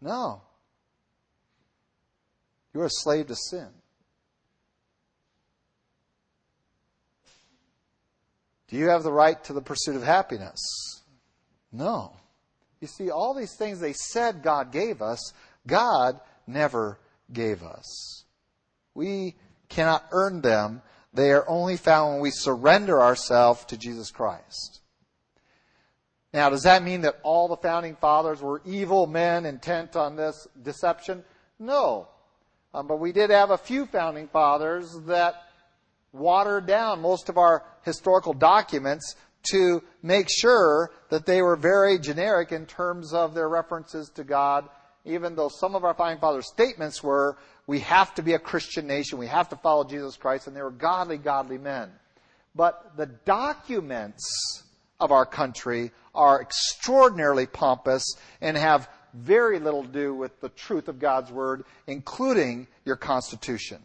No. 0.00 0.42
You're 2.72 2.86
a 2.86 2.90
slave 2.90 3.26
to 3.26 3.34
sin. 3.34 3.68
Do 8.68 8.76
you 8.76 8.88
have 8.88 9.02
the 9.02 9.12
right 9.12 9.42
to 9.44 9.52
the 9.52 9.62
pursuit 9.62 9.96
of 9.96 10.02
happiness? 10.02 10.60
No. 11.72 12.12
You 12.80 12.88
see, 12.88 13.10
all 13.10 13.34
these 13.34 13.56
things 13.56 13.80
they 13.80 13.92
said 13.92 14.42
God 14.42 14.72
gave 14.72 15.00
us, 15.00 15.32
God 15.66 16.20
never 16.46 16.98
gave 17.32 17.62
us. 17.62 18.24
We 18.94 19.36
cannot 19.68 20.06
earn 20.10 20.40
them. 20.40 20.82
They 21.12 21.32
are 21.32 21.48
only 21.48 21.76
found 21.76 22.14
when 22.14 22.22
we 22.22 22.30
surrender 22.30 23.00
ourselves 23.00 23.64
to 23.66 23.76
Jesus 23.76 24.10
Christ. 24.10 24.80
Now, 26.32 26.50
does 26.50 26.64
that 26.64 26.82
mean 26.82 27.00
that 27.02 27.18
all 27.22 27.48
the 27.48 27.56
founding 27.56 27.96
fathers 27.96 28.42
were 28.42 28.60
evil 28.66 29.06
men 29.06 29.46
intent 29.46 29.96
on 29.96 30.16
this 30.16 30.46
deception? 30.62 31.24
No. 31.58 32.08
Um, 32.74 32.86
but 32.86 32.98
we 32.98 33.12
did 33.12 33.30
have 33.30 33.50
a 33.50 33.56
few 33.56 33.86
founding 33.86 34.28
fathers 34.28 34.92
that 35.06 35.45
watered 36.18 36.66
down 36.66 37.00
most 37.00 37.28
of 37.28 37.38
our 37.38 37.64
historical 37.82 38.32
documents 38.32 39.16
to 39.50 39.82
make 40.02 40.28
sure 40.28 40.90
that 41.10 41.26
they 41.26 41.42
were 41.42 41.56
very 41.56 41.98
generic 41.98 42.52
in 42.52 42.66
terms 42.66 43.12
of 43.12 43.34
their 43.34 43.48
references 43.48 44.10
to 44.10 44.24
God, 44.24 44.68
even 45.04 45.36
though 45.36 45.48
some 45.48 45.74
of 45.74 45.84
our 45.84 45.94
founding 45.94 46.18
fathers' 46.18 46.48
statements 46.48 47.02
were, 47.02 47.36
we 47.66 47.80
have 47.80 48.14
to 48.14 48.22
be 48.22 48.34
a 48.34 48.38
Christian 48.38 48.86
nation, 48.86 49.18
we 49.18 49.26
have 49.26 49.48
to 49.50 49.56
follow 49.56 49.84
Jesus 49.84 50.16
Christ, 50.16 50.46
and 50.46 50.56
they 50.56 50.62
were 50.62 50.70
godly, 50.70 51.18
godly 51.18 51.58
men. 51.58 51.90
But 52.54 52.96
the 52.96 53.06
documents 53.06 54.64
of 54.98 55.12
our 55.12 55.26
country 55.26 55.92
are 56.14 56.40
extraordinarily 56.40 57.46
pompous 57.46 58.04
and 58.40 58.56
have 58.56 58.88
very 59.14 59.58
little 59.58 59.82
to 59.82 59.88
do 59.88 60.14
with 60.14 60.40
the 60.40 60.48
truth 60.50 60.88
of 60.88 60.98
God's 60.98 61.30
Word, 61.30 61.64
including 61.86 62.66
your 62.84 62.96
Constitution. 62.96 63.82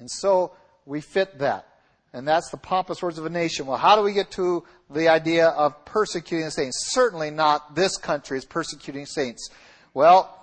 And 0.00 0.10
so 0.10 0.52
we 0.86 1.00
fit 1.00 1.38
that. 1.38 1.66
And 2.12 2.26
that's 2.26 2.50
the 2.50 2.56
pompous 2.56 3.02
words 3.02 3.18
of 3.18 3.26
a 3.26 3.30
nation. 3.30 3.66
Well, 3.66 3.78
how 3.78 3.94
do 3.94 4.02
we 4.02 4.12
get 4.12 4.32
to 4.32 4.64
the 4.90 5.08
idea 5.08 5.48
of 5.48 5.84
persecuting 5.84 6.46
the 6.46 6.50
saints? 6.50 6.90
Certainly 6.90 7.30
not 7.30 7.76
this 7.76 7.96
country 7.96 8.36
is 8.36 8.44
persecuting 8.44 9.06
saints. 9.06 9.48
Well, 9.94 10.36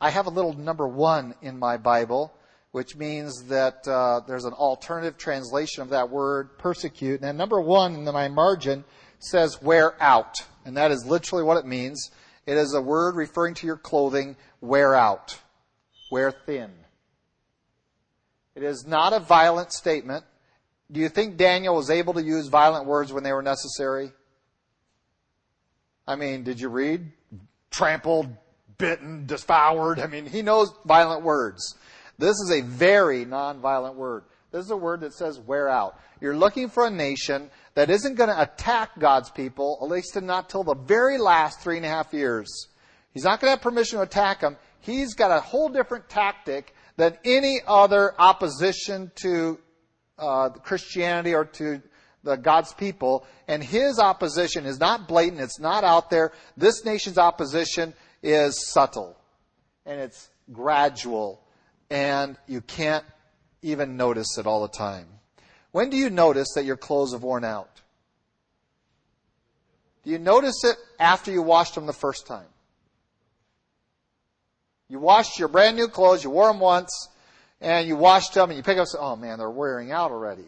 I 0.00 0.10
have 0.10 0.26
a 0.26 0.30
little 0.30 0.54
number 0.54 0.88
one 0.88 1.34
in 1.40 1.58
my 1.58 1.76
Bible, 1.76 2.34
which 2.72 2.96
means 2.96 3.44
that 3.44 3.86
uh, 3.86 4.20
there's 4.26 4.44
an 4.44 4.54
alternative 4.54 5.16
translation 5.16 5.82
of 5.82 5.90
that 5.90 6.10
word, 6.10 6.58
persecute. 6.58 7.20
And 7.22 7.38
number 7.38 7.60
one 7.60 7.94
in 7.94 8.04
my 8.04 8.26
margin 8.26 8.84
says 9.20 9.62
wear 9.62 9.94
out. 10.02 10.36
And 10.64 10.76
that 10.76 10.90
is 10.90 11.06
literally 11.06 11.44
what 11.44 11.58
it 11.58 11.66
means. 11.66 12.10
It 12.46 12.56
is 12.56 12.74
a 12.74 12.82
word 12.82 13.14
referring 13.14 13.54
to 13.54 13.66
your 13.66 13.76
clothing, 13.76 14.36
wear 14.60 14.96
out, 14.96 15.38
wear 16.10 16.32
thin. 16.32 16.72
It 18.54 18.62
is 18.62 18.86
not 18.86 19.12
a 19.12 19.20
violent 19.20 19.72
statement. 19.72 20.24
Do 20.90 21.00
you 21.00 21.08
think 21.08 21.36
Daniel 21.36 21.74
was 21.74 21.90
able 21.90 22.14
to 22.14 22.22
use 22.22 22.48
violent 22.48 22.86
words 22.86 23.12
when 23.12 23.24
they 23.24 23.32
were 23.32 23.42
necessary? 23.42 24.12
I 26.06 26.16
mean, 26.16 26.44
did 26.44 26.60
you 26.60 26.68
read? 26.68 27.10
Trampled, 27.70 28.28
bitten, 28.78 29.26
devoured. 29.26 29.98
I 29.98 30.06
mean, 30.06 30.26
he 30.26 30.42
knows 30.42 30.72
violent 30.84 31.22
words. 31.22 31.76
This 32.18 32.36
is 32.40 32.52
a 32.52 32.60
very 32.60 33.24
nonviolent 33.24 33.94
word. 33.94 34.24
This 34.52 34.66
is 34.66 34.70
a 34.70 34.76
word 34.76 35.00
that 35.00 35.14
says 35.14 35.40
wear 35.40 35.68
out. 35.68 35.98
You're 36.20 36.36
looking 36.36 36.68
for 36.68 36.86
a 36.86 36.90
nation 36.90 37.50
that 37.74 37.90
isn't 37.90 38.14
going 38.14 38.28
to 38.30 38.40
attack 38.40 38.90
God's 38.98 39.30
people, 39.30 39.78
at 39.82 39.88
least 39.88 40.20
not 40.22 40.48
till 40.48 40.62
the 40.62 40.76
very 40.76 41.18
last 41.18 41.60
three 41.60 41.76
and 41.76 41.84
a 41.84 41.88
half 41.88 42.12
years. 42.12 42.68
He's 43.12 43.24
not 43.24 43.40
going 43.40 43.48
to 43.48 43.56
have 43.56 43.62
permission 43.62 43.98
to 43.98 44.04
attack 44.04 44.40
them. 44.40 44.56
He's 44.78 45.14
got 45.14 45.36
a 45.36 45.40
whole 45.40 45.68
different 45.68 46.08
tactic 46.08 46.74
than 46.96 47.16
any 47.24 47.60
other 47.66 48.14
opposition 48.18 49.10
to 49.16 49.58
uh, 50.18 50.50
Christianity 50.50 51.34
or 51.34 51.44
to 51.44 51.82
the 52.22 52.36
God's 52.36 52.72
people. 52.72 53.26
And 53.48 53.62
his 53.62 53.98
opposition 53.98 54.66
is 54.66 54.80
not 54.80 55.08
blatant, 55.08 55.40
it's 55.40 55.60
not 55.60 55.84
out 55.84 56.10
there. 56.10 56.32
This 56.56 56.84
nation's 56.84 57.18
opposition 57.18 57.94
is 58.22 58.70
subtle 58.72 59.16
and 59.86 60.00
it's 60.00 60.30
gradual, 60.52 61.42
and 61.90 62.36
you 62.46 62.60
can't 62.60 63.04
even 63.62 63.96
notice 63.96 64.38
it 64.38 64.46
all 64.46 64.62
the 64.62 64.68
time. 64.68 65.06
When 65.72 65.90
do 65.90 65.96
you 65.96 66.10
notice 66.10 66.48
that 66.54 66.64
your 66.64 66.76
clothes 66.76 67.12
have 67.12 67.22
worn 67.22 67.44
out? 67.44 67.82
Do 70.04 70.10
you 70.10 70.18
notice 70.18 70.64
it 70.64 70.76
after 70.98 71.32
you 71.32 71.42
washed 71.42 71.74
them 71.74 71.86
the 71.86 71.92
first 71.92 72.26
time? 72.26 72.46
You 74.94 75.00
washed 75.00 75.40
your 75.40 75.48
brand 75.48 75.76
new 75.76 75.88
clothes, 75.88 76.22
you 76.22 76.30
wore 76.30 76.46
them 76.46 76.60
once, 76.60 77.08
and 77.60 77.88
you 77.88 77.96
washed 77.96 78.34
them, 78.34 78.50
and 78.50 78.56
you 78.56 78.62
pick 78.62 78.78
up, 78.78 78.86
oh 78.96 79.16
man, 79.16 79.40
they're 79.40 79.50
wearing 79.50 79.90
out 79.90 80.12
already. 80.12 80.46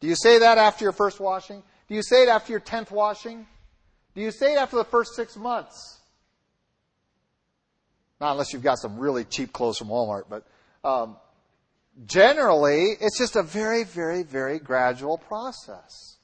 Do 0.00 0.06
you 0.06 0.14
say 0.14 0.38
that 0.38 0.56
after 0.56 0.86
your 0.86 0.92
first 0.92 1.20
washing? 1.20 1.62
Do 1.86 1.94
you 1.94 2.02
say 2.02 2.22
it 2.22 2.30
after 2.30 2.50
your 2.50 2.60
tenth 2.60 2.90
washing? 2.90 3.46
Do 4.14 4.22
you 4.22 4.30
say 4.30 4.54
it 4.54 4.56
after 4.56 4.76
the 4.76 4.86
first 4.86 5.14
six 5.14 5.36
months? 5.36 5.98
Not 8.22 8.32
unless 8.32 8.54
you've 8.54 8.62
got 8.62 8.78
some 8.78 8.98
really 8.98 9.24
cheap 9.24 9.52
clothes 9.52 9.76
from 9.76 9.88
Walmart, 9.88 10.22
but 10.30 10.46
um, 10.82 11.18
generally, 12.06 12.92
it's 13.02 13.18
just 13.18 13.36
a 13.36 13.42
very, 13.42 13.84
very, 13.84 14.22
very 14.22 14.58
gradual 14.58 15.18
process 15.18 16.16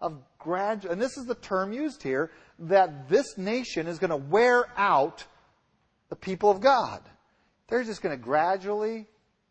of 0.00 0.22
gradual, 0.38 0.92
and 0.92 1.02
this 1.02 1.18
is 1.18 1.26
the 1.26 1.34
term 1.34 1.74
used 1.74 2.02
here, 2.02 2.30
that 2.60 3.10
this 3.10 3.36
nation 3.36 3.86
is 3.86 3.98
going 3.98 4.08
to 4.08 4.16
wear 4.16 4.64
out 4.78 5.26
the 6.08 6.16
people 6.16 6.50
of 6.50 6.60
God. 6.60 7.00
They're 7.68 7.84
just 7.84 8.02
going 8.02 8.16
to 8.16 8.22
gradually 8.22 9.06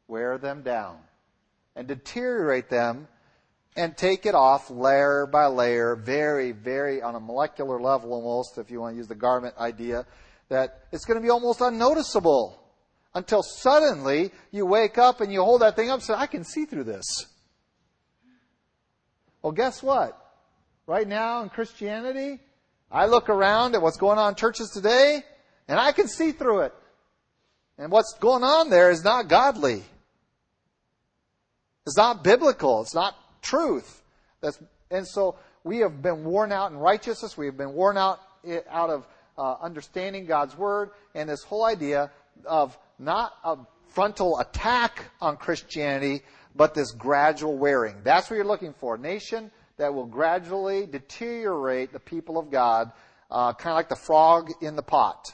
wear 0.07 0.37
them 0.37 0.61
down 0.61 0.97
and 1.75 1.87
deteriorate 1.87 2.69
them 2.69 3.07
and 3.75 3.97
take 3.97 4.25
it 4.25 4.35
off 4.35 4.69
layer 4.69 5.25
by 5.25 5.47
layer, 5.47 5.95
very, 5.95 6.53
very 6.53 7.01
on 7.01 7.15
a 7.15 7.19
molecular 7.19 7.79
level 7.81 8.13
almost, 8.13 8.57
if 8.57 8.71
you 8.71 8.79
want 8.79 8.93
to 8.93 8.97
use 8.97 9.07
the 9.07 9.15
garment 9.15 9.53
idea, 9.57 10.05
that 10.47 10.85
it's 10.93 11.03
going 11.03 11.19
to 11.19 11.23
be 11.23 11.29
almost 11.29 11.59
unnoticeable 11.59 12.61
until 13.13 13.43
suddenly 13.43 14.31
you 14.51 14.65
wake 14.65 14.97
up 14.97 15.19
and 15.19 15.31
you 15.31 15.43
hold 15.43 15.61
that 15.61 15.75
thing 15.75 15.89
up 15.89 15.95
and 15.95 16.03
say, 16.03 16.13
I 16.13 16.27
can 16.27 16.45
see 16.45 16.65
through 16.65 16.85
this. 16.85 17.25
Well, 19.41 19.51
guess 19.51 19.83
what? 19.83 20.21
Right 20.87 21.07
now 21.07 21.43
in 21.43 21.49
Christianity, 21.49 22.39
I 22.89 23.07
look 23.07 23.29
around 23.29 23.75
at 23.75 23.81
what's 23.81 23.97
going 23.97 24.17
on 24.17 24.29
in 24.29 24.35
churches 24.35 24.69
today 24.73 25.23
and 25.67 25.79
I 25.79 25.91
can 25.91 26.07
see 26.07 26.31
through 26.31 26.61
it. 26.61 26.73
And 27.77 27.91
what's 27.91 28.13
going 28.19 28.43
on 28.43 28.69
there 28.69 28.89
is 28.89 29.03
not 29.03 29.27
godly. 29.27 29.83
It's 31.85 31.97
not 31.97 32.23
biblical. 32.23 32.81
It's 32.81 32.95
not 32.95 33.15
truth. 33.41 34.01
That's, 34.41 34.59
and 34.89 35.07
so 35.07 35.35
we 35.63 35.79
have 35.79 36.01
been 36.01 36.23
worn 36.23 36.51
out 36.51 36.71
in 36.71 36.77
righteousness. 36.77 37.37
We 37.37 37.47
have 37.47 37.57
been 37.57 37.73
worn 37.73 37.97
out 37.97 38.19
out 38.69 38.89
of 38.91 39.07
uh, 39.37 39.55
understanding 39.61 40.25
God's 40.25 40.57
word 40.57 40.91
and 41.15 41.27
this 41.27 41.43
whole 41.43 41.65
idea 41.65 42.11
of 42.45 42.77
not 42.99 43.33
a 43.43 43.57
frontal 43.89 44.39
attack 44.39 45.05
on 45.19 45.37
Christianity, 45.37 46.21
but 46.55 46.73
this 46.73 46.91
gradual 46.91 47.57
wearing. 47.57 47.95
That's 48.03 48.29
what 48.29 48.35
you're 48.35 48.45
looking 48.45 48.73
for. 48.73 48.95
A 48.95 48.99
nation 48.99 49.51
that 49.77 49.93
will 49.93 50.05
gradually 50.05 50.85
deteriorate 50.85 51.91
the 51.91 51.99
people 51.99 52.37
of 52.37 52.51
God, 52.51 52.91
uh, 53.29 53.53
kind 53.53 53.71
of 53.71 53.75
like 53.75 53.89
the 53.89 53.95
frog 53.95 54.51
in 54.61 54.75
the 54.75 54.83
pot. 54.83 55.33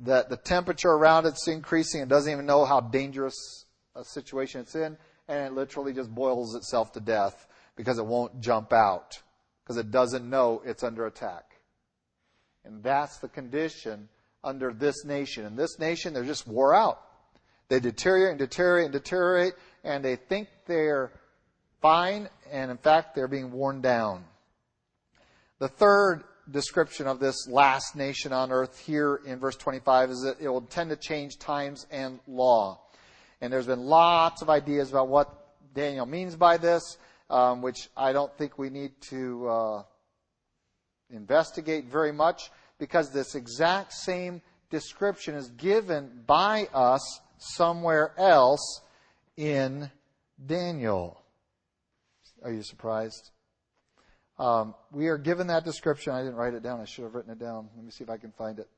That 0.00 0.28
the 0.28 0.36
temperature 0.36 0.90
around 0.90 1.26
it's 1.26 1.46
increasing. 1.46 2.00
It 2.00 2.08
doesn't 2.08 2.32
even 2.32 2.46
know 2.46 2.64
how 2.64 2.80
dangerous 2.80 3.66
a 3.94 4.04
situation 4.04 4.62
it's 4.62 4.74
in 4.74 4.96
and 5.30 5.46
it 5.46 5.52
literally 5.52 5.92
just 5.92 6.12
boils 6.12 6.56
itself 6.56 6.92
to 6.92 7.00
death 7.00 7.46
because 7.76 7.98
it 7.98 8.04
won't 8.04 8.40
jump 8.40 8.72
out 8.72 9.22
because 9.62 9.76
it 9.76 9.92
doesn't 9.92 10.28
know 10.28 10.60
it's 10.66 10.82
under 10.82 11.06
attack. 11.06 11.44
And 12.64 12.82
that's 12.82 13.18
the 13.18 13.28
condition 13.28 14.08
under 14.42 14.72
this 14.72 15.04
nation. 15.04 15.46
In 15.46 15.54
this 15.54 15.78
nation, 15.78 16.12
they're 16.12 16.24
just 16.24 16.48
wore 16.48 16.74
out. 16.74 17.00
They 17.68 17.78
deteriorate 17.78 18.30
and 18.30 18.38
deteriorate 18.40 18.86
and 18.86 18.92
deteriorate, 18.92 19.54
and 19.84 20.04
they 20.04 20.16
think 20.16 20.48
they're 20.66 21.12
fine, 21.80 22.28
and 22.50 22.72
in 22.72 22.76
fact, 22.76 23.14
they're 23.14 23.28
being 23.28 23.52
worn 23.52 23.80
down. 23.80 24.24
The 25.60 25.68
third 25.68 26.24
description 26.50 27.06
of 27.06 27.20
this 27.20 27.48
last 27.48 27.96
nation 27.96 28.32
on 28.32 28.50
earth 28.50 28.78
here 28.78 29.20
in 29.26 29.38
verse 29.38 29.56
25 29.56 30.10
is 30.10 30.22
that 30.22 30.40
it 30.40 30.48
will 30.48 30.62
tend 30.62 30.90
to 30.90 30.96
change 30.96 31.38
times 31.38 31.86
and 31.90 32.20
law. 32.26 32.80
And 33.40 33.52
there's 33.52 33.66
been 33.66 33.84
lots 33.84 34.42
of 34.42 34.50
ideas 34.50 34.90
about 34.90 35.08
what 35.08 35.32
Daniel 35.74 36.06
means 36.06 36.36
by 36.36 36.56
this, 36.56 36.98
um, 37.28 37.62
which 37.62 37.88
I 37.96 38.12
don't 38.12 38.36
think 38.36 38.58
we 38.58 38.70
need 38.70 38.92
to 39.10 39.48
uh, 39.48 39.82
investigate 41.10 41.86
very 41.86 42.12
much 42.12 42.50
because 42.78 43.10
this 43.10 43.34
exact 43.34 43.92
same 43.92 44.42
description 44.70 45.34
is 45.34 45.48
given 45.50 46.22
by 46.26 46.68
us 46.72 47.20
somewhere 47.38 48.12
else 48.18 48.80
in 49.36 49.90
Daniel. 50.44 51.20
Are 52.42 52.52
you 52.52 52.62
surprised? 52.62 53.30
Um, 54.40 54.74
we 54.90 55.08
are 55.08 55.18
given 55.18 55.48
that 55.48 55.66
description. 55.66 56.14
I 56.14 56.22
didn't 56.22 56.36
write 56.36 56.54
it 56.54 56.62
down. 56.62 56.80
I 56.80 56.86
should 56.86 57.04
have 57.04 57.14
written 57.14 57.30
it 57.30 57.38
down. 57.38 57.68
Let 57.76 57.84
me 57.84 57.90
see 57.90 58.04
if 58.04 58.08
I 58.08 58.16
can 58.16 58.32
find 58.32 58.58
it. 58.58 58.68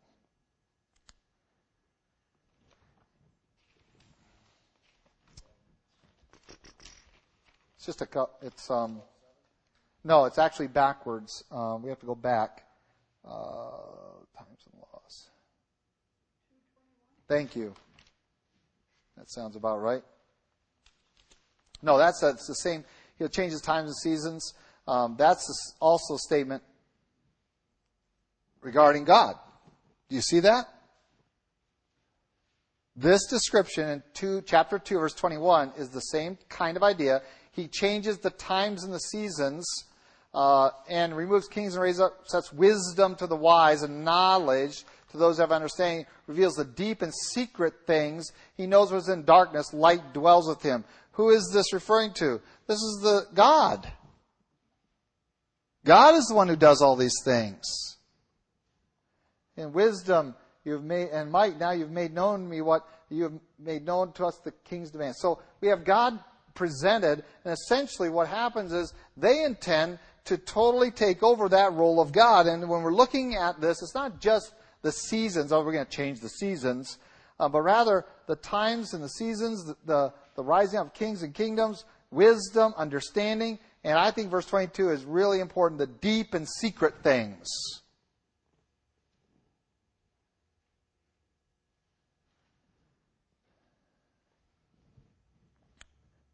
It's 7.76 7.86
just 7.86 8.02
a 8.02 8.06
cup. 8.06 8.40
It's 8.42 8.68
um, 8.72 9.02
no, 10.02 10.24
it's 10.24 10.38
actually 10.38 10.66
backwards. 10.66 11.44
Um, 11.52 11.84
we 11.84 11.90
have 11.90 12.00
to 12.00 12.06
go 12.06 12.16
back. 12.16 12.64
Uh, 13.24 14.18
times 14.36 14.66
and 14.66 14.80
laws. 14.80 15.28
Thank 17.28 17.54
you. 17.54 17.72
That 19.16 19.30
sounds 19.30 19.54
about 19.54 19.80
right. 19.80 20.02
No, 21.82 21.98
that's, 21.98 22.18
that's 22.18 22.48
the 22.48 22.56
same. 22.56 22.84
He'll 23.16 23.28
times 23.28 23.60
and 23.90 23.96
seasons. 23.96 24.54
Um, 24.86 25.16
that's 25.18 25.74
also 25.80 26.14
a 26.14 26.18
statement 26.18 26.62
regarding 28.60 29.04
God. 29.04 29.34
Do 30.08 30.16
you 30.16 30.22
see 30.22 30.40
that? 30.40 30.66
This 32.94 33.26
description 33.26 33.88
in 33.88 34.02
two, 34.12 34.42
chapter 34.44 34.78
2, 34.78 34.98
verse 34.98 35.14
21 35.14 35.72
is 35.78 35.88
the 35.88 36.00
same 36.00 36.36
kind 36.48 36.76
of 36.76 36.82
idea. 36.82 37.22
He 37.52 37.68
changes 37.68 38.18
the 38.18 38.30
times 38.30 38.84
and 38.84 38.92
the 38.92 38.98
seasons 38.98 39.66
uh, 40.34 40.70
and 40.88 41.16
removes 41.16 41.48
kings 41.48 41.74
and 41.74 41.82
raises 41.82 42.00
up 42.00 42.24
such 42.26 42.52
wisdom 42.52 43.14
to 43.16 43.26
the 43.26 43.36
wise 43.36 43.82
and 43.82 44.04
knowledge 44.04 44.84
to 45.12 45.18
those 45.18 45.36
who 45.36 45.42
have 45.42 45.52
understanding, 45.52 46.06
reveals 46.26 46.54
the 46.54 46.64
deep 46.64 47.02
and 47.02 47.12
secret 47.32 47.74
things. 47.86 48.32
He 48.56 48.66
knows 48.66 48.90
what's 48.90 49.08
in 49.08 49.24
darkness. 49.24 49.72
Light 49.72 50.12
dwells 50.12 50.48
with 50.48 50.62
him. 50.62 50.84
Who 51.12 51.30
is 51.30 51.50
this 51.52 51.72
referring 51.72 52.14
to? 52.14 52.40
This 52.66 52.78
is 52.78 53.00
the 53.02 53.26
God. 53.34 53.90
God 55.84 56.14
is 56.14 56.26
the 56.26 56.34
one 56.34 56.48
who 56.48 56.56
does 56.56 56.80
all 56.80 56.96
these 56.96 57.16
things. 57.24 57.64
In 59.56 59.72
wisdom, 59.72 60.34
you've 60.64 60.84
made, 60.84 61.08
and 61.08 61.30
might, 61.30 61.58
now 61.58 61.72
you've 61.72 61.90
made 61.90 62.14
known 62.14 62.40
to 62.40 62.46
me 62.48 62.60
what 62.60 62.86
you 63.10 63.24
have 63.24 63.32
made 63.58 63.84
known 63.84 64.12
to 64.12 64.26
us 64.26 64.40
the 64.44 64.52
king's 64.64 64.90
demands. 64.90 65.18
So 65.20 65.40
we 65.60 65.68
have 65.68 65.84
God 65.84 66.18
presented. 66.54 67.24
And 67.44 67.52
essentially 67.52 68.08
what 68.08 68.28
happens 68.28 68.72
is 68.72 68.94
they 69.16 69.44
intend 69.44 69.98
to 70.24 70.38
totally 70.38 70.90
take 70.90 71.22
over 71.22 71.48
that 71.48 71.72
role 71.72 72.00
of 72.00 72.12
God. 72.12 72.46
And 72.46 72.68
when 72.68 72.82
we're 72.82 72.94
looking 72.94 73.34
at 73.34 73.60
this, 73.60 73.82
it's 73.82 73.94
not 73.94 74.20
just 74.20 74.54
the 74.82 74.92
seasons, 74.92 75.52
oh, 75.52 75.62
we're 75.64 75.72
going 75.72 75.86
to 75.86 75.90
change 75.90 76.20
the 76.20 76.28
seasons, 76.28 76.98
uh, 77.38 77.48
but 77.48 77.62
rather 77.62 78.04
the 78.26 78.36
times 78.36 78.94
and 78.94 79.02
the 79.02 79.08
seasons, 79.08 79.64
the, 79.64 79.76
the, 79.84 80.12
the 80.36 80.42
rising 80.42 80.78
of 80.78 80.92
kings 80.94 81.22
and 81.22 81.34
kingdoms, 81.34 81.84
wisdom, 82.10 82.74
understanding. 82.76 83.58
And 83.84 83.98
I 83.98 84.10
think 84.10 84.30
verse 84.30 84.46
22 84.46 84.90
is 84.90 85.04
really 85.04 85.40
important 85.40 85.78
the 85.78 85.86
deep 85.86 86.34
and 86.34 86.48
secret 86.48 87.02
things. 87.02 87.48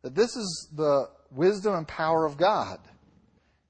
that 0.08 0.14
this 0.14 0.36
is 0.36 0.68
the 0.74 1.06
wisdom 1.30 1.74
and 1.74 1.86
power 1.86 2.24
of 2.24 2.38
God. 2.38 2.78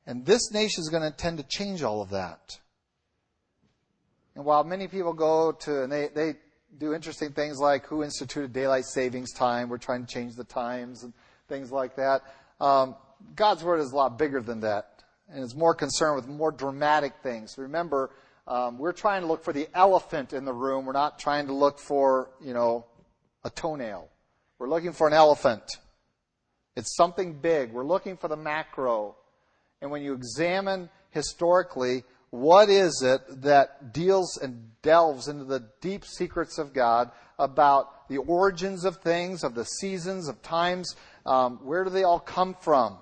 And 0.06 0.24
this 0.24 0.52
nation 0.52 0.80
is 0.80 0.88
going 0.88 1.02
to 1.02 1.10
tend 1.10 1.38
to 1.38 1.44
change 1.44 1.82
all 1.82 2.00
of 2.00 2.10
that. 2.10 2.58
And 4.36 4.44
while 4.44 4.62
many 4.62 4.86
people 4.86 5.12
go 5.12 5.50
to, 5.50 5.82
and 5.82 5.90
they, 5.90 6.08
they 6.14 6.34
do 6.78 6.94
interesting 6.94 7.32
things 7.32 7.58
like 7.58 7.86
who 7.86 8.04
instituted 8.04 8.52
daylight 8.52 8.84
savings 8.84 9.32
time, 9.32 9.68
we're 9.68 9.78
trying 9.78 10.06
to 10.06 10.12
change 10.12 10.36
the 10.36 10.44
times 10.44 11.02
and 11.02 11.12
things 11.48 11.72
like 11.72 11.96
that. 11.96 12.22
Um, 12.60 12.94
God's 13.34 13.62
word 13.64 13.80
is 13.80 13.92
a 13.92 13.96
lot 13.96 14.18
bigger 14.18 14.40
than 14.40 14.60
that. 14.60 15.02
And 15.30 15.44
is 15.44 15.54
more 15.54 15.74
concerned 15.74 16.16
with 16.16 16.26
more 16.26 16.50
dramatic 16.50 17.12
things. 17.22 17.56
Remember, 17.58 18.10
um, 18.46 18.78
we're 18.78 18.92
trying 18.92 19.20
to 19.20 19.28
look 19.28 19.44
for 19.44 19.52
the 19.52 19.68
elephant 19.74 20.32
in 20.32 20.46
the 20.46 20.52
room. 20.54 20.86
We're 20.86 20.92
not 20.92 21.18
trying 21.18 21.48
to 21.48 21.52
look 21.52 21.78
for, 21.78 22.30
you 22.40 22.54
know, 22.54 22.86
a 23.44 23.50
toenail. 23.50 24.08
We're 24.58 24.70
looking 24.70 24.92
for 24.92 25.06
an 25.06 25.12
elephant. 25.12 25.62
It's 26.76 26.96
something 26.96 27.34
big. 27.40 27.72
We're 27.72 27.84
looking 27.84 28.16
for 28.16 28.28
the 28.28 28.36
macro. 28.36 29.16
And 29.82 29.90
when 29.90 30.02
you 30.02 30.14
examine 30.14 30.88
historically, 31.10 32.04
what 32.30 32.68
is 32.68 33.02
it 33.04 33.20
that 33.42 33.92
deals 33.92 34.38
and 34.38 34.70
delves 34.82 35.28
into 35.28 35.44
the 35.44 35.68
deep 35.80 36.04
secrets 36.04 36.58
of 36.58 36.72
God 36.72 37.10
about 37.38 38.08
the 38.08 38.18
origins 38.18 38.84
of 38.84 38.96
things, 38.98 39.44
of 39.44 39.54
the 39.54 39.64
seasons, 39.64 40.28
of 40.28 40.42
times? 40.42 40.96
Um, 41.26 41.58
where 41.62 41.84
do 41.84 41.90
they 41.90 42.04
all 42.04 42.20
come 42.20 42.56
from? 42.60 42.98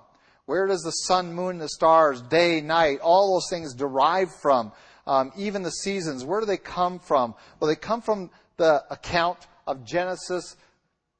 Where 0.47 0.65
does 0.65 0.81
the 0.81 0.91
sun, 0.91 1.33
moon, 1.33 1.57
the 1.57 1.67
stars, 1.67 2.21
day, 2.21 2.61
night, 2.61 2.99
all 3.01 3.33
those 3.33 3.49
things 3.49 3.75
derive 3.75 4.33
from? 4.41 4.71
Um, 5.05 5.31
even 5.37 5.61
the 5.61 5.71
seasons, 5.71 6.25
where 6.25 6.39
do 6.39 6.45
they 6.45 6.57
come 6.57 6.99
from? 6.99 7.35
Well, 7.59 7.67
they 7.67 7.75
come 7.75 8.01
from 8.01 8.31
the 8.55 8.83
account 8.89 9.45
of 9.67 9.85
Genesis 9.85 10.55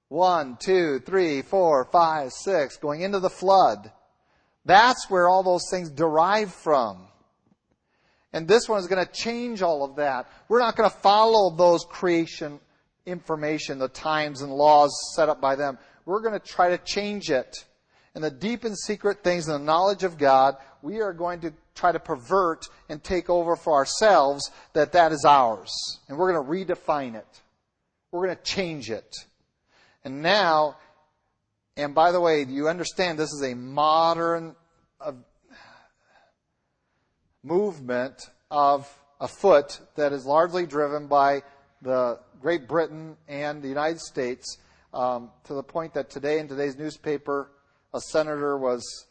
one, 0.07 0.57
two, 0.59 0.99
three, 0.99 1.41
four, 1.41 1.83
five, 1.91 2.31
six, 2.31 2.77
going 2.77 3.01
into 3.01 3.19
the 3.19 3.29
flood. 3.29 3.91
That's 4.63 5.09
where 5.09 5.27
all 5.27 5.43
those 5.43 5.69
things 5.69 5.89
derive 5.89 6.53
from. 6.53 7.07
And 8.31 8.47
this 8.47 8.69
one 8.69 8.79
is 8.79 8.87
going 8.87 9.05
to 9.05 9.11
change 9.11 9.61
all 9.61 9.83
of 9.83 9.97
that. 9.97 10.29
We're 10.47 10.59
not 10.59 10.77
going 10.77 10.89
to 10.89 10.95
follow 10.95 11.55
those 11.55 11.83
creation 11.83 12.61
information, 13.05 13.79
the 13.79 13.89
times 13.89 14.41
and 14.41 14.51
laws 14.53 14.91
set 15.15 15.27
up 15.27 15.41
by 15.41 15.55
them. 15.55 15.77
We're 16.05 16.21
going 16.21 16.39
to 16.39 16.45
try 16.45 16.69
to 16.69 16.77
change 16.77 17.29
it. 17.29 17.65
And 18.17 18.23
the 18.23 18.31
deep 18.31 18.63
and 18.63 18.75
secret 18.75 19.23
things 19.23 19.47
and 19.47 19.61
the 19.61 19.63
knowledge 19.63 20.03
of 20.03 20.17
God, 20.17 20.57
we 20.81 21.01
are 21.01 21.13
going 21.13 21.39
to 21.41 21.53
try 21.75 21.91
to 21.91 21.99
pervert 21.99 22.65
and 22.89 23.03
take 23.03 23.29
over 23.29 23.55
for 23.55 23.75
ourselves 23.75 24.49
that 24.73 24.93
that 24.93 25.11
is 25.11 25.23
ours. 25.23 25.71
And 26.09 26.17
we're 26.17 26.33
going 26.33 26.43
to 26.43 26.73
redefine 26.73 27.13
it. 27.13 27.27
We're 28.11 28.25
going 28.25 28.35
to 28.35 28.41
change 28.41 28.89
it. 28.89 29.15
And 30.03 30.23
now, 30.23 30.77
and 31.75 31.93
by 31.93 32.11
the 32.11 32.19
way, 32.19 32.43
you 32.43 32.67
understand 32.67 33.19
this 33.19 33.31
is 33.31 33.43
a 33.43 33.53
modern 33.53 34.55
uh, 34.99 35.11
movement 37.43 38.19
of 38.49 38.91
afoot 39.21 39.79
that 39.95 40.11
is 40.11 40.25
largely 40.25 40.65
driven 40.65 41.05
by 41.05 41.43
the 41.83 42.17
Great 42.41 42.67
Britain 42.67 43.15
and 43.27 43.61
the 43.61 43.67
United 43.67 43.99
States 43.99 44.57
um, 44.91 45.29
to 45.43 45.53
the 45.53 45.61
point 45.61 45.93
that 45.93 46.09
today 46.09 46.39
in 46.39 46.47
today's 46.47 46.79
newspaper, 46.79 47.51
a 47.93 48.01
senator 48.01 48.57
was 48.57 49.07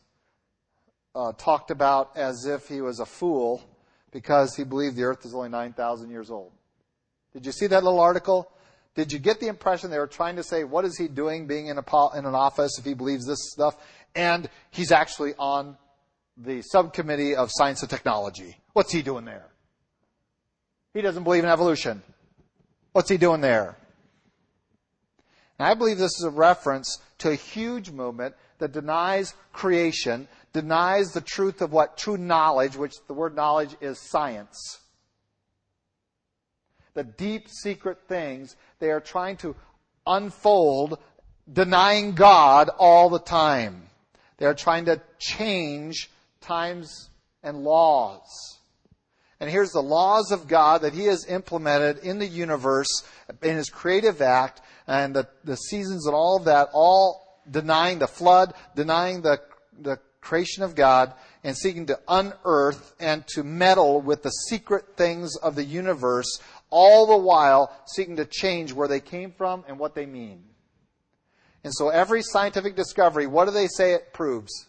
uh, 1.15 1.33
talked 1.33 1.71
about 1.71 2.17
as 2.17 2.47
if 2.47 2.69
he 2.69 2.81
was 2.81 3.01
a 3.01 3.07
fool 3.07 3.63
because 4.13 4.55
he 4.55 4.65
believed 4.65 4.97
the 4.97 5.05
earth 5.05 5.25
is 5.25 5.35
only 5.35 5.49
9,000 5.49 6.11
years 6.11 6.31
old. 6.31 6.53
Did 7.33 7.47
you 7.47 7.53
see 7.53 7.67
that 7.67 7.85
little 7.85 8.01
article? 8.01 8.51
Did 8.95 9.13
you 9.13 9.19
get 9.19 9.41
the 9.41 9.49
impression 9.49 9.91
they 9.91 9.99
were 9.99 10.07
trying 10.07 10.37
to 10.37 10.43
say, 10.43 10.65
what 10.65 10.85
is 10.85 10.97
he 10.97 11.09
doing 11.09 11.47
being 11.47 11.67
in, 11.67 11.79
a, 11.79 12.17
in 12.17 12.25
an 12.25 12.35
office 12.35 12.79
if 12.79 12.85
he 12.85 12.95
believes 12.95 13.27
this 13.27 13.51
stuff? 13.53 13.77
And 14.15 14.49
he's 14.71 14.91
actually 14.91 15.35
on 15.39 15.77
the 16.37 16.63
subcommittee 16.63 17.37
of 17.37 17.51
science 17.53 17.83
and 17.83 17.91
technology. 17.91 18.57
What's 18.73 18.93
he 18.93 19.03
doing 19.03 19.25
there? 19.25 19.47
He 20.95 21.03
doesn't 21.03 21.25
believe 21.25 21.45
in 21.45 21.51
evolution. 21.51 22.03
What's 22.93 23.11
he 23.11 23.19
doing 23.19 23.43
there? 23.43 23.77
And 25.59 25.69
I 25.69 25.75
believe 25.75 25.99
this 25.99 26.19
is 26.19 26.25
a 26.25 26.31
reference 26.31 26.99
to 27.19 27.31
a 27.31 27.35
huge 27.35 27.91
movement 27.91 28.35
that 28.59 28.73
denies 28.73 29.35
creation, 29.53 30.29
denies 30.53 31.13
the 31.13 31.21
truth 31.21 31.61
of 31.61 31.73
what 31.73 31.97
true 31.97 32.17
knowledge, 32.17 32.77
which 32.77 32.95
the 33.07 33.15
word 33.15 33.35
knowledge 33.35 33.77
is 33.81 33.99
science. 33.99 34.81
The 36.95 37.05
deep 37.05 37.49
secret 37.49 37.99
things 38.09 38.57
they 38.79 38.91
are 38.91 39.01
trying 39.01 39.37
to 39.39 39.55
unfold, 40.07 40.99
denying 41.53 42.15
God 42.15 42.71
all 42.79 43.11
the 43.11 43.19
time. 43.19 43.83
They 44.39 44.47
are 44.47 44.55
trying 44.55 44.87
to 44.87 45.01
change 45.19 46.11
times 46.41 47.11
and 47.43 47.65
laws. 47.65 48.57
And 49.41 49.51
here's 49.51 49.73
the 49.73 49.83
laws 49.83 50.33
of 50.33 50.49
God 50.49 50.83
that 50.83 50.95
He 50.95 51.05
has 51.05 51.27
implemented 51.27 51.99
in 51.99 52.19
the 52.19 52.27
universe 52.27 53.05
in 53.43 53.57
His 53.57 53.69
creative 53.69 54.23
act 54.23 54.63
and 54.87 55.15
the, 55.15 55.29
the 55.45 55.57
seasons 55.57 56.07
and 56.07 56.15
all 56.15 56.39
of 56.39 56.45
that, 56.45 56.71
all 56.73 57.26
denying 57.51 57.99
the 57.99 58.09
flood, 58.09 58.55
denying 58.75 59.23
the, 59.23 59.41
the 59.81 59.99
creation 60.21 60.63
of 60.63 60.75
God, 60.75 61.13
and 61.45 61.57
seeking 61.57 61.87
to 61.87 61.99
unearth 62.09 62.95
and 62.99 63.27
to 63.29 63.45
meddle 63.45 64.01
with 64.01 64.23
the 64.23 64.31
secret 64.31 64.97
things 64.97 65.37
of 65.37 65.55
the 65.55 65.65
universe, 65.65 66.41
all 66.71 67.07
the 67.07 67.17
while 67.17 67.71
seeking 67.87 68.17
to 68.17 68.25
change 68.25 68.73
where 68.73 68.89
they 68.89 69.01
came 69.01 69.31
from 69.31 69.65
and 69.69 69.79
what 69.79 69.95
they 69.95 70.07
mean. 70.07 70.43
And 71.63 71.73
so 71.75 71.89
every 71.89 72.23
scientific 72.23 72.77
discovery, 72.77 73.27
what 73.27 73.45
do 73.47 73.51
they 73.51 73.69
say 73.69 73.93
it 73.93 74.13
proves? 74.13 74.67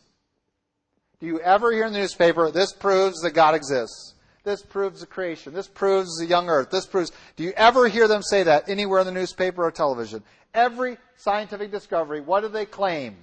Do 1.19 1.25
you 1.25 1.39
ever 1.39 1.71
hear 1.71 1.85
in 1.85 1.93
the 1.93 1.99
newspaper, 1.99 2.51
this 2.51 2.73
proves 2.73 3.21
that 3.21 3.31
God 3.31 3.55
exists? 3.55 4.13
This 4.47 4.61
proves 4.61 5.01
the 5.01 5.05
creation. 5.05 5.53
This 5.53 5.67
proves 5.67 6.19
the 6.19 6.25
young 6.25 6.47
earth. 6.47 6.71
This 6.71 6.85
proves. 6.85 7.11
Do 7.35 7.43
you 7.43 7.51
ever 7.57 7.89
hear 7.89 8.07
them 8.07 8.23
say 8.23 8.43
that 8.43 8.69
anywhere 8.69 9.01
in 9.01 9.05
the 9.05 9.11
newspaper 9.11 9.61
or 9.61 9.71
television? 9.71 10.23
Every 10.53 10.97
scientific 11.17 11.69
discovery, 11.69 12.21
what 12.21 12.43
do 12.43 12.47
they 12.47 12.65
claim? 12.65 13.17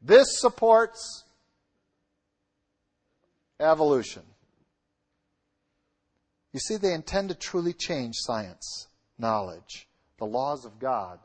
This 0.00 0.40
supports 0.40 1.24
evolution. 3.60 4.22
You 6.54 6.60
see, 6.60 6.78
they 6.78 6.94
intend 6.94 7.28
to 7.28 7.34
truly 7.34 7.74
change 7.74 8.14
science, 8.16 8.86
knowledge, 9.18 9.88
the 10.16 10.24
laws 10.24 10.64
of 10.64 10.78
God 10.78 11.18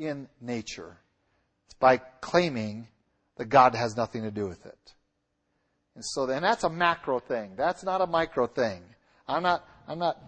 in 0.00 0.26
nature. 0.40 0.96
It's 1.66 1.74
by 1.74 1.98
claiming 1.98 2.88
that 3.36 3.44
God 3.44 3.76
has 3.76 3.96
nothing 3.96 4.22
to 4.22 4.32
do 4.32 4.48
with 4.48 4.66
it. 4.66 4.94
And 5.94 6.04
so, 6.04 6.28
and 6.28 6.44
that's 6.44 6.64
a 6.64 6.70
macro 6.70 7.20
thing. 7.20 7.52
That's 7.56 7.84
not 7.84 8.00
a 8.00 8.06
micro 8.06 8.46
thing. 8.46 8.82
I'm 9.28 9.42
not, 9.42 9.66
I'm 9.86 9.98
not, 9.98 10.20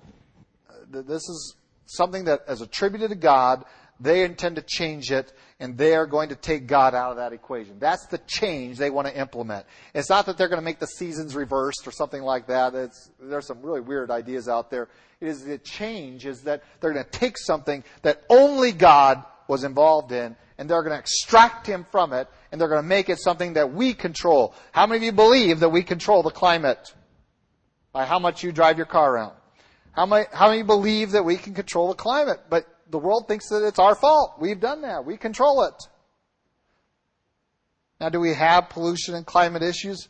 this 0.89 1.29
is 1.29 1.57
something 1.87 2.25
that 2.25 2.43
is 2.49 2.61
attributed 2.61 3.11
to 3.11 3.17
God. 3.17 3.65
They 3.99 4.25
intend 4.25 4.57
to 4.57 4.63
change 4.63 5.11
it, 5.11 5.33
and 5.59 5.79
they 5.79 5.95
are 5.95 6.07
going 6.07 6.29
to 6.29 6.37
take 6.37 6.67
God 6.67 6.95
out 6.95 7.13
of 7.13 7.17
that 7.17 7.33
equation. 7.33 7.79
That's 7.79 8.07
the 8.07 8.19
change 8.27 8.77
they 8.77 8.91
want 8.91 9.09
to 9.09 9.19
implement. 9.19 9.65
It's 9.95 10.11
not 10.11 10.27
that 10.27 10.37
they're 10.37 10.49
going 10.49 10.61
to 10.61 10.65
make 10.65 10.79
the 10.79 10.87
seasons 10.87 11.35
reversed 11.35 11.87
or 11.87 11.91
something 11.91 12.23
like 12.23 12.47
that. 12.49 12.75
It's, 12.75 13.11
there's 13.19 13.47
some 13.47 13.63
really 13.63 13.81
weird 13.81 14.11
ideas 14.11 14.49
out 14.49 14.71
there. 14.71 14.89
It 15.21 15.29
is 15.29 15.45
the 15.45 15.57
change 15.59 16.27
is 16.27 16.43
that 16.43 16.63
they're 16.81 16.93
going 16.93 17.05
to 17.05 17.11
take 17.11 17.39
something 17.39 17.85
that 18.03 18.23
only 18.29 18.73
God 18.73 19.25
was 19.49 19.65
involved 19.65 20.13
in, 20.13 20.37
and 20.59 20.69
they're 20.69 20.83
going 20.83 20.95
to 20.95 20.99
extract 20.99 21.67
him 21.67 21.87
from 21.91 22.13
it, 22.13 22.29
and 22.51 22.61
they're 22.61 22.69
going 22.69 22.83
to 22.83 22.89
make 22.89 23.09
it 23.09 23.19
something 23.21 23.55
that 23.55 23.73
we 23.73 23.93
control. 23.95 24.55
How 24.73 24.87
many 24.87 24.99
of 24.99 25.03
you 25.05 25.13
believe 25.13 25.61
that 25.61 25.69
we 25.69 25.83
control 25.83 26.23
the 26.23 26.31
climate 26.31 26.95
by 27.93 28.07
how 28.07 28.19
much 28.19 28.43
you 28.43 28.53
drive 28.53 28.77
your 28.77 28.87
car 28.87 29.15
around? 29.15 29.35
How 29.93 30.07
many, 30.07 30.27
how 30.33 30.51
many 30.51 30.63
believe 30.63 31.13
that 31.13 31.25
we 31.25 31.37
can 31.37 31.55
control 31.55 31.89
the 31.89 31.95
climate? 31.95 32.41
But 32.49 32.67
the 32.91 32.99
world 32.99 33.27
thinks 33.29 33.49
that 33.49 33.67
it's 33.67 33.79
our 33.79 33.95
fault. 33.95 34.35
We've 34.39 34.61
done 34.61 34.83
that. 34.83 35.05
We 35.05 35.17
control 35.17 35.65
it. 35.65 35.75
Now, 38.01 38.11
do 38.11 38.21
we 38.21 38.35
have 38.35 38.69
pollution 38.69 39.15
and 39.15 39.25
climate 39.25 39.63
issues? 39.63 40.09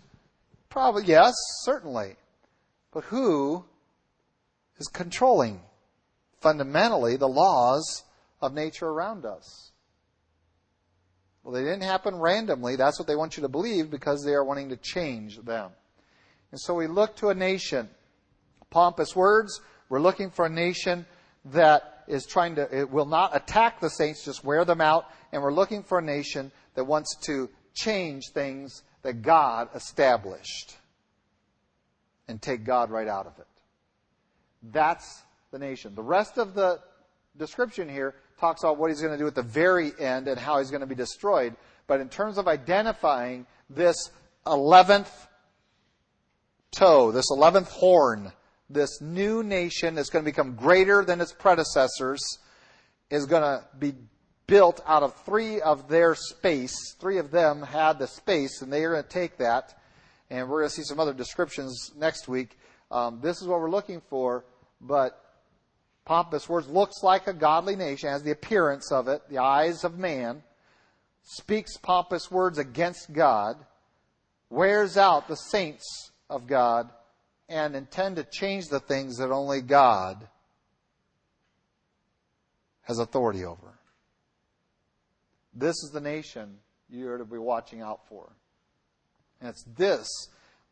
Probably, 0.69 1.05
yes, 1.05 1.35
certainly. 1.63 2.17
But 2.93 3.05
who 3.05 3.65
is 4.79 4.89
controlling 4.89 5.61
fundamentally 6.41 7.17
the 7.17 7.29
laws 7.29 8.05
of 8.41 8.53
nature 8.53 8.87
around 8.87 9.25
us? 9.25 9.71
Well, 11.47 11.55
they 11.55 11.63
didn't 11.63 11.85
happen 11.85 12.17
randomly. 12.17 12.75
That's 12.75 12.99
what 12.99 13.07
they 13.07 13.15
want 13.15 13.37
you 13.37 13.43
to 13.43 13.49
believe 13.49 13.89
because 13.89 14.25
they 14.25 14.33
are 14.33 14.43
wanting 14.43 14.71
to 14.71 14.77
change 14.77 15.39
them. 15.39 15.71
And 16.51 16.61
so 16.61 16.75
we 16.75 16.89
look 16.89 17.15
to 17.19 17.29
a 17.29 17.37
nation. 17.37 17.89
Pompous 18.71 19.15
words. 19.15 19.61
We're 19.89 20.01
looking 20.01 20.33
for 20.33 20.47
a 20.47 20.51
nation 20.51 21.07
that 21.45 22.03
is 22.09 22.27
trying 22.27 22.57
to, 22.57 22.77
it 22.77 22.91
will 22.91 23.07
not 23.07 23.37
attack 23.37 23.79
the 23.79 23.91
saints, 23.91 24.25
just 24.25 24.43
wear 24.43 24.65
them 24.65 24.81
out. 24.81 25.05
And 25.31 25.41
we're 25.41 25.53
looking 25.53 25.85
for 25.85 26.01
a 26.01 26.03
nation 26.03 26.51
that 26.75 26.83
wants 26.83 27.15
to 27.27 27.49
change 27.75 28.25
things 28.35 28.83
that 29.03 29.23
God 29.23 29.69
established 29.73 30.75
and 32.27 32.43
take 32.43 32.65
God 32.65 32.91
right 32.91 33.07
out 33.07 33.29
of 33.29 33.39
it. 33.39 33.47
That's 34.65 35.23
the 35.53 35.61
nation. 35.61 35.95
The 35.95 36.03
rest 36.03 36.39
of 36.39 36.55
the 36.55 36.81
description 37.37 37.89
here 37.89 38.17
talks 38.39 38.63
about 38.63 38.79
what 38.79 38.91
he's 38.91 39.01
going 39.01 39.13
to 39.13 39.19
do 39.19 39.27
at 39.27 39.35
the 39.35 39.43
very 39.43 39.93
end 39.99 40.29
and 40.29 40.39
how 40.39 40.59
he's 40.59 40.71
going 40.71 40.81
to 40.81 40.87
be 40.87 40.95
destroyed. 40.95 41.55
But 41.87 42.01
in 42.01 42.09
terms 42.09 42.39
of 42.39 42.49
identifying 42.49 43.47
this 43.71 44.11
11th 44.47 45.11
toe, 46.73 47.13
this 47.13 47.31
11th 47.31 47.69
horn, 47.69 48.33
this 48.69 49.01
new 49.01 49.43
nation 49.43 49.95
that's 49.95 50.11
going 50.11 50.25
to 50.25 50.31
become 50.31 50.55
greater 50.55 51.05
than 51.05 51.21
its 51.21 51.33
predecessors 51.33 52.21
is 53.11 53.27
going 53.27 53.43
to 53.43 53.65
be 53.79 53.95
built 54.47 54.81
out 54.87 55.03
of 55.03 55.15
three 55.25 55.61
of 55.61 55.89
their 55.89 56.15
space. 56.15 56.95
Three 57.01 57.19
of 57.19 57.31
them 57.31 57.63
had 57.63 57.99
the 57.99 58.07
space, 58.07 58.63
and 58.63 58.73
they 58.73 58.85
are 58.85 58.93
going 58.93 59.03
to 59.03 59.09
take 59.09 59.39
that. 59.39 59.79
And 60.31 60.49
we're 60.49 60.61
going 60.61 60.71
to 60.71 60.75
see 60.75 60.83
some 60.83 61.01
other 61.01 61.15
descriptions 61.15 61.93
next 61.97 62.29
week. 62.29 62.59
Um, 62.91 63.21
this 63.23 63.41
is 63.41 63.49
what 63.49 63.61
we're 63.61 63.71
looking 63.71 64.01
for, 64.09 64.45
but 64.81 65.26
pompous 66.07 66.49
words, 66.49 66.69
looks 66.69 67.03
like 67.03 67.27
a 67.27 67.35
godly 67.35 67.77
nation, 67.77 68.09
has 68.09 68.23
the 68.23 68.31
appearance 68.31 68.91
of 68.91 69.09
it, 69.09 69.29
the 69.29 69.39
eyes 69.39 69.85
of 69.85 69.99
man, 69.99 70.43
speaks 71.23 71.77
pompous 71.77 72.31
words 72.31 72.57
against 72.57 73.13
God, 73.13 73.57
wears 74.49 74.97
out 74.97 75.29
the 75.29 75.37
saints 75.37 76.13
of 76.31 76.47
God, 76.47 76.89
and 77.49 77.77
intend 77.77 78.17
to 78.17 78.25
change 78.25 78.69
the 78.69 78.81
things 78.81 79.19
that 79.19 79.31
only 79.31 79.61
God 79.61 80.27
has 82.83 82.99
authority 82.99 83.45
over. 83.45 83.79
This 85.53 85.75
is 85.83 85.91
the 85.93 86.01
nation 86.01 86.59
you 86.89 87.11
are 87.11 87.19
to 87.19 87.25
be 87.25 87.39
watching 87.39 87.83
out 87.83 88.07
for. 88.09 88.31
And 89.41 89.51
it's 89.51 89.65
this 89.77 90.09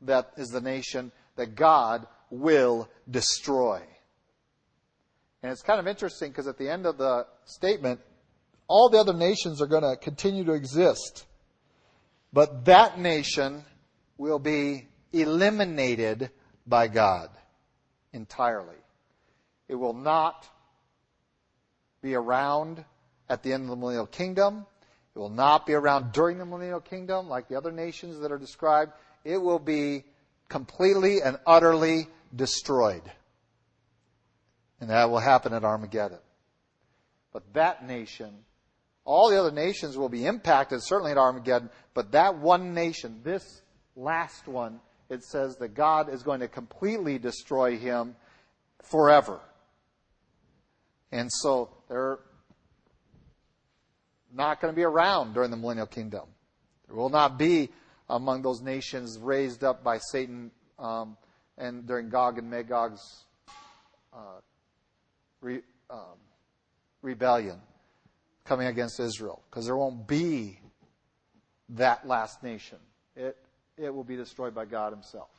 that 0.02 0.30
is 0.36 0.48
the 0.48 0.60
nation 0.60 1.10
that 1.36 1.54
God 1.56 2.06
will 2.30 2.88
destroy. 3.10 3.80
And 5.44 5.52
it's 5.52 5.60
kind 5.60 5.78
of 5.78 5.86
interesting 5.86 6.30
because 6.30 6.46
at 6.46 6.56
the 6.56 6.70
end 6.70 6.86
of 6.86 6.96
the 6.96 7.26
statement, 7.44 8.00
all 8.66 8.88
the 8.88 8.96
other 8.96 9.12
nations 9.12 9.60
are 9.60 9.66
going 9.66 9.82
to 9.82 9.94
continue 9.94 10.42
to 10.44 10.54
exist. 10.54 11.26
But 12.32 12.64
that 12.64 12.98
nation 12.98 13.62
will 14.16 14.38
be 14.38 14.88
eliminated 15.12 16.30
by 16.66 16.88
God 16.88 17.28
entirely. 18.14 18.78
It 19.68 19.74
will 19.74 19.92
not 19.92 20.48
be 22.00 22.14
around 22.14 22.82
at 23.28 23.42
the 23.42 23.52
end 23.52 23.64
of 23.64 23.68
the 23.68 23.76
millennial 23.76 24.06
kingdom. 24.06 24.64
It 25.14 25.18
will 25.18 25.28
not 25.28 25.66
be 25.66 25.74
around 25.74 26.12
during 26.12 26.38
the 26.38 26.46
millennial 26.46 26.80
kingdom 26.80 27.28
like 27.28 27.48
the 27.48 27.56
other 27.56 27.70
nations 27.70 28.18
that 28.20 28.32
are 28.32 28.38
described. 28.38 28.92
It 29.24 29.36
will 29.36 29.58
be 29.58 30.04
completely 30.48 31.20
and 31.20 31.38
utterly 31.46 32.06
destroyed. 32.34 33.02
And 34.80 34.90
that 34.90 35.10
will 35.10 35.18
happen 35.18 35.52
at 35.52 35.64
Armageddon. 35.64 36.18
But 37.32 37.52
that 37.54 37.86
nation, 37.86 38.32
all 39.04 39.30
the 39.30 39.38
other 39.38 39.50
nations 39.50 39.96
will 39.96 40.08
be 40.08 40.26
impacted, 40.26 40.82
certainly 40.82 41.12
at 41.12 41.18
Armageddon, 41.18 41.70
but 41.94 42.12
that 42.12 42.38
one 42.38 42.74
nation, 42.74 43.20
this 43.24 43.62
last 43.96 44.46
one, 44.46 44.80
it 45.08 45.22
says 45.24 45.56
that 45.56 45.74
God 45.74 46.12
is 46.12 46.22
going 46.22 46.40
to 46.40 46.48
completely 46.48 47.18
destroy 47.18 47.76
him 47.76 48.16
forever. 48.82 49.40
And 51.12 51.30
so 51.30 51.70
they're 51.88 52.18
not 54.32 54.60
going 54.60 54.72
to 54.72 54.76
be 54.76 54.82
around 54.82 55.34
during 55.34 55.50
the 55.50 55.56
millennial 55.56 55.86
kingdom. 55.86 56.26
There 56.86 56.96
will 56.96 57.10
not 57.10 57.38
be 57.38 57.70
among 58.08 58.42
those 58.42 58.60
nations 58.60 59.18
raised 59.18 59.64
up 59.64 59.84
by 59.84 59.98
Satan 59.98 60.50
um, 60.78 61.16
and 61.56 61.86
during 61.86 62.08
Gog 62.08 62.38
and 62.38 62.50
Magog's 62.50 63.24
uh, 64.12 64.40
re, 65.44 65.60
um, 65.90 66.18
rebellion 67.02 67.60
coming 68.44 68.66
against 68.66 68.98
Israel, 68.98 69.42
because 69.48 69.66
there 69.66 69.76
won't 69.76 70.06
be 70.06 70.58
that 71.70 72.06
last 72.06 72.42
nation. 72.42 72.78
It 73.16 73.36
it 73.76 73.92
will 73.92 74.04
be 74.04 74.16
destroyed 74.16 74.54
by 74.54 74.64
God 74.64 74.92
Himself. 74.92 75.30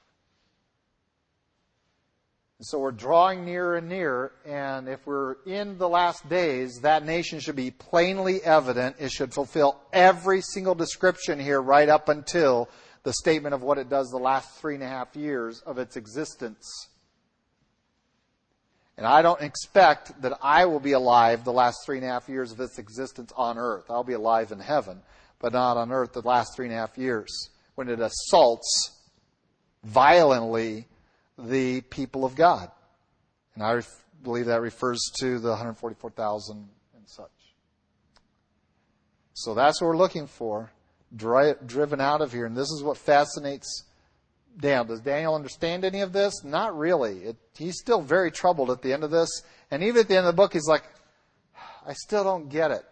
And 2.58 2.66
so 2.66 2.80
we're 2.80 2.92
drawing 2.92 3.44
nearer 3.44 3.76
and 3.76 3.90
nearer, 3.90 4.32
and 4.46 4.88
if 4.88 5.06
we're 5.06 5.36
in 5.46 5.78
the 5.78 5.90
last 5.90 6.28
days, 6.30 6.80
that 6.82 7.06
nation 7.06 7.42
should 7.42 7.58
be 7.58 7.70
plainly 7.72 8.42
evident. 8.44 8.96
It 8.98 9.12
should 9.12 9.34
fulfill 9.34 9.82
every 9.92 10.42
single 10.42 10.74
description 10.74 11.38
here 11.38 11.62
right 11.62 11.90
up 11.90 12.08
until 12.08 12.70
the 13.04 13.12
statement 13.12 13.54
of 13.54 13.62
what 13.62 13.78
it 13.78 13.90
does 13.90 14.10
the 14.10 14.18
last 14.18 14.50
three 14.60 14.76
and 14.76 14.84
a 14.84 14.88
half 14.88 15.18
years 15.18 15.62
of 15.66 15.78
its 15.78 15.98
existence. 15.98 16.88
And 18.98 19.06
I 19.06 19.22
don't 19.22 19.42
expect 19.42 20.22
that 20.22 20.38
I 20.42 20.66
will 20.66 20.80
be 20.80 20.94
alive 20.94 21.44
the 21.44 21.52
last 21.52 21.80
three 21.86 21.98
and 21.98 22.06
a 22.06 22.10
half 22.10 22.30
years 22.30 22.52
of 22.52 22.60
its 22.62 22.80
existence 22.80 23.32
on 23.36 23.58
earth. 23.58 23.86
I'll 23.90 24.06
be 24.06 24.14
alive 24.14 24.52
in 24.52 24.60
heaven, 24.60 25.02
but 25.40 25.52
not 25.52 25.76
on 25.76 25.92
earth 25.92 26.14
the 26.14 26.22
last 26.22 26.56
three 26.56 26.68
and 26.68 26.74
a 26.74 26.78
half 26.78 26.98
years 26.98 27.50
when 27.76 27.90
it 27.90 28.00
assaults 28.00 28.98
violently 29.84 30.88
the 31.38 31.82
people 31.82 32.24
of 32.24 32.36
God. 32.36 32.72
And 33.54 33.64
I 33.64 33.82
believe 34.24 34.46
that 34.46 34.62
refers 34.62 35.02
to 35.20 35.40
the 35.40 35.50
144,000 35.50 36.56
and 36.96 37.04
such. 37.06 37.30
So 39.34 39.54
that's 39.54 39.82
what 39.82 39.88
we're 39.88 39.98
looking 39.98 40.28
for, 40.28 40.72
dri- 41.16 41.56
driven 41.66 42.00
out 42.00 42.22
of 42.22 42.32
here. 42.32 42.46
And 42.46 42.56
this 42.56 42.72
is 42.72 42.82
what 42.82 42.98
fascinates 42.98 43.84
Daniel. 44.60 44.86
Does 44.86 45.02
Daniel 45.02 45.36
understand 45.36 45.84
any 45.84 46.02
of 46.02 46.14
this? 46.14 46.44
Not 46.44 46.78
really. 46.78 47.20
It, 47.20 47.38
he's 47.58 47.78
still 47.78 48.02
very 48.02 48.32
troubled 48.32 48.70
at 48.70 48.82
the 48.82 48.94
end 48.94 49.04
of 49.04 49.12
this. 49.12 49.30
And 49.72 49.84
even 49.84 50.02
at 50.02 50.08
the 50.08 50.18
end 50.18 50.28
of 50.28 50.34
the 50.34 50.42
book, 50.42 50.54
he's 50.54 50.68
like, 50.68 50.84
I 51.86 51.94
still 51.94 52.24
don't 52.24 52.50
get 52.50 52.72
it. 52.72 52.84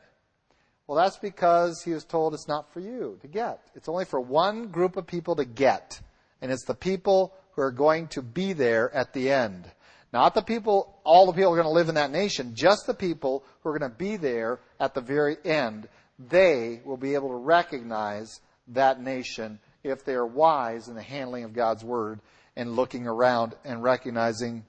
Well, 0.87 0.97
that's 0.97 1.17
because 1.17 1.81
he 1.83 1.91
was 1.91 2.03
told 2.03 2.33
it's 2.33 2.47
not 2.47 2.73
for 2.73 2.79
you 2.79 3.17
to 3.21 3.27
get. 3.27 3.61
It's 3.75 3.87
only 3.87 4.05
for 4.05 4.19
one 4.19 4.67
group 4.67 4.97
of 4.97 5.07
people 5.07 5.35
to 5.37 5.45
get. 5.45 5.99
And 6.41 6.51
it's 6.51 6.65
the 6.65 6.75
people 6.75 7.33
who 7.53 7.61
are 7.61 7.71
going 7.71 8.07
to 8.09 8.21
be 8.21 8.53
there 8.53 8.93
at 8.93 9.13
the 9.13 9.31
end. 9.31 9.65
Not 10.11 10.35
the 10.35 10.41
people, 10.41 10.99
all 11.03 11.25
the 11.25 11.31
people 11.33 11.53
who 11.53 11.59
are 11.59 11.63
going 11.63 11.73
to 11.73 11.79
live 11.79 11.89
in 11.89 11.95
that 11.95 12.11
nation, 12.11 12.53
just 12.53 12.85
the 12.85 12.93
people 12.93 13.43
who 13.61 13.69
are 13.69 13.79
going 13.79 13.89
to 13.89 13.97
be 13.97 14.17
there 14.17 14.59
at 14.79 14.93
the 14.93 15.01
very 15.01 15.37
end. 15.43 15.87
They 16.19 16.81
will 16.85 16.97
be 16.97 17.15
able 17.15 17.29
to 17.29 17.35
recognize 17.35 18.39
that 18.67 19.01
nation 19.01 19.59
if 19.83 20.03
they 20.05 20.13
are 20.13 20.25
wise 20.25 20.87
in 20.87 20.95
the 20.95 21.01
handling 21.01 21.43
of 21.43 21.53
God's 21.53 21.83
word 21.83 22.19
and 22.55 22.75
looking 22.75 23.07
around 23.07 23.55
and 23.65 23.83
recognizing 23.83 24.65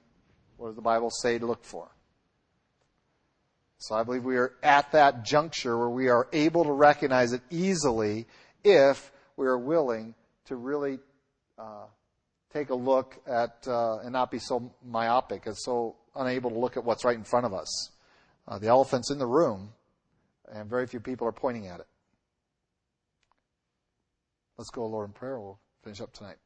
what 0.57 0.67
does 0.67 0.75
the 0.75 0.81
Bible 0.81 1.09
say 1.09 1.37
to 1.37 1.45
look 1.45 1.63
for. 1.63 1.89
So 3.77 3.95
I 3.95 4.03
believe 4.03 4.23
we 4.23 4.37
are 4.37 4.53
at 4.63 4.91
that 4.93 5.25
juncture 5.25 5.77
where 5.77 5.89
we 5.89 6.09
are 6.09 6.27
able 6.33 6.63
to 6.63 6.71
recognize 6.71 7.33
it 7.33 7.41
easily 7.49 8.25
if 8.63 9.11
we 9.37 9.45
are 9.47 9.57
willing 9.57 10.15
to 10.45 10.55
really 10.55 10.99
uh, 11.59 11.85
take 12.51 12.69
a 12.69 12.75
look 12.75 13.17
at 13.27 13.67
uh, 13.67 13.97
and 13.99 14.13
not 14.13 14.31
be 14.31 14.39
so 14.39 14.73
myopic 14.83 15.45
and 15.45 15.57
so 15.57 15.95
unable 16.15 16.49
to 16.49 16.57
look 16.57 16.77
at 16.77 16.83
what's 16.83 17.03
right 17.03 17.17
in 17.17 17.23
front 17.23 17.45
of 17.45 17.53
us. 17.53 17.91
Uh, 18.47 18.57
the 18.57 18.67
elephant's 18.67 19.11
in 19.11 19.17
the 19.17 19.27
room, 19.27 19.73
and 20.51 20.69
very 20.69 20.87
few 20.87 20.99
people 20.99 21.27
are 21.27 21.33
pointing 21.33 21.67
at 21.67 21.79
it. 21.79 21.87
Let's 24.57 24.69
go, 24.69 24.85
Lord, 24.85 25.07
in 25.09 25.13
prayer. 25.13 25.39
We'll 25.39 25.59
finish 25.83 26.01
up 26.01 26.13
tonight. 26.13 26.37